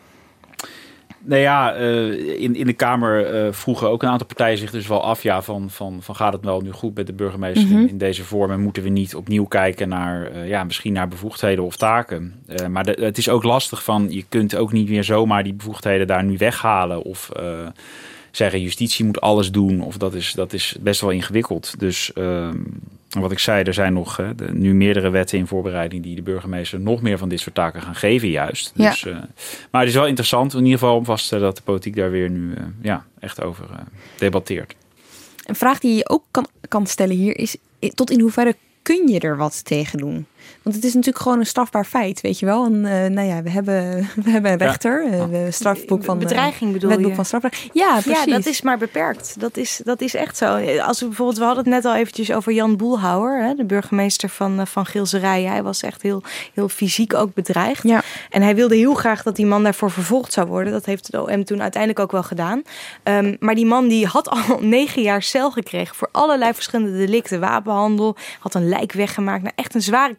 Nou 1.26 1.40
ja, 1.40 1.78
uh, 1.78 2.40
in, 2.40 2.54
in 2.56 2.66
de 2.66 2.72
Kamer 2.72 3.46
uh, 3.46 3.52
vroegen 3.52 3.90
ook 3.90 4.02
een 4.02 4.08
aantal 4.08 4.26
partijen 4.26 4.58
zich 4.58 4.70
dus 4.70 4.86
wel 4.86 5.02
af... 5.02 5.22
Ja, 5.22 5.42
van, 5.42 5.70
van, 5.70 5.98
van 6.02 6.16
gaat 6.16 6.32
het 6.32 6.44
wel 6.44 6.60
nu 6.60 6.72
goed 6.72 6.94
met 6.94 7.06
de 7.06 7.12
burgemeester 7.12 7.66
Mhm. 7.66 7.78
in, 7.78 7.88
in 7.88 7.98
deze 7.98 8.24
vorm... 8.24 8.50
en 8.50 8.60
moeten 8.60 8.82
we 8.82 8.88
niet 8.88 9.14
opnieuw 9.14 9.44
kijken 9.44 9.88
naar, 9.88 10.32
uh, 10.32 10.48
ja, 10.48 10.64
misschien 10.64 10.92
naar 10.92 11.08
bevoegdheden 11.08 11.64
of 11.64 11.76
taken. 11.76 12.34
maar 12.70 12.84
de, 12.84 12.96
het 13.00 13.18
is 13.18 13.28
ook 13.28 13.42
lastig 13.42 13.84
van, 13.84 14.06
je 14.10 14.24
kunt 14.28 14.56
ook 14.56 14.72
niet 14.72 14.88
meer 14.88 15.04
zomaar 15.04 15.42
die 15.44 15.54
bevoegdheden 15.54 16.06
daar 16.06 16.24
nu 16.24 16.36
weghalen... 16.36 17.02
of 17.02 17.30
zeggen 18.30 18.62
justitie 18.62 19.04
moet 19.04 19.20
alles 19.20 19.50
doen, 19.50 19.82
of 19.82 19.96
dat 19.96 20.14
is, 20.14 20.32
dat 20.32 20.52
is 20.52 20.76
best 20.80 21.00
wel 21.00 21.10
ingewikkeld. 21.10 21.74
Dus 21.78 22.12
ehm, 22.12 22.58
wat 23.08 23.32
ik 23.32 23.38
zei, 23.38 23.62
er 23.62 23.74
zijn 23.74 23.92
nog 23.92 24.16
de, 24.36 24.52
nu 24.52 24.74
meerdere 24.74 25.10
wetten 25.10 25.38
in 25.38 25.46
voorbereiding 25.46 26.02
die 26.02 26.14
de 26.14 26.22
burgemeester 26.22 26.80
nog 26.80 27.02
meer 27.02 27.18
van 27.18 27.28
dit 27.28 27.40
soort 27.40 27.54
taken 27.54 27.82
gaan 27.82 27.94
geven, 27.94 28.28
juist. 28.28 28.72
Ja. 28.74 28.90
Dus, 28.90 29.04
uh, 29.04 29.16
maar 29.70 29.80
het 29.80 29.90
is 29.90 29.96
wel 29.96 30.06
interessant 30.06 30.52
in 30.52 30.64
ieder 30.64 30.78
geval 30.78 30.96
om 30.96 31.04
vast 31.04 31.20
te 31.20 31.26
stellen 31.26 31.44
dat 31.44 31.56
de 31.56 31.62
politiek 31.62 31.96
daar 31.96 32.10
weer 32.10 32.30
nu 32.30 32.50
uh, 32.50 32.62
ja, 32.82 33.06
echt 33.18 33.42
over 33.42 33.66
uh, 33.70 33.76
debatteert. 34.18 34.74
Een 35.46 35.56
vraag 35.56 35.78
die 35.78 35.94
je 35.94 36.08
ook 36.08 36.24
kan, 36.30 36.46
kan 36.68 36.86
stellen 36.86 37.16
hier 37.16 37.38
is: 37.38 37.56
tot 37.94 38.10
in 38.10 38.20
hoeverre 38.20 38.56
kun 38.82 39.08
je 39.08 39.20
er 39.20 39.36
wat 39.36 39.64
tegen 39.64 39.98
doen? 39.98 40.26
Want 40.62 40.76
het 40.76 40.84
is 40.84 40.94
natuurlijk 40.94 41.22
gewoon 41.22 41.38
een 41.38 41.46
strafbaar 41.46 41.84
feit, 41.84 42.20
weet 42.20 42.38
je 42.38 42.46
wel. 42.46 42.64
En, 42.64 42.74
uh, 42.74 43.06
nou 43.06 43.28
ja, 43.28 43.42
we 43.42 43.50
hebben, 43.50 44.08
we 44.24 44.30
hebben 44.30 44.50
een 44.50 44.58
rechter, 44.58 45.04
ja. 45.04 45.16
uh, 45.16 45.24
we 45.24 45.48
strafboek 45.50 46.04
van 46.04 46.18
bedreiging 46.18 46.72
bedoel 46.72 46.88
wetboek 46.88 47.08
je? 47.08 47.14
van 47.14 47.24
strafrecht. 47.24 47.68
Ja, 47.72 48.00
precies. 48.00 48.24
Ja, 48.24 48.32
dat 48.32 48.46
is 48.46 48.62
maar 48.62 48.78
beperkt. 48.78 49.40
Dat 49.40 49.56
is, 49.56 49.80
dat 49.84 50.00
is 50.00 50.14
echt 50.14 50.36
zo. 50.36 50.78
Als 50.80 51.00
we 51.00 51.06
bijvoorbeeld, 51.06 51.38
we 51.38 51.44
hadden 51.44 51.64
het 51.64 51.72
net 51.72 51.84
al 51.84 51.94
eventjes 51.94 52.32
over 52.32 52.52
Jan 52.52 52.76
Boelhouwer, 52.76 53.42
hè, 53.42 53.54
de 53.54 53.64
burgemeester 53.64 54.28
van, 54.28 54.66
van 54.66 54.86
Gilserijen. 54.86 55.50
Hij 55.50 55.62
was 55.62 55.82
echt 55.82 56.02
heel, 56.02 56.22
heel 56.54 56.68
fysiek 56.68 57.14
ook 57.14 57.34
bedreigd. 57.34 57.82
Ja. 57.82 58.02
En 58.30 58.42
hij 58.42 58.54
wilde 58.54 58.76
heel 58.76 58.94
graag 58.94 59.22
dat 59.22 59.36
die 59.36 59.46
man 59.46 59.62
daarvoor 59.62 59.90
vervolgd 59.90 60.32
zou 60.32 60.46
worden. 60.46 60.72
Dat 60.72 60.86
heeft 60.86 61.12
de 61.12 61.22
OM 61.22 61.44
toen 61.44 61.62
uiteindelijk 61.62 62.02
ook 62.02 62.12
wel 62.12 62.22
gedaan. 62.22 62.62
Um, 63.04 63.36
maar 63.40 63.54
die 63.54 63.66
man 63.66 63.88
die 63.88 64.06
had 64.06 64.28
al 64.28 64.58
negen 64.60 65.02
jaar 65.02 65.22
cel 65.22 65.50
gekregen 65.50 65.94
voor 65.94 66.08
allerlei 66.12 66.54
verschillende 66.54 66.98
delicten. 66.98 67.40
Wapenhandel, 67.40 68.16
had 68.38 68.54
een 68.54 68.68
lijk 68.68 68.92
weggemaakt. 68.92 69.42
Nou, 69.42 69.54
echt 69.56 69.74
een 69.74 69.82
zware 69.82 70.14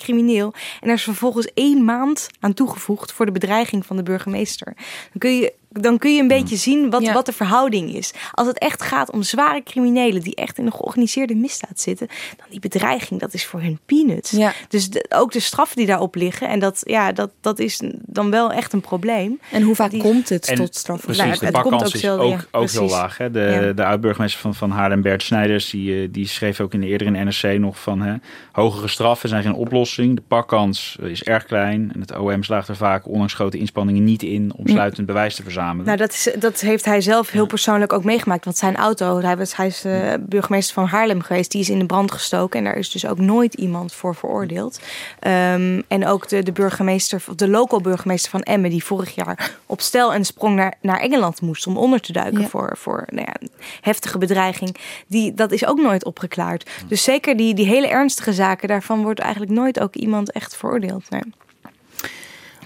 En 0.79 0.87
er 0.87 0.93
is 0.93 1.03
vervolgens 1.03 1.53
één 1.53 1.85
maand 1.85 2.29
aan 2.39 2.53
toegevoegd 2.53 3.11
voor 3.11 3.25
de 3.25 3.31
bedreiging 3.31 3.85
van 3.85 3.95
de 3.95 4.03
burgemeester. 4.03 4.73
Dan 4.75 5.19
kun 5.19 5.37
je, 5.37 5.53
dan 5.69 5.97
kun 5.97 6.13
je 6.15 6.21
een 6.21 6.27
beetje 6.27 6.55
zien 6.55 6.89
wat, 6.89 7.01
Ja. 7.01 7.13
wat 7.13 7.25
de 7.25 7.31
verhouding 7.33 7.93
is. 7.93 8.13
Als 8.31 8.47
het 8.47 8.59
echt 8.59 8.81
gaat 8.81 9.11
om 9.11 9.23
zware 9.23 9.63
criminelen 9.63 10.21
die 10.21 10.35
echt 10.35 10.57
in 10.57 10.65
een 10.65 10.71
georganiseerde 10.71 11.35
misdaad 11.35 11.79
zitten, 11.79 12.07
dan 12.37 12.45
die 12.49 12.59
bedreiging, 12.59 13.19
dat 13.19 13.33
is 13.33 13.45
voor 13.45 13.61
hun 13.61 13.79
peanuts. 13.85 14.31
Ja. 14.31 14.53
Dus 14.69 14.89
de- 14.89 15.05
ook 15.09 15.31
de 15.31 15.39
straffen 15.39 15.77
die 15.77 15.85
daarop 15.85 16.15
liggen, 16.15 16.47
en 16.49 16.59
dat, 16.59 16.81
ja, 16.83 17.11
dat, 17.11 17.31
dat 17.41 17.59
is 17.59 17.81
dan 18.05 18.29
wel 18.29 18.51
echt 18.51 18.73
een 18.73 18.81
probleem. 18.81 19.39
En 19.51 19.61
hoe 19.61 19.75
vaak 19.75 19.91
Die- 19.91 20.01
komt 20.01 20.29
het 20.29 20.47
En 20.49 20.55
tot 20.55 20.75
straf? 20.75 21.01
Precies, 21.01 21.23
Nou, 21.23 21.39
de 21.39 21.45
het 21.45 21.53
komt 21.53 21.63
pakkans 21.69 21.89
ook 21.89 21.95
is 21.95 22.01
zelden, 22.01 22.25
ook, 22.25 22.31
ja, 22.31 22.45
ook 22.59 22.69
heel 22.69 22.89
laag. 22.89 23.17
Hè? 23.17 23.31
De, 23.31 23.39
Ja. 23.39 23.73
de 23.73 23.85
oud-burgemeester 23.85 24.41
van, 24.41 24.55
van 24.55 24.71
Haarlem, 24.71 25.01
Bert 25.01 25.23
Snijders, 25.23 25.69
die, 25.69 26.01
eh, 26.01 26.07
die 26.11 26.27
schreef 26.27 26.59
ook 26.59 26.73
in 26.73 26.79
de, 26.81 26.87
eerder 26.87 27.07
in 27.07 27.13
NRC 27.25 27.59
nog 27.59 27.79
van... 27.79 28.01
Hè, 28.01 28.13
hogere 28.51 28.87
straffen 28.87 29.29
zijn 29.29 29.43
geen 29.43 29.53
oplossing, 29.53 30.15
de 30.15 30.23
pakkans 30.27 30.97
is 31.01 31.23
erg 31.23 31.43
klein... 31.45 31.91
en 31.93 31.99
het 32.01 32.17
OM 32.17 32.43
slaagt 32.43 32.67
er 32.67 32.75
vaak 32.75 33.07
ondanks 33.07 33.33
grote 33.33 33.57
inspanningen 33.57 34.03
niet 34.03 34.23
in... 34.23 34.51
om 34.55 34.67
sluitend 34.67 35.07
bewijs 35.07 35.35
te 35.35 35.43
verzamelen. 35.43 35.65
Nou, 35.73 35.97
dat, 35.97 36.11
is, 36.11 36.29
dat 36.39 36.59
heeft 36.59 36.85
hij 36.85 37.01
zelf 37.01 37.29
heel 37.31 37.45
persoonlijk 37.45 37.93
ook 37.93 38.03
meegemaakt. 38.03 38.45
Want 38.45 38.57
zijn 38.57 38.75
auto, 38.75 39.19
hij, 39.21 39.37
was, 39.37 39.55
hij 39.55 39.67
is 39.67 39.85
uh, 39.85 40.13
burgemeester 40.19 40.73
van 40.73 40.85
Haarlem 40.85 41.21
geweest, 41.21 41.51
die 41.51 41.61
is 41.61 41.69
in 41.69 41.79
de 41.79 41.85
brand 41.85 42.11
gestoken. 42.11 42.59
En 42.59 42.65
daar 42.65 42.77
is 42.77 42.91
dus 42.91 43.05
ook 43.05 43.17
nooit 43.17 43.53
iemand 43.53 43.93
voor 43.93 44.15
veroordeeld. 44.15 44.79
Um, 45.27 45.83
en 45.87 46.07
ook 46.07 46.27
de, 46.27 46.43
de 46.43 46.51
burgemeester, 46.51 47.23
de 47.35 47.47
local 47.47 47.81
burgemeester 47.81 48.31
van 48.31 48.41
Emmen, 48.41 48.69
die 48.69 48.83
vorig 48.83 49.15
jaar 49.15 49.51
op 49.65 49.81
stel 49.81 50.13
en 50.13 50.25
sprong 50.25 50.55
naar, 50.55 50.73
naar 50.81 50.99
Engeland 50.99 51.41
moest 51.41 51.67
om 51.67 51.77
onder 51.77 52.01
te 52.01 52.11
duiken 52.11 52.41
Ja. 52.41 52.47
voor, 52.47 52.75
voor 52.77 53.07
nou 53.09 53.25
ja, 53.25 53.35
een 53.39 53.51
heftige 53.81 54.17
bedreiging. 54.17 54.75
Die, 55.07 55.33
dat 55.33 55.51
is 55.51 55.65
ook 55.65 55.81
nooit 55.81 56.05
opgeklaard. 56.05 56.69
Dus 56.87 57.03
zeker 57.03 57.37
die, 57.37 57.53
die 57.53 57.65
hele 57.65 57.87
ernstige 57.87 58.33
zaken, 58.33 58.67
daarvan 58.67 59.03
wordt 59.03 59.19
eigenlijk 59.19 59.51
nooit 59.51 59.79
ook 59.79 59.95
iemand 59.95 60.31
echt 60.31 60.57
veroordeeld. 60.57 61.09
Nee. 61.09 61.21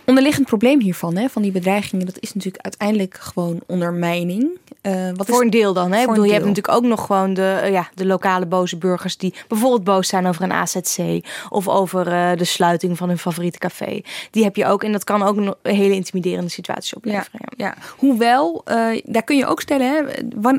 Onderliggend 0.05 0.47
probleem 0.47 0.81
hiervan, 0.81 1.17
hè, 1.17 1.29
van 1.29 1.41
die 1.41 1.51
bedreigingen, 1.51 2.05
dat 2.05 2.19
is 2.19 2.33
natuurlijk 2.33 2.63
uiteindelijk 2.63 3.17
gewoon 3.19 3.59
ondermijning. 3.67 4.59
Uh, 4.81 5.09
wat 5.15 5.27
voor 5.27 5.35
is, 5.35 5.41
een 5.41 5.49
deel 5.49 5.73
dan. 5.73 5.91
Hè? 5.91 6.01
Ik 6.01 6.07
bedoel, 6.07 6.23
je 6.23 6.31
hebt 6.31 6.45
natuurlijk 6.45 6.75
ook 6.75 6.83
nog 6.83 7.05
gewoon 7.05 7.33
de, 7.33 7.59
uh, 7.63 7.71
ja, 7.71 7.89
de 7.93 8.05
lokale 8.05 8.45
boze 8.45 8.77
burgers 8.77 9.17
die 9.17 9.33
bijvoorbeeld 9.47 9.83
boos 9.83 10.07
zijn 10.07 10.27
over 10.27 10.43
een 10.43 10.51
AZC 10.51 11.25
of 11.49 11.67
over 11.67 12.07
uh, 12.07 12.31
de 12.37 12.43
sluiting 12.43 12.97
van 12.97 13.07
hun 13.07 13.17
favoriete 13.17 13.57
café. 13.57 14.01
Die 14.31 14.43
heb 14.43 14.55
je 14.55 14.65
ook 14.65 14.83
en 14.83 14.91
dat 14.91 15.03
kan 15.03 15.23
ook 15.23 15.37
een 15.37 15.55
hele 15.61 15.93
intimiderende 15.93 16.49
situatie 16.49 16.97
opleveren. 16.97 17.39
Ja, 17.55 17.65
ja. 17.65 17.75
Hoewel, 17.97 18.61
daar 19.03 19.23
kun 19.23 19.37
je 19.37 19.45
ook 19.45 19.61
stellen, 19.61 19.87
hè, 19.87 20.03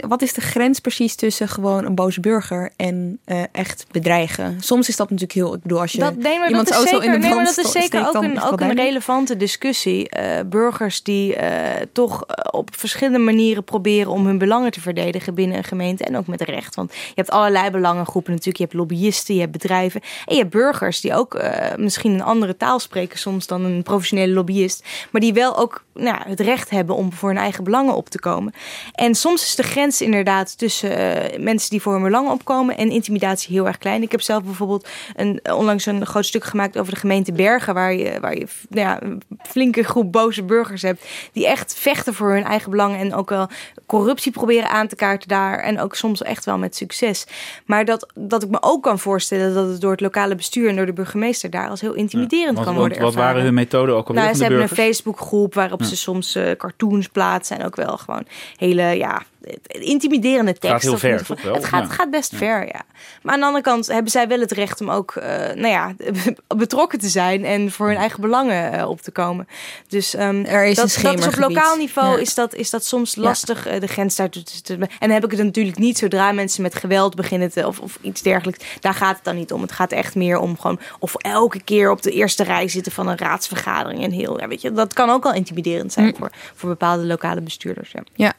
wat 0.09 0.23
is 0.23 0.33
de 0.33 0.41
grens 0.41 0.81
precies 0.81 1.15
tussen 1.15 1.49
gewoon 1.49 1.85
een 1.85 1.95
boze 1.95 2.21
burger 2.21 2.71
en 2.77 3.19
echt 3.53 3.87
bedreigen? 3.91 4.57
Soms 4.61 4.89
is 4.89 4.97
dat 4.97 5.11
natuurlijk 5.11 5.39
heel, 5.39 5.55
ik 5.55 5.63
bedoel, 5.63 5.81
als 5.81 5.93
je 5.93 5.99
dat, 5.99 6.17
nee, 6.17 6.39
maar 6.39 6.49
iemand 6.49 6.69
dat 6.69 6.79
is 6.79 6.85
auto 6.85 7.01
zeker, 7.01 7.15
in 7.15 7.21
de 7.21 7.27
nee, 7.27 7.37
maar 7.37 7.45
dat 7.45 7.59
is 7.59 7.73
zeker 7.73 8.09
ook, 8.09 8.23
een, 8.23 8.43
ook 8.43 8.61
een 8.61 8.75
relevante 8.75 9.32
discussie. 9.37 10.09
Eh, 10.09 10.41
burgers 10.47 11.03
die 11.03 11.37
eh, 11.37 11.87
toch 11.93 12.25
eh, 12.25 12.45
op 12.51 12.69
verschillende 12.77 13.19
manieren 13.19 13.65
proberen 13.65 14.13
om 14.13 14.27
hun 14.27 14.39
belangen 14.39 14.71
te 14.71 14.81
verdedigen 14.81 15.35
binnen 15.35 15.57
een 15.57 15.65
gemeente. 15.65 16.05
En 16.05 16.17
ook 16.17 16.27
met 16.27 16.41
recht. 16.41 16.75
Want 16.75 16.93
je 16.93 17.13
hebt 17.15 17.31
allerlei 17.31 17.71
belangengroepen 17.71 18.31
natuurlijk. 18.31 18.59
Je 18.59 18.65
hebt 18.65 18.77
lobbyisten, 18.77 19.35
je 19.35 19.41
hebt 19.41 19.53
bedrijven. 19.53 20.01
En 20.01 20.35
je 20.35 20.41
hebt 20.41 20.53
burgers 20.53 21.01
die 21.01 21.15
ook 21.15 21.43
misschien 21.77 22.13
een 22.13 22.23
andere 22.23 22.57
taal 22.57 22.79
spreken 22.79 23.19
soms 23.19 23.47
dan 23.47 23.65
een 23.65 23.83
professionele 23.83 24.33
lobbyist. 24.33 24.85
Maar 25.11 25.21
die 25.21 25.33
wel 25.33 25.57
ook 25.57 25.85
nou, 25.95 26.17
het 26.27 26.41
recht 26.41 26.71
hebben 26.71 26.97
om 26.97 27.13
voor 27.13 27.29
hun 27.29 27.39
eigen 27.39 27.65
belangen 27.65 27.95
op 27.95 28.09
te 28.09 28.21
komen. 28.21 28.53
En 28.93 29.15
soms 29.15 29.43
is 29.43 29.55
de 29.55 29.63
grens 29.63 30.01
inderdaad 30.01 30.59
tussen 30.59 30.91
mensen 31.39 31.71
die 31.71 31.83
voor 31.83 31.93
hun 31.93 32.03
belangen 32.03 32.33
opkomen 32.33 32.77
en 32.77 32.91
intimidatie 32.91 33.55
heel 33.55 33.67
erg 33.67 33.79
klein. 33.79 34.03
Ik 34.03 34.11
heb 34.11 34.21
zelf 34.21 34.43
bijvoorbeeld 34.43 34.89
een, 35.17 35.41
onlangs 35.53 35.87
een 35.87 36.07
groot 36.07 36.27
stuk 36.27 36.45
gemaakt 36.45 36.79
over 36.79 36.93
de 36.93 37.01
gemeente 37.01 37.33
Bergen, 37.33 37.75
waar 37.75 37.95
je, 37.95 38.21
waar 38.21 38.39
je 38.39 38.47
nou 38.69 38.89
ja, 38.89 39.19
flinke 39.43 39.83
groep 39.83 40.13
boze 40.13 40.43
burgers 40.43 40.83
hebt 40.83 41.05
die 41.33 41.47
echt 41.47 41.75
vechten 41.75 42.15
voor 42.15 42.33
hun 42.33 42.45
eigen 42.45 42.71
belangen 42.71 42.99
en 42.99 43.15
ook 43.15 43.29
wel 43.31 43.49
corruptie 43.87 44.33
proberen 44.33 44.69
aan 44.71 44.87
te 44.89 44.97
kaarten 44.97 45.29
daar 45.29 45.59
en 45.59 45.81
ook 45.81 45.95
soms 45.95 46.23
echt 46.23 46.45
wel 46.45 46.59
met 46.59 46.77
succes. 46.77 47.27
Maar 47.67 47.85
dat, 47.85 48.07
dat 48.15 48.43
ik 48.43 48.51
me 48.51 48.59
ook 48.63 48.83
kan 48.83 48.99
voorstellen 48.99 49.55
dat 49.55 49.69
het 49.69 49.81
door 49.81 49.91
het 49.91 50.01
lokale 50.01 50.35
bestuur 50.35 50.69
en 50.69 50.77
door 50.77 50.87
de 50.87 50.93
burgemeester 50.93 51.51
daar 51.51 51.69
als 51.69 51.81
heel 51.81 51.95
intimiderend 51.95 52.57
Wat, 52.57 52.65
kan 52.65 52.75
wat, 52.75 52.83
worden 52.83 52.99
wat 53.03 53.09
ervaren. 53.09 53.29
waren 53.29 53.45
hun 53.45 53.55
methoden 53.55 53.97
ook 53.97 54.09
alweer 54.09 54.23
Nou, 54.23 54.35
ze 54.37 54.43
hebben 54.43 54.61
een 54.61 54.67
burgers? 54.67 54.87
Facebookgroep 54.89 55.55
waarop 55.55 55.81
Ja. 55.81 55.87
ze 55.87 55.97
soms 55.97 56.35
eh, 56.35 56.51
cartoons 56.57 57.09
plaatsen 57.09 57.59
en 57.59 57.67
ook 57.67 57.77
wel 57.77 57.97
gewoon 57.99 58.25
hele 58.57 58.83
ja, 58.83 59.23
intimiderende 59.67 60.55
heel 60.61 60.99
ver, 60.99 61.27
wel? 61.43 61.55
Het 61.55 61.65
gaat, 61.65 61.81
Ja. 61.83 61.87
het 61.87 61.97
gaat 61.97 62.11
best 62.11 62.37
ver, 62.37 62.67
ja. 62.67 62.81
Maar 63.23 63.35
aan 63.35 63.41
de 63.41 63.47
andere 63.47 63.65
kant 63.65 63.87
hebben 63.87 64.11
zij 64.11 64.29
wel 64.29 64.41
het 64.41 64.53
recht 64.53 64.81
om 64.81 64.91
ook 64.91 65.15
eh, 65.17 65.29
nou 65.39 65.67
ja, 65.69 65.95
betrokken 66.57 66.99
te 66.99 67.09
zijn 67.09 67.45
en 67.45 67.71
voor 67.71 67.87
hun 67.89 67.97
eigen 67.97 68.21
belangen 68.21 68.73
eh, 68.73 68.89
op 68.89 69.01
te 69.01 69.11
komen. 69.11 69.49
Dus 69.89 70.15
ehm, 70.15 70.45
Er 70.45 70.65
is 70.67 70.77
dat, 70.77 70.97
een 70.97 71.03
dat 71.03 71.19
is 71.19 71.27
op 71.27 71.37
lokaal 71.37 71.77
niveau 71.77 72.15
Ja. 72.15 72.21
is, 72.21 72.35
dat, 72.35 72.55
is 72.55 72.71
dat 72.71 72.85
soms 72.85 73.17
lastig 73.17 73.67
eh, 73.67 73.81
de 73.81 73.87
grens 73.87 74.17
daar 74.17 74.29
te, 74.29 74.43
te- 74.43 74.63
te- 74.63 74.73
En 74.75 74.89
dan 74.99 75.11
heb 75.11 75.25
ik 75.25 75.31
het 75.31 75.43
natuurlijk 75.43 75.79
niet 75.79 75.99
zodra 75.99 76.33
mensen 76.33 76.63
met 76.63 76.75
geweld 76.75 77.15
beginnen 77.15 77.51
te, 77.53 77.67
of, 77.67 77.79
of 77.81 77.99
iets 78.01 78.23
dergelijks. 78.23 78.65
Daar 78.81 78.95
gaat 78.95 79.15
het 79.17 79.25
dan 79.25 79.37
niet 79.37 79.53
om. 79.53 79.63
Het 79.63 79.73
gaat 79.73 79.93
echt 79.93 80.15
meer 80.15 80.39
om 80.39 80.59
gewoon 80.59 80.81
of 80.99 81.15
elke 81.15 81.63
keer 81.63 81.91
op 81.91 82.03
de 82.03 82.11
eerste 82.11 82.43
rij 82.45 82.69
zitten 82.69 82.93
van 82.93 83.09
een 83.09 83.19
raadsvergadering 83.19 84.03
en 84.05 84.11
heel. 84.11 84.41
Ja, 84.41 84.49
weet 84.49 84.61
je, 84.61 84.73
dat 84.73 84.93
kan 84.93 85.11
ook 85.11 85.25
al 85.25 85.33
intimiderend 85.35 85.93
zijn 85.93 86.15
voor, 86.19 86.31
voor 86.55 86.69
bepaalde 86.69 87.05
lokale 87.05 87.41
bestuurders. 87.41 87.93
Ja. 87.93 88.03
Ja. 88.15 88.33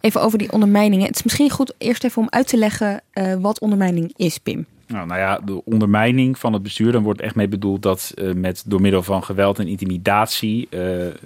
Even 0.00 0.20
over 0.20 0.38
die 0.38 0.52
ondermijningen. 0.52 1.06
Het 1.06 1.16
is 1.16 1.22
misschien 1.22 1.50
goed 1.50 1.74
eerst 1.78 2.04
even 2.04 2.22
om 2.22 2.28
uit 2.30 2.48
te 2.48 2.56
leggen 2.56 3.00
eh, 3.12 3.34
wat 3.34 3.60
ondermijning 3.60 4.12
is, 4.16 4.38
Pim. 4.38 4.66
Nou, 4.86 5.06
nou 5.06 5.20
ja, 5.20 5.40
de 5.44 5.64
ondermijning 5.64 6.38
van 6.38 6.52
het 6.52 6.62
bestuur, 6.62 6.92
dan 6.92 7.02
wordt 7.02 7.20
echt 7.20 7.34
mee 7.34 7.48
bedoeld 7.48 7.82
dat 7.82 8.12
eh, 8.14 8.32
met 8.32 8.62
door 8.66 8.80
middel 8.80 9.02
van 9.02 9.24
geweld 9.24 9.58
en 9.58 9.68
intimidatie 9.68 10.66
eh, 10.70 10.80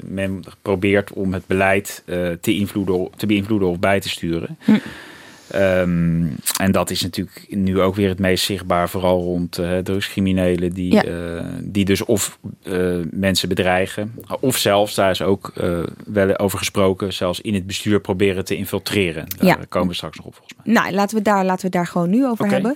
men 0.04 0.44
probeert 0.62 1.12
om 1.12 1.32
het 1.32 1.46
beleid 1.46 2.02
te, 2.40 2.54
invloeden, 2.54 3.08
te 3.16 3.26
beïnvloeden 3.26 3.68
of 3.68 3.78
bij 3.78 4.00
te 4.00 4.08
sturen. 4.08 4.56
Hm. 4.64 4.78
Ehm, 5.50 6.26
en 6.60 6.72
dat 6.72 6.90
is 6.90 7.02
natuurlijk 7.02 7.46
nu 7.48 7.80
ook 7.80 7.94
weer 7.94 8.08
het 8.08 8.18
meest 8.18 8.44
zichtbaar, 8.44 8.88
vooral 8.88 9.20
rond 9.22 9.58
eh 9.58 9.78
drugscriminelen 9.78 10.72
die, 10.72 10.92
Ja. 10.92 11.04
eh, 11.04 11.44
die 11.62 11.84
dus 11.84 12.04
of 12.04 12.38
eh, 12.62 12.96
mensen 13.10 13.48
bedreigen, 13.48 14.14
of 14.40 14.56
zelfs, 14.56 14.94
daar 14.94 15.10
is 15.10 15.22
ook 15.22 15.52
wel 16.06 16.38
over 16.38 16.58
gesproken, 16.58 17.12
zelfs 17.12 17.40
in 17.40 17.54
het 17.54 17.66
bestuur 17.66 18.00
proberen 18.00 18.44
te 18.44 18.56
infiltreren. 18.56 19.26
Daar 19.38 19.46
Ja. 19.46 19.58
komen 19.68 19.88
we 19.88 19.94
straks 19.94 20.16
nog 20.16 20.26
op 20.26 20.34
volgens 20.34 20.54
mij. 20.64 20.74
Nou, 20.74 20.92
laten 20.92 21.16
we, 21.16 21.22
daar, 21.22 21.44
laten 21.44 21.64
we 21.64 21.70
daar 21.70 21.86
gewoon 21.86 22.10
nu 22.10 22.26
over 22.26 22.46
hebben. 22.50 22.74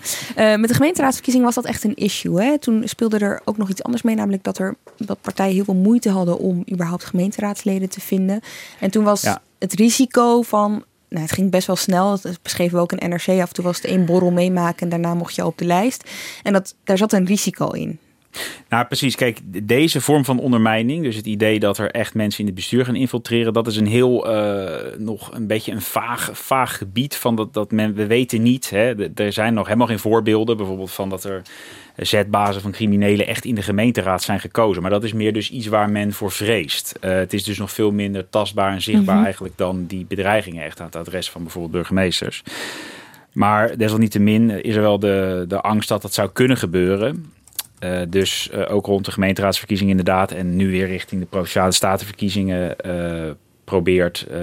Met 0.60 0.68
de 0.68 0.74
gemeenteraadsverkiezing 0.74 1.44
was 1.44 1.54
dat 1.54 1.64
echt 1.66 1.84
een 1.84 1.94
issue. 1.96 2.42
Hè? 2.42 2.58
Toen 2.58 2.82
speelde 2.84 3.18
er 3.18 3.40
ook 3.44 3.56
nog 3.56 3.68
iets 3.70 3.82
anders 3.82 4.02
mee, 4.02 4.14
namelijk 4.14 4.42
dat 4.42 4.58
er 4.58 4.74
dat 4.96 5.18
partijen 5.20 5.54
heel 5.54 5.64
veel 5.64 5.74
moeite 5.74 6.10
hadden 6.10 6.38
om 6.38 6.64
überhaupt 6.72 7.04
gemeenteraadsleden 7.04 7.88
te 7.88 8.00
vinden. 8.00 8.40
En 8.80 8.90
toen 8.90 9.04
was 9.04 9.22
Ja. 9.22 9.42
het 9.58 9.72
risico 9.74 10.42
van. 10.42 10.84
Nou, 11.10 11.22
het 11.22 11.32
ging 11.32 11.50
best 11.50 11.66
wel 11.66 11.76
snel. 11.76 12.20
Dat 12.22 12.42
beschreven 12.42 12.76
we 12.76 12.82
ook 12.82 12.92
in 12.92 13.10
NRC. 13.10 13.28
Af 13.28 13.48
en 13.48 13.54
toe 13.54 13.64
was 13.64 13.76
het 13.76 13.86
één 13.86 14.04
borrel 14.04 14.30
meemaken 14.30 14.80
en 14.80 14.88
daarna 14.88 15.14
mocht 15.14 15.34
je 15.34 15.46
op 15.46 15.58
de 15.58 15.64
lijst. 15.64 16.10
En 16.42 16.52
dat, 16.52 16.74
daar 16.84 16.98
zat 16.98 17.12
een 17.12 17.26
risico 17.26 17.70
in. 17.70 17.98
Nou, 18.68 18.86
precies. 18.86 19.14
Kijk, 19.14 19.40
deze 19.62 20.00
vorm 20.00 20.24
van 20.24 20.38
ondermijning, 20.38 21.02
dus 21.02 21.16
het 21.16 21.26
idee 21.26 21.60
dat 21.60 21.78
er 21.78 21.90
echt 21.90 22.14
mensen 22.14 22.40
in 22.40 22.46
het 22.46 22.54
bestuur 22.54 22.84
gaan 22.84 22.96
infiltreren, 22.96 23.52
dat 23.52 23.66
is 23.66 23.76
een 23.76 23.86
heel 23.86 24.28
eh, 24.28 24.98
nog 24.98 25.34
een 25.34 25.46
beetje 25.46 25.72
een 25.72 25.80
vaag, 25.80 26.30
vaag 26.32 26.78
gebied 26.78 27.16
van 27.16 27.34
dat, 27.36 27.54
dat 27.54 27.70
men, 27.70 27.94
we 27.94 28.06
weten 28.06 28.42
niet. 28.42 28.70
Hè, 28.70 29.12
er 29.14 29.32
zijn 29.32 29.54
nog 29.54 29.66
helemaal 29.66 29.86
geen 29.86 29.98
voorbeelden, 29.98 30.56
bijvoorbeeld 30.56 30.90
van 30.90 31.08
dat 31.08 31.24
er 31.24 31.42
zetbazen 32.06 32.62
van 32.62 32.70
criminelen 32.70 33.26
echt 33.26 33.44
in 33.44 33.54
de 33.54 33.62
gemeenteraad 33.62 34.22
zijn 34.22 34.40
gekozen. 34.40 34.82
Maar 34.82 34.90
dat 34.90 35.04
is 35.04 35.12
meer 35.12 35.32
dus 35.32 35.50
iets 35.50 35.66
waar 35.66 35.90
men 35.90 36.12
voor 36.12 36.30
vreest. 36.30 36.94
Eh, 37.00 37.10
het 37.10 37.32
is 37.32 37.44
dus 37.44 37.58
nog 37.58 37.70
veel 37.70 37.90
minder 37.92 38.28
tastbaar 38.28 38.72
en 38.72 38.82
zichtbaar 38.82 39.14
Mhm. 39.14 39.24
eigenlijk 39.24 39.56
dan 39.56 39.86
die 39.86 40.04
bedreigingen 40.08 40.64
echt 40.64 40.80
aan 40.80 40.86
het 40.86 40.96
adres 40.96 41.30
van 41.30 41.42
bijvoorbeeld 41.42 41.72
burgemeesters. 41.72 42.42
Maar 43.32 43.76
desalniettemin 43.76 44.64
is 44.64 44.74
er 44.74 44.82
wel 44.82 44.98
de, 44.98 45.44
de 45.48 45.60
angst 45.60 45.88
dat 45.88 46.02
dat 46.02 46.14
zou 46.14 46.30
kunnen 46.32 46.56
gebeuren. 46.56 47.32
Eh, 47.78 48.00
dus 48.08 48.50
eh, 48.50 48.74
ook 48.74 48.86
rond 48.86 49.04
de 49.04 49.12
gemeenteraadsverkiezingen 49.12 49.90
inderdaad. 49.90 50.32
En 50.32 50.56
nu 50.56 50.70
weer 50.70 50.86
richting 50.86 51.20
de 51.20 51.26
Provinciale 51.26 51.72
Statenverkiezingen 51.72 52.76
probeert 53.70 54.26
eh, 54.30 54.38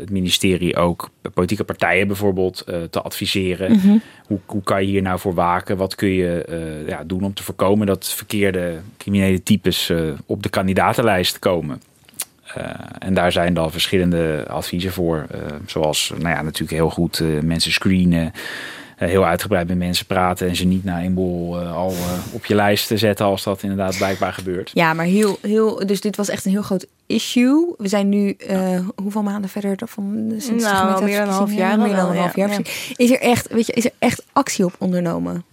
het 0.00 0.10
ministerie 0.10 0.76
ook 0.76 1.10
politieke 1.34 1.64
partijen 1.64 2.06
bijvoorbeeld 2.06 2.60
eh, 2.60 2.76
te 2.90 3.00
adviseren. 3.00 3.72
Mhm. 3.72 3.96
hoe, 4.26 4.38
hoe 4.46 4.62
kan 4.62 4.80
je 4.82 4.88
hier 4.88 5.02
nou 5.02 5.18
voor 5.18 5.34
waken? 5.34 5.76
Wat 5.76 5.94
kun 5.94 6.08
je 6.08 6.44
eh, 6.44 6.88
ja, 6.88 7.04
doen 7.04 7.22
om 7.22 7.34
te 7.34 7.42
voorkomen 7.42 7.86
dat 7.86 8.14
verkeerde 8.14 8.78
criminele 8.96 9.42
types 9.42 9.92
op 10.26 10.42
de 10.42 10.48
kandidatenlijst 10.48 11.38
komen? 11.38 11.82
En 12.98 13.14
daar 13.14 13.32
zijn 13.32 13.54
dan 13.54 13.70
verschillende 13.70 14.44
adviezen 14.48 14.92
voor. 14.92 15.26
zoals 15.66 16.12
nou 16.18 16.34
ja, 16.34 16.42
natuurlijk 16.42 16.78
heel 16.78 16.90
goed 16.90 17.22
mensen 17.42 17.72
screenen. 17.72 18.32
Eh, 19.00 19.08
heel 19.08 19.24
uitgebreid 19.24 19.68
met 19.68 19.78
mensen 19.78 20.06
praten. 20.06 20.48
En 20.48 20.56
ze 20.56 20.64
niet 20.64 20.84
na 20.84 21.02
een 21.04 21.14
bol 21.14 21.60
eh, 21.60 21.76
al 21.76 21.90
eh, 21.90 22.34
op 22.34 22.44
je 22.46 22.54
lijst 22.54 22.86
te 22.86 22.96
zetten 22.96 23.26
als 23.26 23.42
dat 23.42 23.62
inderdaad 23.62 23.96
blijkbaar 23.96 24.32
gebeurt. 24.32 24.70
Ja, 24.74 24.92
maar 24.94 25.04
heel, 25.04 25.38
heel. 25.42 25.86
Dus 25.86 26.00
dit 26.00 26.16
was 26.16 26.28
echt 26.28 26.44
een 26.44 26.50
heel 26.50 26.62
groot 26.62 26.86
issue. 27.06 27.74
We 27.78 27.88
zijn 27.88 28.08
nu 28.08 28.30
eh, 28.32 28.80
hoeveel 29.02 29.22
maanden 29.22 29.50
verder 29.50 29.78
van 29.88 30.28
de- 30.28 30.40
sinds 30.40 30.64
Nou, 30.64 31.04
meer 31.04 31.18
dan 31.18 31.28
een 31.28 31.34
half 31.34 31.52
jaar 31.52 31.78
Meer 31.78 31.96
dan 31.96 32.10
een 32.10 32.16
half 32.16 32.36
ja. 32.36 32.46
jaar. 32.46 32.60
precies. 32.60 32.92
Is 32.96 33.10
er 33.10 33.20
echt, 33.20 33.48
weet 33.48 33.66
je, 33.66 33.72
is 33.72 33.84
er 33.84 33.92
echt 33.98 34.24
actie 34.32 34.64
op 34.64 34.74
ondernomen? 34.78 35.44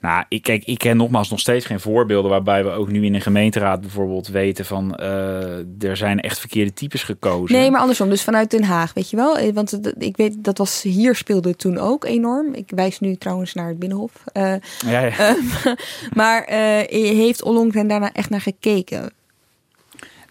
Nou, 0.00 0.24
ik, 0.28 0.42
kijk, 0.42 0.64
ik 0.64 0.78
ken 0.78 0.96
nogmaals 0.96 1.30
nog 1.30 1.40
steeds 1.40 1.66
geen 1.66 1.80
voorbeelden 1.80 2.30
waarbij 2.30 2.64
we 2.64 2.70
ook 2.70 2.88
nu 2.90 3.04
in 3.04 3.14
een 3.14 3.20
gemeenteraad 3.20 3.80
bijvoorbeeld 3.80 4.28
weten 4.28 4.64
van 4.64 4.94
eh, 4.94 5.82
er 5.82 5.96
zijn 5.96 6.20
echt 6.20 6.38
verkeerde 6.38 6.72
types 6.72 7.02
gekozen. 7.02 7.56
Nee, 7.56 7.70
maar 7.70 7.80
andersom. 7.80 8.08
Dus 8.08 8.22
vanuit 8.22 8.50
Den 8.50 8.64
Haag, 8.64 8.92
weet 8.94 9.10
je 9.10 9.16
wel? 9.16 9.38
Eh, 9.38 9.52
Want 9.54 9.80
ik 9.98 10.16
weet, 10.16 10.44
dat 10.44 10.58
was 10.58 10.82
hier 10.82 11.14
speelde 11.14 11.56
toen 11.56 11.78
ook 11.78 12.04
enorm. 12.04 12.54
Ik 12.54 12.70
wijs 12.74 13.00
nu 13.00 13.16
trouwens 13.16 13.54
naar 13.54 13.68
het 13.68 13.78
Binnenhof. 13.78 14.12
Eh, 14.32 14.54
Ja, 14.86 15.00
ja. 15.00 15.36
maar 16.14 16.44
heeft 16.88 17.42
Ollongren 17.42 17.86
daarna 17.86 18.12
echt 18.12 18.30
naar 18.30 18.40
gekeken? 18.40 19.12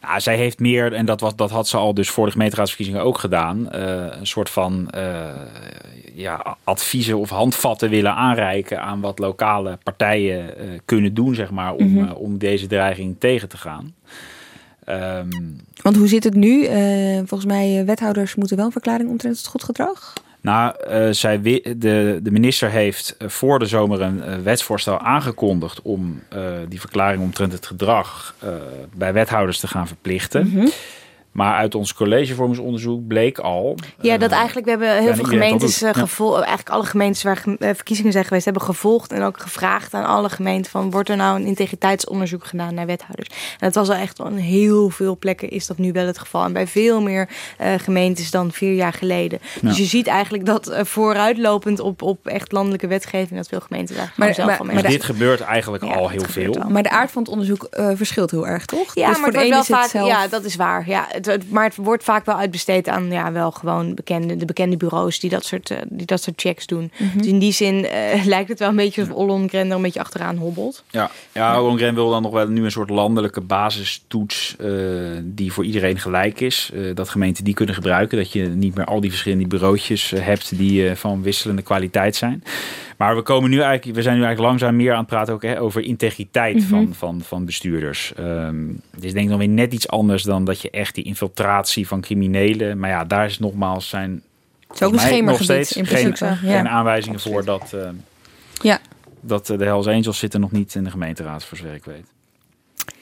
Nou, 0.02 0.20
zij 0.20 0.36
heeft 0.38 0.60
meer, 0.60 0.94
en 0.94 1.06
dat, 1.06 1.20
was, 1.22 1.36
dat 1.36 1.50
had 1.50 1.68
ze 1.68 1.78
al 1.78 1.94
dus 1.94 2.10
voor 2.10 2.26
de 2.26 2.32
gemeenteraadsverkiezingen 2.32 3.04
ook 3.04 3.18
gedaan, 3.18 3.72
eh, 3.72 4.06
een 4.20 4.28
soort 4.28 4.50
van 4.50 4.90
eh, 4.90 5.26
ja, 6.14 6.58
adviezen 6.64 7.18
of 7.18 7.30
handvatten 7.30 7.90
willen 7.90 8.14
aanreiken 8.14 8.82
aan 8.82 9.02
wat 9.02 9.20
lokale 9.20 9.78
partijen 9.84 10.58
eh, 10.58 10.66
kunnen 10.86 11.14
doen, 11.14 11.36
zeg 11.36 11.52
maar, 11.52 11.74
om, 11.74 11.94
Mhm. 11.94 12.12
om 12.12 12.38
deze 12.38 12.68
dreiging 12.68 13.16
tegen 13.20 13.50
te 13.50 13.58
gaan. 13.58 13.96
Ehm, 14.84 15.30
Want 15.82 15.96
hoe 15.96 16.08
zit 16.08 16.24
het 16.24 16.34
nu? 16.36 16.66
Volgens 17.18 17.46
mij, 17.46 17.86
wethouders 17.86 18.36
moeten 18.36 18.58
wel 18.58 18.66
een 18.66 18.72
verklaring 18.72 19.10
omtrent 19.10 19.38
het 19.38 19.48
goed 19.48 19.64
gedrag. 19.64 20.14
Nou, 20.48 20.74
eh, 20.88 21.08
zij, 21.12 21.42
de, 21.42 22.20
de 22.24 22.32
minister 22.32 22.70
heeft 22.70 23.16
eh, 23.18 23.28
voor 23.30 23.60
de 23.60 23.66
zomer 23.66 24.02
een 24.02 24.24
eh, 24.24 24.36
wetsvoorstel 24.44 25.00
aangekondigd 25.00 25.82
om 25.82 26.22
die 26.68 26.80
verklaring 26.80 27.22
omtrent 27.22 27.52
het 27.52 27.66
gedrag 27.66 28.36
bij 28.96 29.14
wethouders 29.14 29.60
te 29.60 29.68
gaan 29.68 29.88
verplichten. 29.88 30.48
Mhm. 30.48 30.68
Maar 31.38 31.54
uit 31.54 31.76
ons 31.76 31.94
collegevormingsonderzoek 31.94 33.08
bleek 33.08 33.38
al. 33.40 33.76
Ja, 34.02 34.18
dat 34.18 34.32
eigenlijk, 34.32 34.66
we 34.66 34.72
hebben 34.72 35.02
heel 35.04 35.14
veel 35.16 35.24
gemeentes 35.24 35.82
eh, 35.82 35.90
Ja. 35.94 36.00
gevolgd. 36.00 36.36
Eigenlijk 36.38 36.70
alle 36.70 36.84
gemeentes 36.86 37.24
waar 37.24 37.44
eh, 37.60 37.70
verkiezingen 37.76 38.12
zijn 38.12 38.24
geweest, 38.26 38.46
hebben 38.46 38.64
gevolgd 38.64 39.12
en 39.12 39.22
ook 39.24 39.40
gevraagd 39.40 39.94
aan 39.94 40.06
alle 40.06 40.30
gemeenten 40.30 40.72
van 40.72 40.92
wordt 40.92 41.10
er 41.10 41.16
nou 41.16 41.40
een 41.40 41.46
integriteitsonderzoek 41.46 42.46
gedaan 42.46 42.74
naar 42.74 42.86
wethouders. 42.86 43.28
En 43.30 43.58
dat 43.60 43.76
was 43.76 43.90
al 43.90 43.96
echt 44.02 44.22
aan 44.22 44.36
heel 44.36 44.90
veel 44.90 45.18
plekken 45.18 45.50
is 45.50 45.68
dat 45.68 45.78
nu 45.78 45.92
wel 45.92 46.06
het 46.06 46.20
geval. 46.20 46.44
En 46.46 46.54
bij 46.54 46.68
veel 46.68 47.02
meer 47.02 47.30
eh, 47.58 47.74
gemeentes 47.78 48.32
dan 48.32 48.52
vier 48.52 48.74
jaar 48.74 48.94
geleden. 48.94 49.40
Ja. 49.62 49.68
Dus 49.68 49.78
je 49.78 49.86
ziet 49.86 50.08
eigenlijk 50.08 50.46
dat 50.46 50.68
eh, 50.68 50.84
vooruitlopend 50.86 51.80
op, 51.80 52.02
op 52.02 52.28
echt 52.28 52.52
landelijke 52.52 52.88
wetgeving, 52.88 53.36
dat 53.40 53.48
veel 53.48 53.60
gemeenten 53.62 53.96
daar 53.96 54.12
gewoon 54.16 54.34
zelf 54.34 54.56
van 54.56 54.66
mee 54.68 54.80
zijn. 54.80 54.92
dit 54.92 55.04
gebeurt 55.04 55.42
eigenlijk 55.42 55.84
al 55.84 56.10
heel 56.10 56.22
veel. 56.30 56.64
Maar 56.70 56.84
de 56.84 56.90
aard 56.90 57.12
van 57.12 57.22
het 57.22 57.32
onderzoek 57.32 57.64
eh, 57.64 57.90
verschilt 57.96 58.32
heel 58.32 58.48
erg, 58.48 58.66
toch? 58.66 58.80
Ja, 58.80 58.84
Dus 58.94 59.04
maar 59.04 59.16
voor 59.16 59.24
het 59.24 59.34
de 59.34 59.38
wordt 59.40 59.46
ene 59.46 59.50
wel 59.50 59.60
is 59.62 59.68
het 59.68 59.78
vaak. 59.78 59.90
zelf- 59.90 60.08
Ja, 60.08 60.28
dat 60.28 60.44
is 60.44 60.56
waar. 60.56 60.84
Ja, 60.88 61.06
het 61.10 61.27
het, 61.28 61.52
maar 61.52 61.64
het 61.64 61.76
wordt 61.76 62.04
vaak 62.04 62.26
wel 62.26 62.36
uitbesteed 62.38 62.88
aan 62.88 63.12
ja, 63.12 63.32
wel 63.32 63.52
gewoon 63.52 63.96
bekende, 63.96 64.36
de 64.36 64.46
bekende 64.46 64.78
bureaus 64.78 65.20
die 65.20 65.30
dat 65.30 65.46
soort, 65.46 65.70
uh, 65.70 65.78
die 65.90 66.06
dat 66.06 66.22
soort 66.22 66.42
checks 66.42 66.66
doen. 66.66 66.92
Mhm. 66.98 67.18
Dus 67.18 67.28
in 67.28 67.40
die 67.40 67.52
zin 67.52 67.76
uh, 67.76 68.26
lijkt 68.36 68.50
het 68.50 68.60
wel 68.60 68.70
een 68.70 68.76
beetje 68.76 69.02
alsof 69.02 69.16
Ollongren 69.16 69.70
er 69.70 69.76
een 69.76 69.82
beetje 69.82 70.00
achteraan 70.00 70.38
hobbelt. 70.38 70.84
Ja, 70.90 71.12
ja 71.32 71.62
Ollongren 71.62 71.96
wil 71.96 72.10
dan 72.10 72.22
nog 72.22 72.32
wel 72.32 72.48
nu 72.48 72.64
een 72.64 72.72
soort 72.72 72.90
landelijke 72.90 73.42
basistoets 73.42 74.56
uh, 74.62 74.68
die 75.24 75.54
voor 75.54 75.66
iedereen 75.66 76.00
gelijk 76.00 76.40
is. 76.40 76.72
dat 76.94 77.10
gemeenten 77.10 77.44
die 77.44 77.54
kunnen 77.54 77.76
gebruiken. 77.76 78.18
Dat 78.18 78.32
je 78.32 78.48
niet 78.48 78.76
meer 78.76 78.86
al 78.86 79.02
die 79.02 79.10
verschillende 79.10 79.48
bureautjes 79.48 80.10
hebt 80.16 80.58
die 80.58 80.96
van 80.96 81.22
wisselende 81.22 81.62
kwaliteit 81.62 82.16
zijn. 82.16 82.44
Maar 82.98 83.16
we 83.16 83.22
komen 83.22 83.50
nu 83.50 83.60
eigenlijk, 83.60 83.96
we 83.96 84.02
zijn 84.02 84.18
nu 84.18 84.24
eigenlijk 84.24 84.50
langzaam 84.50 84.76
meer 84.76 84.92
aan 84.92 84.98
het 84.98 85.08
praten 85.08 85.34
ook 85.34 85.42
hè, 85.42 85.62
over 85.62 85.82
integriteit 85.82 86.56
Mhm. 86.56 86.68
van, 86.68 86.94
van, 86.94 87.22
van 87.22 87.46
bestuurders. 87.46 88.14
Um, 88.20 88.82
het 88.92 89.04
is 89.04 89.14
denk 89.14 89.26
ik 89.26 89.32
nog 89.32 89.40
weer 89.40 89.50
net 89.50 89.74
iets 89.74 89.88
anders 89.88 90.24
dan 90.24 90.46
dat 90.46 90.62
je 90.62 90.70
echt 90.70 90.96
die 90.96 91.04
infiltratie 91.04 91.88
van 91.88 92.02
criminelen. 92.02 92.80
Maar 92.80 92.90
ja, 92.90 93.06
daar 93.06 93.26
is 93.26 93.40
nogmaals 93.40 93.90
zijn. 93.90 94.22
Het 94.68 94.76
is 94.76 94.82
ook 94.84 94.90
een 94.90 94.96
mij 94.96 95.06
nog 95.06 95.14
schemergebied 95.14 95.46
steeds 95.46 95.72
in 95.72 95.86
geen, 95.86 96.04
principe. 96.04 96.48
Ja. 96.48 96.58
geen 96.58 96.68
aanwijzingen 96.68 97.20
voor 97.20 97.46
dat, 97.46 97.72
uh, 97.76 97.90
ja. 98.62 98.80
dat 99.22 99.50
uh, 99.50 99.58
de 99.58 99.64
Hells 99.64 99.88
Angels 99.88 100.20
zitten 100.20 100.40
nog 100.40 100.52
niet 100.52 100.76
in 100.76 100.84
de 100.84 100.90
gemeenteraad, 100.90 101.46
voor 101.46 101.58
zover 101.58 101.74
ik 101.74 101.86
weet. 101.86 102.06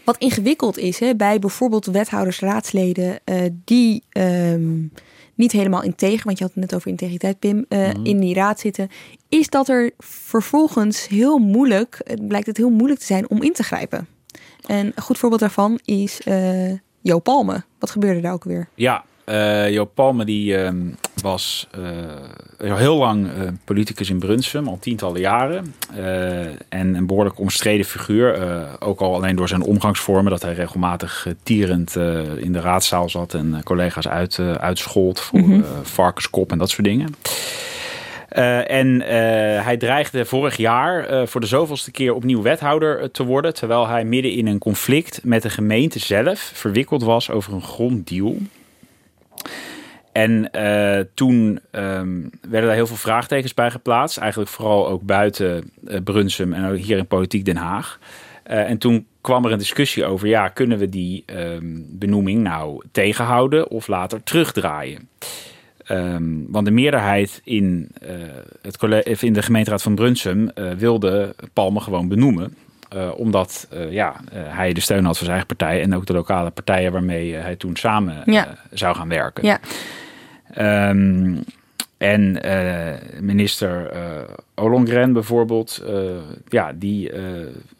Wat 0.03 0.17
ingewikkeld 0.17 0.77
is 0.77 0.99
hè, 0.99 1.15
bij 1.15 1.39
bijvoorbeeld 1.39 1.85
wethouders, 1.85 2.39
raadsleden, 2.39 3.19
uh, 3.25 3.41
die 3.65 4.03
um, 4.11 4.91
niet 5.35 5.51
helemaal 5.51 5.83
integer, 5.83 6.25
want 6.25 6.37
je 6.37 6.43
had 6.43 6.53
het 6.53 6.63
net 6.63 6.75
over 6.75 6.87
integriteit, 6.87 7.39
Pim, 7.39 7.65
uh, 7.69 7.93
mm. 7.93 8.05
in 8.05 8.19
die 8.19 8.33
raad 8.33 8.59
zitten, 8.59 8.89
is 9.29 9.49
dat 9.49 9.69
er 9.69 9.91
vervolgens 9.97 11.07
heel 11.07 11.37
moeilijk, 11.37 12.01
het 12.03 12.27
blijkt 12.27 12.47
het 12.47 12.57
heel 12.57 12.69
moeilijk 12.69 12.99
te 12.99 13.05
zijn 13.05 13.29
om 13.29 13.41
in 13.41 13.53
te 13.53 13.63
grijpen. 13.63 14.07
En 14.65 14.85
een 14.95 15.03
goed 15.03 15.17
voorbeeld 15.17 15.41
daarvan 15.41 15.79
is 15.85 16.21
uh, 16.27 16.71
Jo 17.01 17.19
Palme. 17.19 17.63
Wat 17.79 17.89
gebeurde 17.89 18.21
daar 18.21 18.33
ook 18.33 18.43
weer? 18.43 18.67
Ja, 18.75 19.03
uh, 19.25 19.71
Jo 19.71 19.85
Palme 19.85 20.25
die 20.25 20.57
uh, 20.57 20.69
was 21.25 21.67
heel 22.57 22.97
lang 22.97 23.27
politicus 23.63 24.09
in 24.09 24.19
Brunsum, 24.19 24.67
al 24.67 24.79
tientallen 24.79 25.21
jaren. 25.21 25.75
en 26.69 26.95
een 26.95 27.05
behoorlijk 27.05 27.39
omstreden 27.39 27.85
figuur. 27.85 28.37
ook 28.79 28.99
al 28.99 29.15
alleen 29.15 29.35
door 29.35 29.47
zijn 29.47 29.61
omgangsvormen, 29.61 30.31
dat 30.31 30.41
hij 30.41 30.53
regelmatig 30.53 31.27
tierend 31.43 31.95
in 32.37 32.53
de 32.53 32.59
raadzaal 32.59 33.09
zat 33.09 33.33
en 33.33 33.61
collega's 33.63 34.07
uit, 34.07 34.39
uitschold 34.39 35.19
voor 35.19 35.39
mm 35.39 35.51
-hmm. 35.51 35.63
varkenskop 35.83 36.51
en 36.51 36.57
dat 36.57 36.69
soort 36.69 36.87
dingen. 36.87 37.15
Uh, 38.37 38.71
en 38.71 38.87
uh, 38.87 39.07
hij 39.65 39.77
dreigde 39.77 40.25
vorig 40.25 40.57
jaar 40.57 41.11
uh, 41.11 41.27
voor 41.27 41.41
de 41.41 41.47
zoveelste 41.47 41.91
keer 41.91 42.13
opnieuw 42.13 42.41
wethouder 42.41 43.11
te 43.11 43.23
worden. 43.23 43.53
Terwijl 43.53 43.87
hij 43.87 44.05
midden 44.05 44.31
in 44.31 44.47
een 44.47 44.57
conflict 44.57 45.19
met 45.23 45.41
de 45.41 45.49
gemeente 45.49 45.99
zelf 45.99 46.39
verwikkeld 46.53 47.03
was 47.03 47.29
over 47.29 47.53
een 47.53 47.61
gronddeal. 47.61 48.37
En 50.15 50.49
toen 51.13 51.59
um, 51.71 52.29
werden 52.49 52.67
daar 52.67 52.75
heel 52.75 52.87
veel 52.87 52.95
vraagtekens 52.95 53.53
bij 53.53 53.71
geplaatst. 53.71 54.17
Eigenlijk 54.17 54.51
vooral 54.51 54.87
ook 54.87 55.01
buiten 55.01 55.71
Brunsum 56.03 56.53
en 56.53 56.71
ook 56.71 56.77
hier 56.77 56.97
in 56.97 57.07
Politiek 57.07 57.45
Den 57.45 57.55
Haag. 57.55 57.99
en 58.43 58.77
toen 58.77 59.07
kwam 59.21 59.45
er 59.45 59.51
een 59.51 59.57
discussie 59.57 60.05
over, 60.05 60.27
ja, 60.27 60.47
kunnen 60.47 60.77
we 60.77 60.89
die 60.89 61.23
um, 61.25 61.85
benoeming 61.89 62.43
nou 62.43 62.83
tegenhouden 62.91 63.69
of 63.69 63.87
later 63.87 64.23
terugdraaien? 64.23 65.09
Um, 65.91 66.45
want 66.49 66.65
de 66.65 66.71
meerderheid 66.71 67.41
in, 67.43 67.91
het 68.61 68.77
college, 68.77 69.25
in 69.25 69.33
de 69.33 69.41
gemeenteraad 69.41 69.81
van 69.81 69.95
Brunsum 69.95 70.51
wilde 70.77 71.35
Palme 71.53 71.79
gewoon 71.79 72.07
benoemen. 72.07 72.55
Omdat 73.15 73.67
ja, 73.89 74.15
hij 74.33 74.73
de 74.73 74.81
steun 74.81 75.05
had 75.05 75.17
van 75.17 75.25
zijn 75.25 75.37
eigen 75.37 75.55
partij 75.55 75.81
en 75.81 75.95
ook 75.95 76.05
de 76.05 76.13
lokale 76.13 76.49
partijen 76.49 76.91
waarmee 76.91 77.33
hij 77.33 77.55
toen 77.55 77.75
samen 77.75 78.21
ja. 78.25 78.57
zou 78.71 78.95
gaan 78.95 79.09
werken. 79.09 79.45
Ja. 79.45 79.59
Um, 80.59 81.43
en 81.97 82.39
minister 83.19 83.91
Ollongren 84.55 85.13
bijvoorbeeld, 85.13 85.83
ja, 86.47 86.73
die 86.73 87.11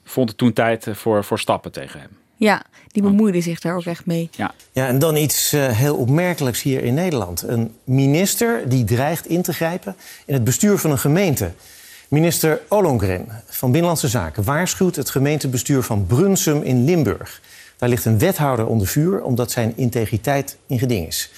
vond 0.03 0.30
het 0.30 0.38
toen 0.38 0.53
tijd 0.53 0.88
voor, 0.91 1.23
voor 1.23 1.39
stappen 1.39 1.71
tegen 1.71 1.99
hem. 1.99 2.09
Ja, 2.38 2.63
die 2.88 3.03
bemoeide 3.03 3.41
zich 3.41 3.59
daar 3.59 3.76
ook 3.76 3.86
echt 3.86 4.05
mee. 4.05 4.30
Ja, 4.32 4.53
ja 4.71 4.88
en 4.88 4.99
dan 4.99 5.15
iets 5.15 5.53
uh, 5.53 5.67
heel 5.67 5.95
opmerkelijks 5.95 6.61
hier 6.61 6.84
in 6.84 6.93
Nederland. 6.93 7.41
Een 7.41 7.76
minister 7.84 8.69
die 8.69 8.84
dreigt 8.84 9.28
in 9.28 9.41
te 9.41 9.53
grijpen 9.53 9.95
in 10.26 10.34
het 10.34 10.43
bestuur 10.43 10.78
van 10.78 10.91
een 10.91 10.97
gemeente. 10.97 11.51
Minister 12.07 12.61
Ollongren 12.69 13.28
van 13.45 13.71
Binnenlandse 13.71 14.07
Zaken 14.07 14.43
waarschuwt 14.43 14.95
het 14.95 15.09
gemeentebestuur 15.09 15.84
van 15.84 16.05
Brunsum 16.05 16.61
in 16.61 16.84
Limburg. 16.84 17.41
Daar 17.78 17.89
ligt 17.89 18.05
een 18.05 18.19
wethouder 18.19 18.65
onder 18.65 18.88
vuur 18.88 19.23
omdat 19.23 19.51
zijn 19.51 19.73
integriteit 19.76 20.57
in 20.67 20.80
geding 20.80 21.07
is. 21.07 21.32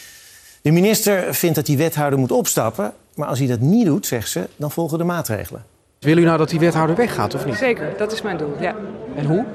De 0.68 0.74
minister 0.74 1.34
vindt 1.36 1.55
dat 1.55 1.65
die 1.65 1.78
wethouder 1.78 2.20
moet 2.20 2.32
opstappen, 2.32 2.93
maar 3.15 3.28
als 3.28 3.39
hij 3.39 3.47
dat 3.47 3.59
niet 3.59 3.86
doet, 3.86 4.05
zegt 4.05 4.30
ze, 4.30 4.47
dan 4.55 4.72
volgen 4.72 4.97
de 4.97 5.03
maatregelen. 5.03 5.63
Wil 5.99 6.18
u 6.18 6.24
nou 6.24 6.38
dat 6.38 6.49
die 6.49 6.59
wethouder 6.59 6.95
weggaat 6.95 7.34
of 7.34 7.45
niet? 7.45 7.55
Zeker, 7.55 7.93
dat 7.97 8.11
is 8.11 8.22
mijn 8.22 8.38
doel, 8.38 8.53
ja. 8.59 8.76
En 9.15 9.26
hoe? 9.26 9.45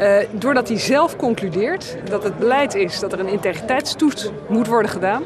Uh, 0.00 0.16
doordat 0.30 0.68
hij 0.68 0.78
zelf 0.78 1.16
concludeert 1.16 1.96
dat 2.04 2.22
het 2.22 2.38
beleid 2.38 2.74
is 2.74 3.00
dat 3.00 3.12
er 3.12 3.20
een 3.20 3.28
integriteitstoets 3.28 4.30
moet 4.48 4.66
worden 4.66 4.90
gedaan. 4.90 5.22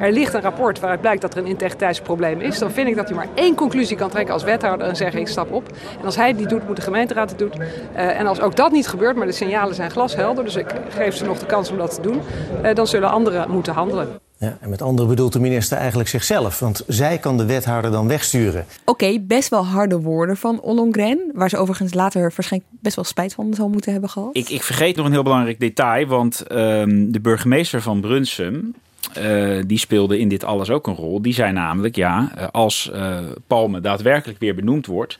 Er 0.00 0.12
ligt 0.12 0.34
een 0.34 0.40
rapport 0.40 0.80
waaruit 0.80 1.00
blijkt 1.00 1.20
dat 1.20 1.34
er 1.34 1.38
een 1.38 1.46
integriteitsprobleem 1.46 2.40
is. 2.40 2.58
Dan 2.58 2.70
vind 2.70 2.88
ik 2.88 2.96
dat 2.96 3.08
hij 3.08 3.16
maar 3.16 3.28
één 3.34 3.54
conclusie 3.54 3.96
kan 3.96 4.10
trekken 4.10 4.34
als 4.34 4.42
wethouder 4.42 4.86
en 4.86 4.96
zeggen 4.96 5.20
ik 5.20 5.28
stap 5.28 5.52
op. 5.52 5.68
En 5.98 6.04
als 6.04 6.16
hij 6.16 6.34
die 6.34 6.46
doet, 6.46 6.66
moet 6.66 6.76
de 6.76 6.82
gemeenteraad 6.82 7.30
het 7.30 7.38
doen. 7.38 7.52
Uh, 7.56 8.20
en 8.20 8.26
als 8.26 8.40
ook 8.40 8.56
dat 8.56 8.72
niet 8.72 8.88
gebeurt, 8.88 9.16
maar 9.16 9.26
de 9.26 9.32
signalen 9.32 9.74
zijn 9.74 9.90
glashelder, 9.90 10.44
dus 10.44 10.56
ik 10.56 10.74
geef 10.88 11.16
ze 11.16 11.24
nog 11.24 11.38
de 11.38 11.46
kans 11.46 11.70
om 11.70 11.76
dat 11.76 11.94
te 11.94 12.00
doen, 12.00 12.20
uh, 12.62 12.74
dan 12.74 12.86
zullen 12.86 13.10
anderen 13.10 13.50
moeten 13.50 13.72
handelen. 13.72 14.20
Ja, 14.42 14.56
en 14.60 14.70
met 14.70 14.82
anderen 14.82 15.08
bedoelt 15.08 15.32
de 15.32 15.40
minister 15.40 15.78
eigenlijk 15.78 16.08
zichzelf, 16.08 16.58
want 16.58 16.84
zij 16.86 17.18
kan 17.18 17.36
de 17.36 17.46
wethouder 17.46 17.90
dan 17.90 18.08
wegsturen. 18.08 18.64
Oké, 18.84 18.90
okay, 19.04 19.24
best 19.24 19.48
wel 19.48 19.66
harde 19.66 20.00
woorden 20.00 20.36
van 20.36 20.60
Ollongren, 20.60 21.30
waar 21.34 21.48
ze 21.48 21.56
overigens 21.56 21.94
later 21.94 22.20
waarschijnlijk 22.20 22.72
best 22.80 22.96
wel 22.96 23.04
spijt 23.04 23.34
van 23.34 23.54
zal 23.54 23.68
moeten 23.68 23.92
hebben 23.92 24.10
gehad. 24.10 24.36
Ik, 24.36 24.48
ik 24.48 24.62
vergeet 24.62 24.96
nog 24.96 25.06
een 25.06 25.12
heel 25.12 25.22
belangrijk 25.22 25.60
detail, 25.60 26.06
want 26.06 26.52
um, 26.52 27.12
de 27.12 27.20
burgemeester 27.20 27.82
van 27.82 28.00
Brunsum, 28.00 28.74
uh, 29.18 29.62
die 29.66 29.78
speelde 29.78 30.18
in 30.18 30.28
dit 30.28 30.44
alles 30.44 30.70
ook 30.70 30.86
een 30.86 30.94
rol. 30.94 31.22
Die 31.22 31.34
zei 31.34 31.52
namelijk, 31.52 31.96
ja, 31.96 32.32
als 32.52 32.90
uh, 32.94 33.18
Palme 33.46 33.80
daadwerkelijk 33.80 34.38
weer 34.38 34.54
benoemd 34.54 34.86
wordt, 34.86 35.18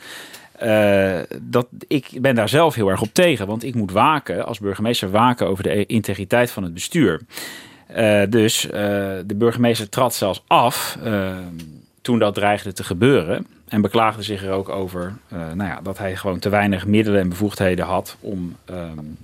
uh, 0.62 1.18
dat, 1.42 1.66
ik 1.88 2.08
ben 2.20 2.34
daar 2.34 2.48
zelf 2.48 2.74
heel 2.74 2.88
erg 2.88 3.02
op 3.02 3.12
tegen, 3.12 3.46
want 3.46 3.64
ik 3.64 3.74
moet 3.74 3.92
waken, 3.92 4.46
als 4.46 4.58
burgemeester 4.58 5.10
waken 5.10 5.46
over 5.46 5.62
de 5.62 5.86
integriteit 5.86 6.50
van 6.50 6.62
het 6.62 6.74
bestuur. 6.74 7.20
Uh, 7.96 8.22
dus 8.28 8.64
uh, 8.64 8.72
de 9.26 9.34
burgemeester 9.34 9.88
trad 9.88 10.14
zelfs 10.14 10.44
af 10.46 10.98
uh, 11.04 11.36
toen 12.02 12.18
dat 12.18 12.34
dreigde 12.34 12.72
te 12.72 12.84
gebeuren. 12.84 13.46
En 13.68 13.80
beklaagde 13.80 14.22
zich 14.22 14.44
er 14.44 14.50
ook 14.50 14.68
over 14.68 15.16
nou 15.28 15.64
ja, 15.64 15.80
dat 15.82 15.98
hij 15.98 16.16
gewoon 16.16 16.38
te 16.38 16.48
weinig 16.48 16.86
middelen 16.86 17.20
en 17.20 17.28
bevoegdheden 17.28 17.84
had 17.84 18.16
om 18.20 18.56
um, 18.70 19.16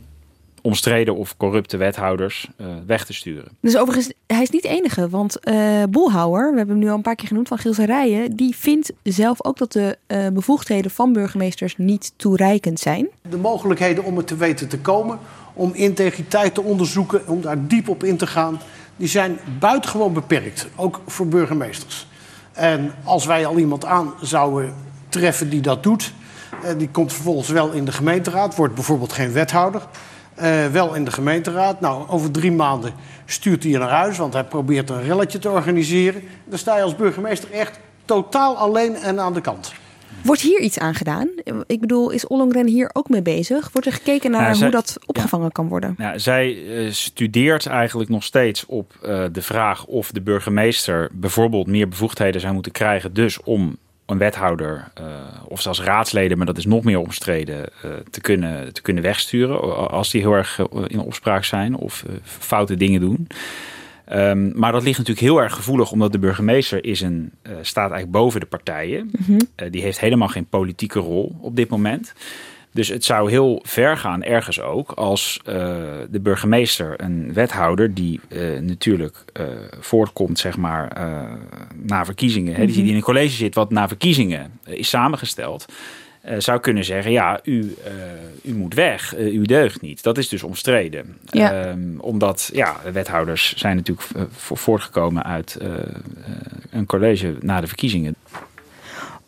omstreden 0.62 1.16
of 1.16 1.36
corrupte 1.36 1.76
wethouders 1.76 2.48
weg 2.86 3.04
te 3.04 3.12
sturen. 3.12 3.48
Dus 3.60 3.76
overigens, 3.76 4.12
hij 4.26 4.42
is 4.42 4.50
niet 4.50 4.62
de 4.62 4.68
enige. 4.68 5.08
Want 5.08 5.38
Bolhouwer, 5.90 6.50
we 6.50 6.56
hebben 6.56 6.74
hem 6.74 6.84
nu 6.84 6.90
al 6.90 6.96
een 6.96 7.02
paar 7.02 7.14
keer 7.14 7.28
genoemd 7.28 7.48
van 7.48 7.58
Gielse 7.58 7.86
Rijen, 7.86 8.36
die 8.36 8.56
vindt 8.56 8.92
zelf 9.02 9.44
ook 9.44 9.58
dat 9.58 9.72
de 9.72 9.98
bevoegdheden 10.32 10.90
van 10.90 11.12
burgemeesters 11.12 11.76
niet 11.76 12.12
toereikend 12.16 12.80
zijn. 12.80 13.08
De 13.30 13.36
mogelijkheden 13.36 14.04
om 14.04 14.16
het 14.16 14.26
te 14.26 14.36
weten 14.36 14.68
te 14.68 14.78
komen 14.78 15.18
om 15.58 15.70
integriteit 15.74 16.54
te 16.54 16.62
onderzoeken, 16.62 17.26
om 17.26 17.40
daar 17.40 17.66
diep 17.66 17.88
op 17.88 18.04
in 18.04 18.16
te 18.16 18.26
gaan, 18.26 18.60
die 18.96 19.08
zijn 19.08 19.38
buitengewoon 19.58 20.12
beperkt, 20.12 20.66
ook 20.76 21.00
voor 21.06 21.26
burgemeesters. 21.26 22.06
En 22.52 22.94
als 23.04 23.26
wij 23.26 23.46
al 23.46 23.58
iemand 23.58 23.84
aan 23.84 24.14
zouden 24.20 24.74
treffen 25.08 25.50
die 25.50 25.60
dat 25.60 25.82
doet, 25.82 26.12
eh, 26.62 26.70
die 26.78 26.88
komt 26.88 27.12
vervolgens 27.12 27.48
wel 27.48 27.70
in 27.70 27.84
de 27.84 27.92
gemeenteraad, 27.92 28.56
wordt 28.56 28.74
bijvoorbeeld 28.74 29.12
geen 29.12 29.32
wethouder, 29.32 29.82
eh, 30.34 30.66
wel 30.66 30.94
in 30.94 31.04
de 31.04 31.10
gemeenteraad. 31.10 31.80
Nou, 31.80 32.08
over 32.08 32.30
drie 32.30 32.52
maanden 32.52 32.92
stuurt 33.24 33.62
hij 33.62 33.72
je 33.72 33.78
naar 33.78 33.88
huis, 33.88 34.18
want 34.18 34.32
hij 34.32 34.44
probeert 34.44 34.90
een 34.90 35.02
relletje 35.02 35.38
te 35.38 35.50
organiseren. 35.50 36.22
Dan 36.44 36.58
sta 36.58 36.76
je 36.76 36.82
als 36.82 36.96
burgemeester 36.96 37.50
echt 37.50 37.78
totaal 38.04 38.56
alleen 38.56 38.96
en 38.96 39.20
aan 39.20 39.32
de 39.32 39.40
kant. 39.40 39.72
Wordt 40.28 40.42
hier 40.42 40.60
iets 40.60 40.78
aan 40.78 40.94
gedaan? 40.94 41.28
Ik 41.66 41.80
bedoel, 41.80 42.10
is 42.10 42.26
Ollongren 42.26 42.66
hier 42.66 42.90
ook 42.92 43.08
mee 43.08 43.22
bezig? 43.22 43.70
Wordt 43.72 43.86
er 43.86 43.92
gekeken 43.92 44.30
naar 44.30 44.40
Nou, 44.42 44.54
zij- 44.54 44.62
hoe 44.62 44.76
dat 44.76 44.96
opgevangen 45.06 45.52
kan 45.52 45.68
worden? 45.68 45.94
Nou, 45.98 46.18
zij 46.18 46.58
eh, 46.76 46.90
studeert 46.90 47.66
eigenlijk 47.66 48.10
nog 48.10 48.24
steeds 48.24 48.66
op 48.66 48.92
eh, 49.02 49.24
de 49.32 49.42
vraag 49.42 49.84
of 49.84 50.10
de 50.10 50.20
burgemeester 50.20 51.08
bijvoorbeeld 51.12 51.66
meer 51.66 51.88
bevoegdheden 51.88 52.40
zou 52.40 52.54
moeten 52.54 52.72
krijgen. 52.72 53.12
Dus 53.14 53.42
om 53.42 53.76
een 54.06 54.18
wethouder 54.18 54.88
eh, 54.94 55.04
of 55.48 55.60
zelfs 55.62 55.80
raadsleden, 55.82 56.36
maar 56.36 56.46
dat 56.46 56.58
is 56.58 56.66
nog 56.66 56.84
meer 56.84 56.98
omstreden, 56.98 57.68
te, 58.10 58.20
kunnen, 58.20 58.72
te 58.72 58.82
kunnen 58.82 59.02
wegsturen. 59.02 59.88
Als 59.90 60.10
die 60.10 60.20
heel 60.20 60.32
erg 60.32 60.60
in 60.86 61.00
opspraak 61.00 61.44
zijn 61.44 61.74
of 61.76 62.04
eh, 62.06 62.12
foute 62.22 62.76
dingen 62.76 63.00
doen. 63.00 63.26
Ehm, 64.08 64.58
maar 64.58 64.72
dat 64.72 64.82
ligt 64.82 64.98
natuurlijk 64.98 65.26
heel 65.26 65.42
erg 65.42 65.54
gevoelig, 65.54 65.92
omdat 65.92 66.12
de 66.12 66.18
burgemeester 66.18 66.84
is 66.84 67.00
een, 67.00 67.30
eh, 67.42 67.52
staat 67.60 67.90
eigenlijk 67.90 68.10
boven 68.10 68.40
de 68.40 68.46
partijen. 68.46 69.10
Mhm. 69.18 69.38
Eh, 69.54 69.70
die 69.70 69.82
heeft 69.82 70.00
helemaal 70.00 70.28
geen 70.28 70.46
politieke 70.46 70.98
rol 70.98 71.36
op 71.40 71.56
dit 71.56 71.68
moment. 71.68 72.12
Dus 72.72 72.88
het 72.88 73.04
zou 73.04 73.30
heel 73.30 73.62
ver 73.66 73.96
gaan, 73.96 74.22
ergens 74.22 74.60
ook, 74.60 74.90
als 74.90 75.40
uh, 75.48 75.54
de 76.10 76.20
burgemeester, 76.20 76.94
een 76.96 77.32
wethouder 77.32 77.94
die 77.94 78.20
uh, 78.28 78.60
natuurlijk 78.60 79.24
uh, 79.40 79.46
voortkomt, 79.80 80.38
zeg 80.38 80.56
maar, 80.56 80.92
na 81.82 82.04
verkiezingen, 82.04 82.54
hè, 82.54 82.66
die 82.66 82.84
in 82.84 82.94
een 82.94 83.00
college 83.00 83.34
zit 83.34 83.54
wat 83.54 83.70
na 83.70 83.88
verkiezingen 83.88 84.50
is 84.64 84.88
samengesteld. 84.88 85.66
Zou 86.38 86.60
kunnen 86.60 86.84
zeggen, 86.84 87.12
ja, 87.12 87.40
u, 87.42 87.76
u 88.42 88.54
moet 88.54 88.74
weg, 88.74 89.16
u 89.18 89.42
deugt 89.42 89.80
niet. 89.80 90.02
Dat 90.02 90.18
is 90.18 90.28
dus 90.28 90.42
omstreden. 90.42 91.16
Ja. 91.24 91.64
Ehm, 91.64 91.98
omdat, 91.98 92.50
ja, 92.52 92.76
wethouders 92.92 93.54
zijn 93.56 93.76
natuurlijk 93.76 94.08
voortgekomen 94.32 95.24
uit 95.24 95.58
een 96.70 96.86
college 96.86 97.36
na 97.40 97.60
de 97.60 97.66
verkiezingen. 97.66 98.14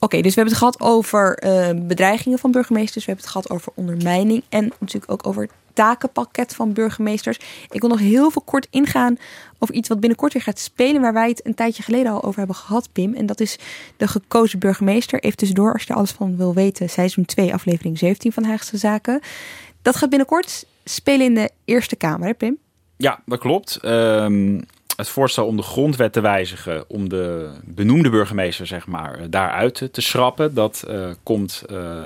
Oké, 0.02 0.20
dus 0.20 0.34
we 0.34 0.40
hebben 0.40 0.58
het 0.58 0.62
gehad 0.62 0.80
over 0.80 1.42
uh, 1.44 1.86
bedreigingen 1.86 2.38
van 2.38 2.50
burgemeesters. 2.50 3.04
We 3.04 3.10
hebben 3.10 3.24
het 3.24 3.32
gehad 3.32 3.50
over 3.50 3.72
ondermijning. 3.74 4.42
En 4.48 4.72
natuurlijk 4.78 5.12
ook 5.12 5.26
over 5.26 5.48
takenpakket 5.80 6.54
van 6.54 6.72
burgemeesters. 6.72 7.38
Ik 7.70 7.80
wil 7.80 7.90
nog 7.90 7.98
heel 7.98 8.30
veel 8.30 8.42
kort 8.42 8.66
ingaan 8.70 9.18
over 9.58 9.74
iets 9.74 9.88
wat 9.88 10.00
binnenkort 10.00 10.32
weer 10.32 10.42
gaat 10.42 10.58
spelen. 10.58 11.00
Waar 11.00 11.12
wij 11.12 11.28
het 11.28 11.46
een 11.46 11.54
tijdje 11.54 11.82
geleden 11.82 12.12
al 12.12 12.22
over 12.22 12.38
hebben 12.38 12.56
gehad, 12.56 12.88
Pim. 12.92 13.14
En 13.14 13.26
dat 13.26 13.40
is 13.40 13.58
de 13.96 14.08
gekozen 14.08 14.58
burgemeester. 14.58 15.20
Even 15.20 15.36
tussendoor, 15.36 15.72
als 15.72 15.82
je 15.82 15.88
er 15.88 15.96
alles 15.96 16.10
van 16.10 16.36
wil 16.36 16.54
weten. 16.54 16.90
Seizoen 16.90 17.24
2, 17.24 17.54
aflevering 17.54 17.98
17 17.98 18.32
van 18.32 18.44
Haagse 18.44 18.76
Zaken. 18.76 19.20
Dat 19.82 19.96
gaat 19.96 20.08
binnenkort 20.08 20.66
spelen 20.84 21.26
in 21.26 21.34
de 21.34 21.50
Eerste 21.64 21.96
Kamer, 21.96 22.26
hè, 22.26 22.34
Pim? 22.34 22.58
Ja, 22.96 23.20
dat 23.26 23.38
klopt. 23.38 23.78
Um, 23.84 24.64
het 24.96 25.08
voorstel 25.08 25.46
om 25.46 25.56
de 25.56 25.62
grondwet 25.62 26.12
te 26.12 26.20
wijzigen, 26.20 26.84
om 26.88 27.08
de 27.08 27.50
benoemde 27.64 28.10
burgemeester 28.10 28.66
zeg 28.66 28.86
maar, 28.86 29.30
daaruit 29.30 29.88
te 29.92 30.00
schrappen, 30.00 30.54
dat 30.54 30.84
uh, 30.88 31.10
komt 31.22 31.62
uh, 31.70 31.76
uh, 31.76 32.02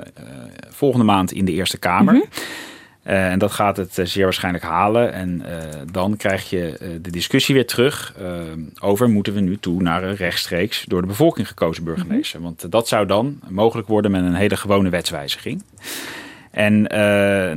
volgende 0.69 1.05
maand 1.05 1.33
in 1.33 1.45
de 1.45 1.53
Eerste 1.53 1.79
Kamer. 1.79 2.15
Mm 2.15 2.21
-hmm. 2.21 2.74
En 3.05 3.39
dat 3.39 3.53
gaat 3.53 3.77
het 3.77 4.01
zeer 4.03 4.25
waarschijnlijk 4.25 4.65
halen. 4.65 5.13
En 5.13 5.43
dan 5.93 6.17
krijg 6.17 6.51
je 6.51 6.99
de 7.03 7.11
discussie 7.11 7.55
weer 7.55 7.67
terug 7.67 8.15
over 8.81 9.09
moeten 9.09 9.35
we 9.35 9.41
nu 9.41 9.59
toe 9.59 9.83
naar 9.83 10.03
een 10.03 10.17
rechtstreeks 10.17 10.85
door 10.85 11.01
de 11.01 11.07
bevolking 11.07 11.49
gekozen 11.49 11.85
burgemeester. 11.85 12.41
Mm 12.41 12.47
-hmm. 12.47 12.55
Want 12.59 12.73
dat 12.73 12.89
zou 12.89 13.07
dan 13.07 13.41
mogelijk 13.49 13.89
worden 13.89 14.11
met 14.11 14.25
een 14.25 14.35
hele 14.35 14.57
gewone 14.57 14.89
wetswijziging. 14.89 15.63
En 16.51 16.83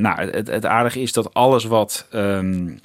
nou, 0.01 0.21
het, 0.21 0.47
het 0.47 0.65
aardige 0.65 1.01
is 1.01 1.13
dat 1.13 1.33
alles 1.33 1.63
wat 1.63 2.07
um, 2.13 2.79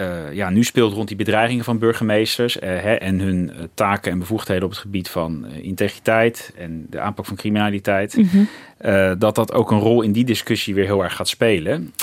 uh, 0.00 0.32
ja, 0.32 0.50
nu 0.50 0.64
speelt 0.64 0.92
rond 0.92 1.08
die 1.08 1.16
bedreigingen 1.16 1.64
van 1.64 1.78
burgemeesters 1.78 2.56
uh, 2.56 2.62
hè, 2.62 2.94
en 2.94 3.20
hun 3.20 3.50
uh, 3.54 3.62
taken 3.74 4.12
en 4.12 4.18
bevoegdheden 4.18 4.64
op 4.64 4.70
het 4.70 4.78
gebied 4.78 5.08
van 5.08 5.46
integriteit 5.46 6.52
en 6.56 6.86
de 6.90 7.00
aanpak 7.00 7.26
van 7.26 7.36
criminaliteit, 7.36 8.16
mm 8.16 8.28
-hmm. 8.30 9.18
dat 9.18 9.34
dat 9.34 9.52
ook 9.52 9.70
een 9.70 9.78
rol 9.78 10.02
in 10.02 10.12
die 10.12 10.24
discussie 10.24 10.74
weer 10.74 10.84
heel 10.84 11.02
erg 11.02 11.16
gaat 11.16 11.28
spelen. 11.28 11.94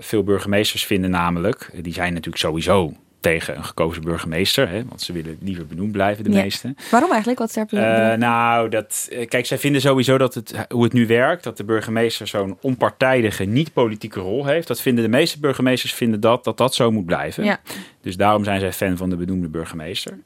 veel 0.00 0.24
burgemeesters 0.24 0.84
vinden 0.84 1.10
namelijk, 1.10 1.70
die 1.80 1.92
zijn 1.92 2.12
natuurlijk 2.12 2.42
sowieso 2.42 2.94
tegen 3.22 3.56
een 3.56 3.64
gekozen 3.64 4.02
burgemeester. 4.02 4.68
Hè, 4.68 4.84
want 4.88 5.00
ze 5.02 5.12
willen 5.12 5.36
liever 5.40 5.66
benoemd 5.66 5.92
blijven, 5.92 6.24
de 6.24 6.30
ja. 6.30 6.42
meesten. 6.42 6.76
Waarom 6.90 7.10
eigenlijk? 7.10 7.40
Wat 7.40 7.48
is 7.48 7.78
uh, 7.78 8.12
Nou, 8.14 8.68
dat, 8.68 9.08
kijk, 9.28 9.46
zij 9.46 9.58
vinden 9.58 9.80
sowieso 9.80 10.18
dat 10.18 10.34
het, 10.34 10.66
hoe 10.68 10.84
het 10.84 10.92
nu 10.92 11.06
werkt... 11.06 11.44
dat 11.44 11.56
de 11.56 11.64
burgemeester 11.64 12.26
zo'n 12.26 12.58
onpartijdige, 12.60 13.44
niet-politieke 13.44 14.20
rol 14.20 14.46
heeft. 14.46 14.68
Dat 14.68 14.80
vinden 14.80 15.04
de 15.04 15.10
meeste 15.10 15.40
burgemeesters 15.40 15.92
vinden 15.92 16.20
dat, 16.20 16.44
dat 16.44 16.56
dat 16.56 16.74
zo 16.74 16.90
moet 16.90 17.06
blijven. 17.06 17.44
Ja. 17.44 17.60
Dus 18.02 18.16
daarom 18.16 18.44
zijn 18.44 18.60
zij 18.60 18.72
fan 18.72 18.96
van 18.96 19.10
de 19.10 19.16
benoemde 19.16 19.48
burgemeester. 19.48 20.18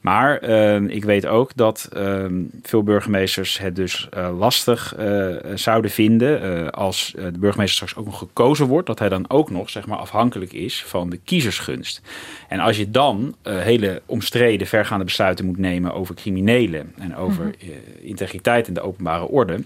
Maar 0.00 0.48
uh, 0.48 0.80
ik 0.80 1.04
weet 1.04 1.26
ook 1.26 1.50
dat 1.54 1.88
uh, 1.96 2.24
veel 2.62 2.82
burgemeesters 2.82 3.58
het 3.58 3.76
dus 3.76 4.08
uh, 4.16 4.38
lastig 4.38 4.94
uh, 4.98 5.36
zouden 5.54 5.90
vinden 5.90 6.70
als 6.72 7.12
de 7.16 7.38
burgemeester 7.38 7.74
straks 7.74 7.96
ook 7.96 8.04
nog 8.04 8.18
gekozen 8.18 8.66
wordt, 8.66 8.86
dat 8.86 8.98
hij 8.98 9.08
dan 9.08 9.30
ook 9.30 9.50
nog 9.50 9.70
zeg 9.70 9.86
maar, 9.86 9.98
afhankelijk 9.98 10.52
is 10.52 10.84
van 10.84 11.10
de 11.10 11.16
kiezersgunst. 11.16 12.00
En 12.48 12.60
als 12.60 12.76
je 12.76 12.90
dan 12.90 13.34
hele 13.42 14.02
omstreden, 14.06 14.66
vergaande 14.66 15.04
besluiten 15.04 15.44
moet 15.44 15.58
nemen 15.58 15.94
over 15.94 16.14
criminelen 16.14 16.92
en 16.98 17.16
over 17.16 17.44
-hmm. 17.44 17.70
integriteit 18.00 18.68
en 18.68 18.74
de 18.74 18.80
openbare 18.80 19.26
orde, 19.26 19.60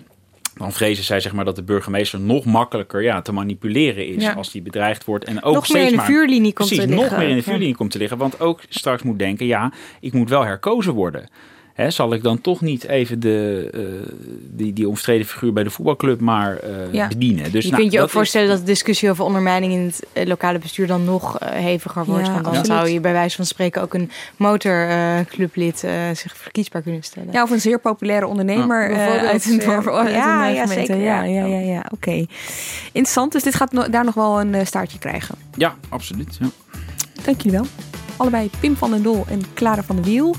dan 0.58 0.72
vrezen 0.72 1.04
zij 1.04 1.20
zeg 1.20 1.32
maar, 1.32 1.44
dat 1.44 1.56
de 1.56 1.62
burgemeester 1.62 2.20
nog 2.20 2.44
makkelijker 2.44 3.02
ja, 3.02 3.22
te 3.22 3.32
manipuleren 3.32 4.06
is 4.06 4.22
Ja. 4.22 4.32
als 4.32 4.50
die 4.50 4.62
bedreigd 4.62 5.04
wordt. 5.04 5.24
En 5.24 5.42
ook 5.42 5.54
Nog 5.54 5.64
steeds 5.64 5.78
meer 5.78 5.84
in 5.90 5.90
de 5.90 5.96
maar- 5.96 6.06
vuurlinie 6.06 6.52
komt 6.52 6.68
Precies, 6.68 6.84
te 6.84 6.90
nog 6.90 7.00
liggen. 7.00 7.18
meer 7.18 7.28
in 7.28 7.36
de 7.36 7.42
Ja. 7.44 7.50
vuurlinie 7.50 7.74
komt 7.76 7.90
te 7.90 7.98
liggen. 7.98 8.18
Want 8.18 8.40
ook 8.40 8.60
straks 8.68 9.02
moet 9.02 9.18
denken, 9.18 9.46
ja, 9.46 9.72
ik 10.00 10.12
moet 10.12 10.28
wel 10.28 10.44
herkozen 10.44 10.92
worden. 10.92 11.28
Hè, 11.78 11.90
zal 11.90 12.12
ik 12.12 12.22
dan 12.22 12.40
toch 12.40 12.60
niet 12.60 12.84
even 12.84 13.20
de, 13.20 13.68
eh, 13.74 14.12
die, 14.50 14.72
die 14.72 14.88
omstreden 14.88 15.26
figuur 15.26 15.52
bij 15.52 15.62
de 15.64 15.70
voetbalclub 15.70 16.20
maar 16.20 16.56
eh, 16.56 16.70
Ja. 16.92 17.08
bedienen? 17.08 17.52
Dus 17.52 17.64
je 17.64 17.70
nou, 17.70 17.80
kunt 17.82 17.92
je 17.92 18.00
ook 18.00 18.06
is- 18.06 18.12
voorstellen 18.12 18.48
dat 18.48 18.58
de 18.58 18.64
discussie 18.64 19.10
over 19.10 19.24
ondermijning 19.24 19.72
in 19.72 19.80
het 19.84 20.06
eh, 20.12 20.26
lokale 20.26 20.58
bestuur 20.58 20.86
dan 20.86 21.04
nog 21.04 21.36
heviger 21.44 22.04
wordt. 22.04 22.26
Ja, 22.26 22.32
want 22.32 22.44
dan 22.44 22.54
absoluut. 22.56 22.78
zou 22.80 22.88
je 22.90 23.00
bij 23.00 23.12
wijze 23.12 23.36
van 23.36 23.44
spreken 23.46 23.82
ook 23.82 23.94
een 23.94 24.10
motorclublid 24.36 25.84
eh, 25.84 25.92
zich 26.14 26.36
verkiesbaar 26.36 26.82
kunnen 26.82 27.02
stellen. 27.02 27.32
Ja, 27.32 27.42
of 27.42 27.50
een 27.50 27.60
zeer 27.60 27.78
populaire 27.80 28.26
ondernemer 28.26 28.90
Ja, 28.90 29.16
eh, 29.18 29.28
uit 29.28 29.44
een 29.44 29.58
dorp. 29.58 29.88
uit 29.88 30.10
Ja, 30.14 30.46
ja, 30.46 30.62
gemeente. 30.66 30.72
zeker, 30.92 30.96
Ja, 31.04 31.22
ja. 31.22 31.44
ja, 31.44 31.58
ja, 31.58 31.84
oké. 31.90 32.26
Interessant, 32.92 33.32
dus 33.32 33.42
dit 33.42 33.54
gaat 33.54 33.72
no- 33.72 33.88
daar 33.90 34.04
nog 34.04 34.14
wel 34.14 34.40
een 34.40 34.66
staartje 34.66 34.98
krijgen. 34.98 35.34
Ja, 35.56 35.74
absoluut. 35.88 36.36
Ja. 36.40 36.46
Dank 37.24 37.40
jullie 37.42 37.58
wel. 37.58 37.66
Allebei 38.16 38.50
Pim 38.60 38.76
van 38.76 38.90
den 38.90 39.02
Dol 39.02 39.24
en 39.28 39.40
Clara 39.54 39.82
van 39.82 39.96
der 39.96 40.04
Wiel. 40.04 40.34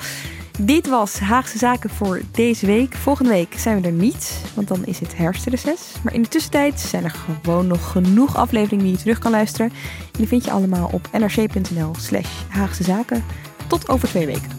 Dit 0.62 0.88
was 0.88 1.20
Haagse 1.20 1.58
Zaken 1.58 1.90
voor 1.90 2.22
deze 2.32 2.66
week. 2.66 2.96
Volgende 2.96 3.30
week 3.30 3.60
zijn 3.60 3.82
we 3.82 3.88
er 3.88 3.94
niet, 3.94 4.44
want 4.56 4.68
dan 4.68 4.86
is 4.86 5.00
het 5.00 5.18
herfstreces. 5.18 5.94
Maar 6.04 6.14
in 6.14 6.22
de 6.22 6.28
tussentijd 6.28 6.80
zijn 6.80 7.04
er 7.04 7.10
gewoon 7.10 7.68
nog 7.68 7.92
genoeg 7.92 8.36
afleveringen 8.36 8.86
die 8.86 8.94
je 8.94 9.00
terug 9.00 9.20
kan 9.20 9.32
luisteren. 9.32 9.70
En 9.70 10.18
die 10.18 10.28
vind 10.28 10.46
je 10.46 10.52
allemaal 10.52 10.90
op 10.92 11.10
nrc.nl 11.12 11.96
slash 11.98 12.44
Haagse 12.50 12.84
Zaken. 12.84 13.24
Tot 13.68 13.90
over 13.90 14.08
twee 14.08 14.26
weken. 14.26 14.58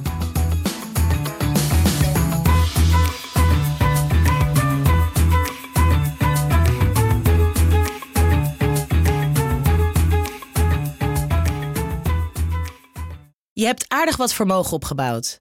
Je 13.52 13.66
hebt 13.66 13.84
aardig 13.88 14.16
wat 14.16 14.34
vermogen 14.34 14.72
opgebouwd. 14.72 15.40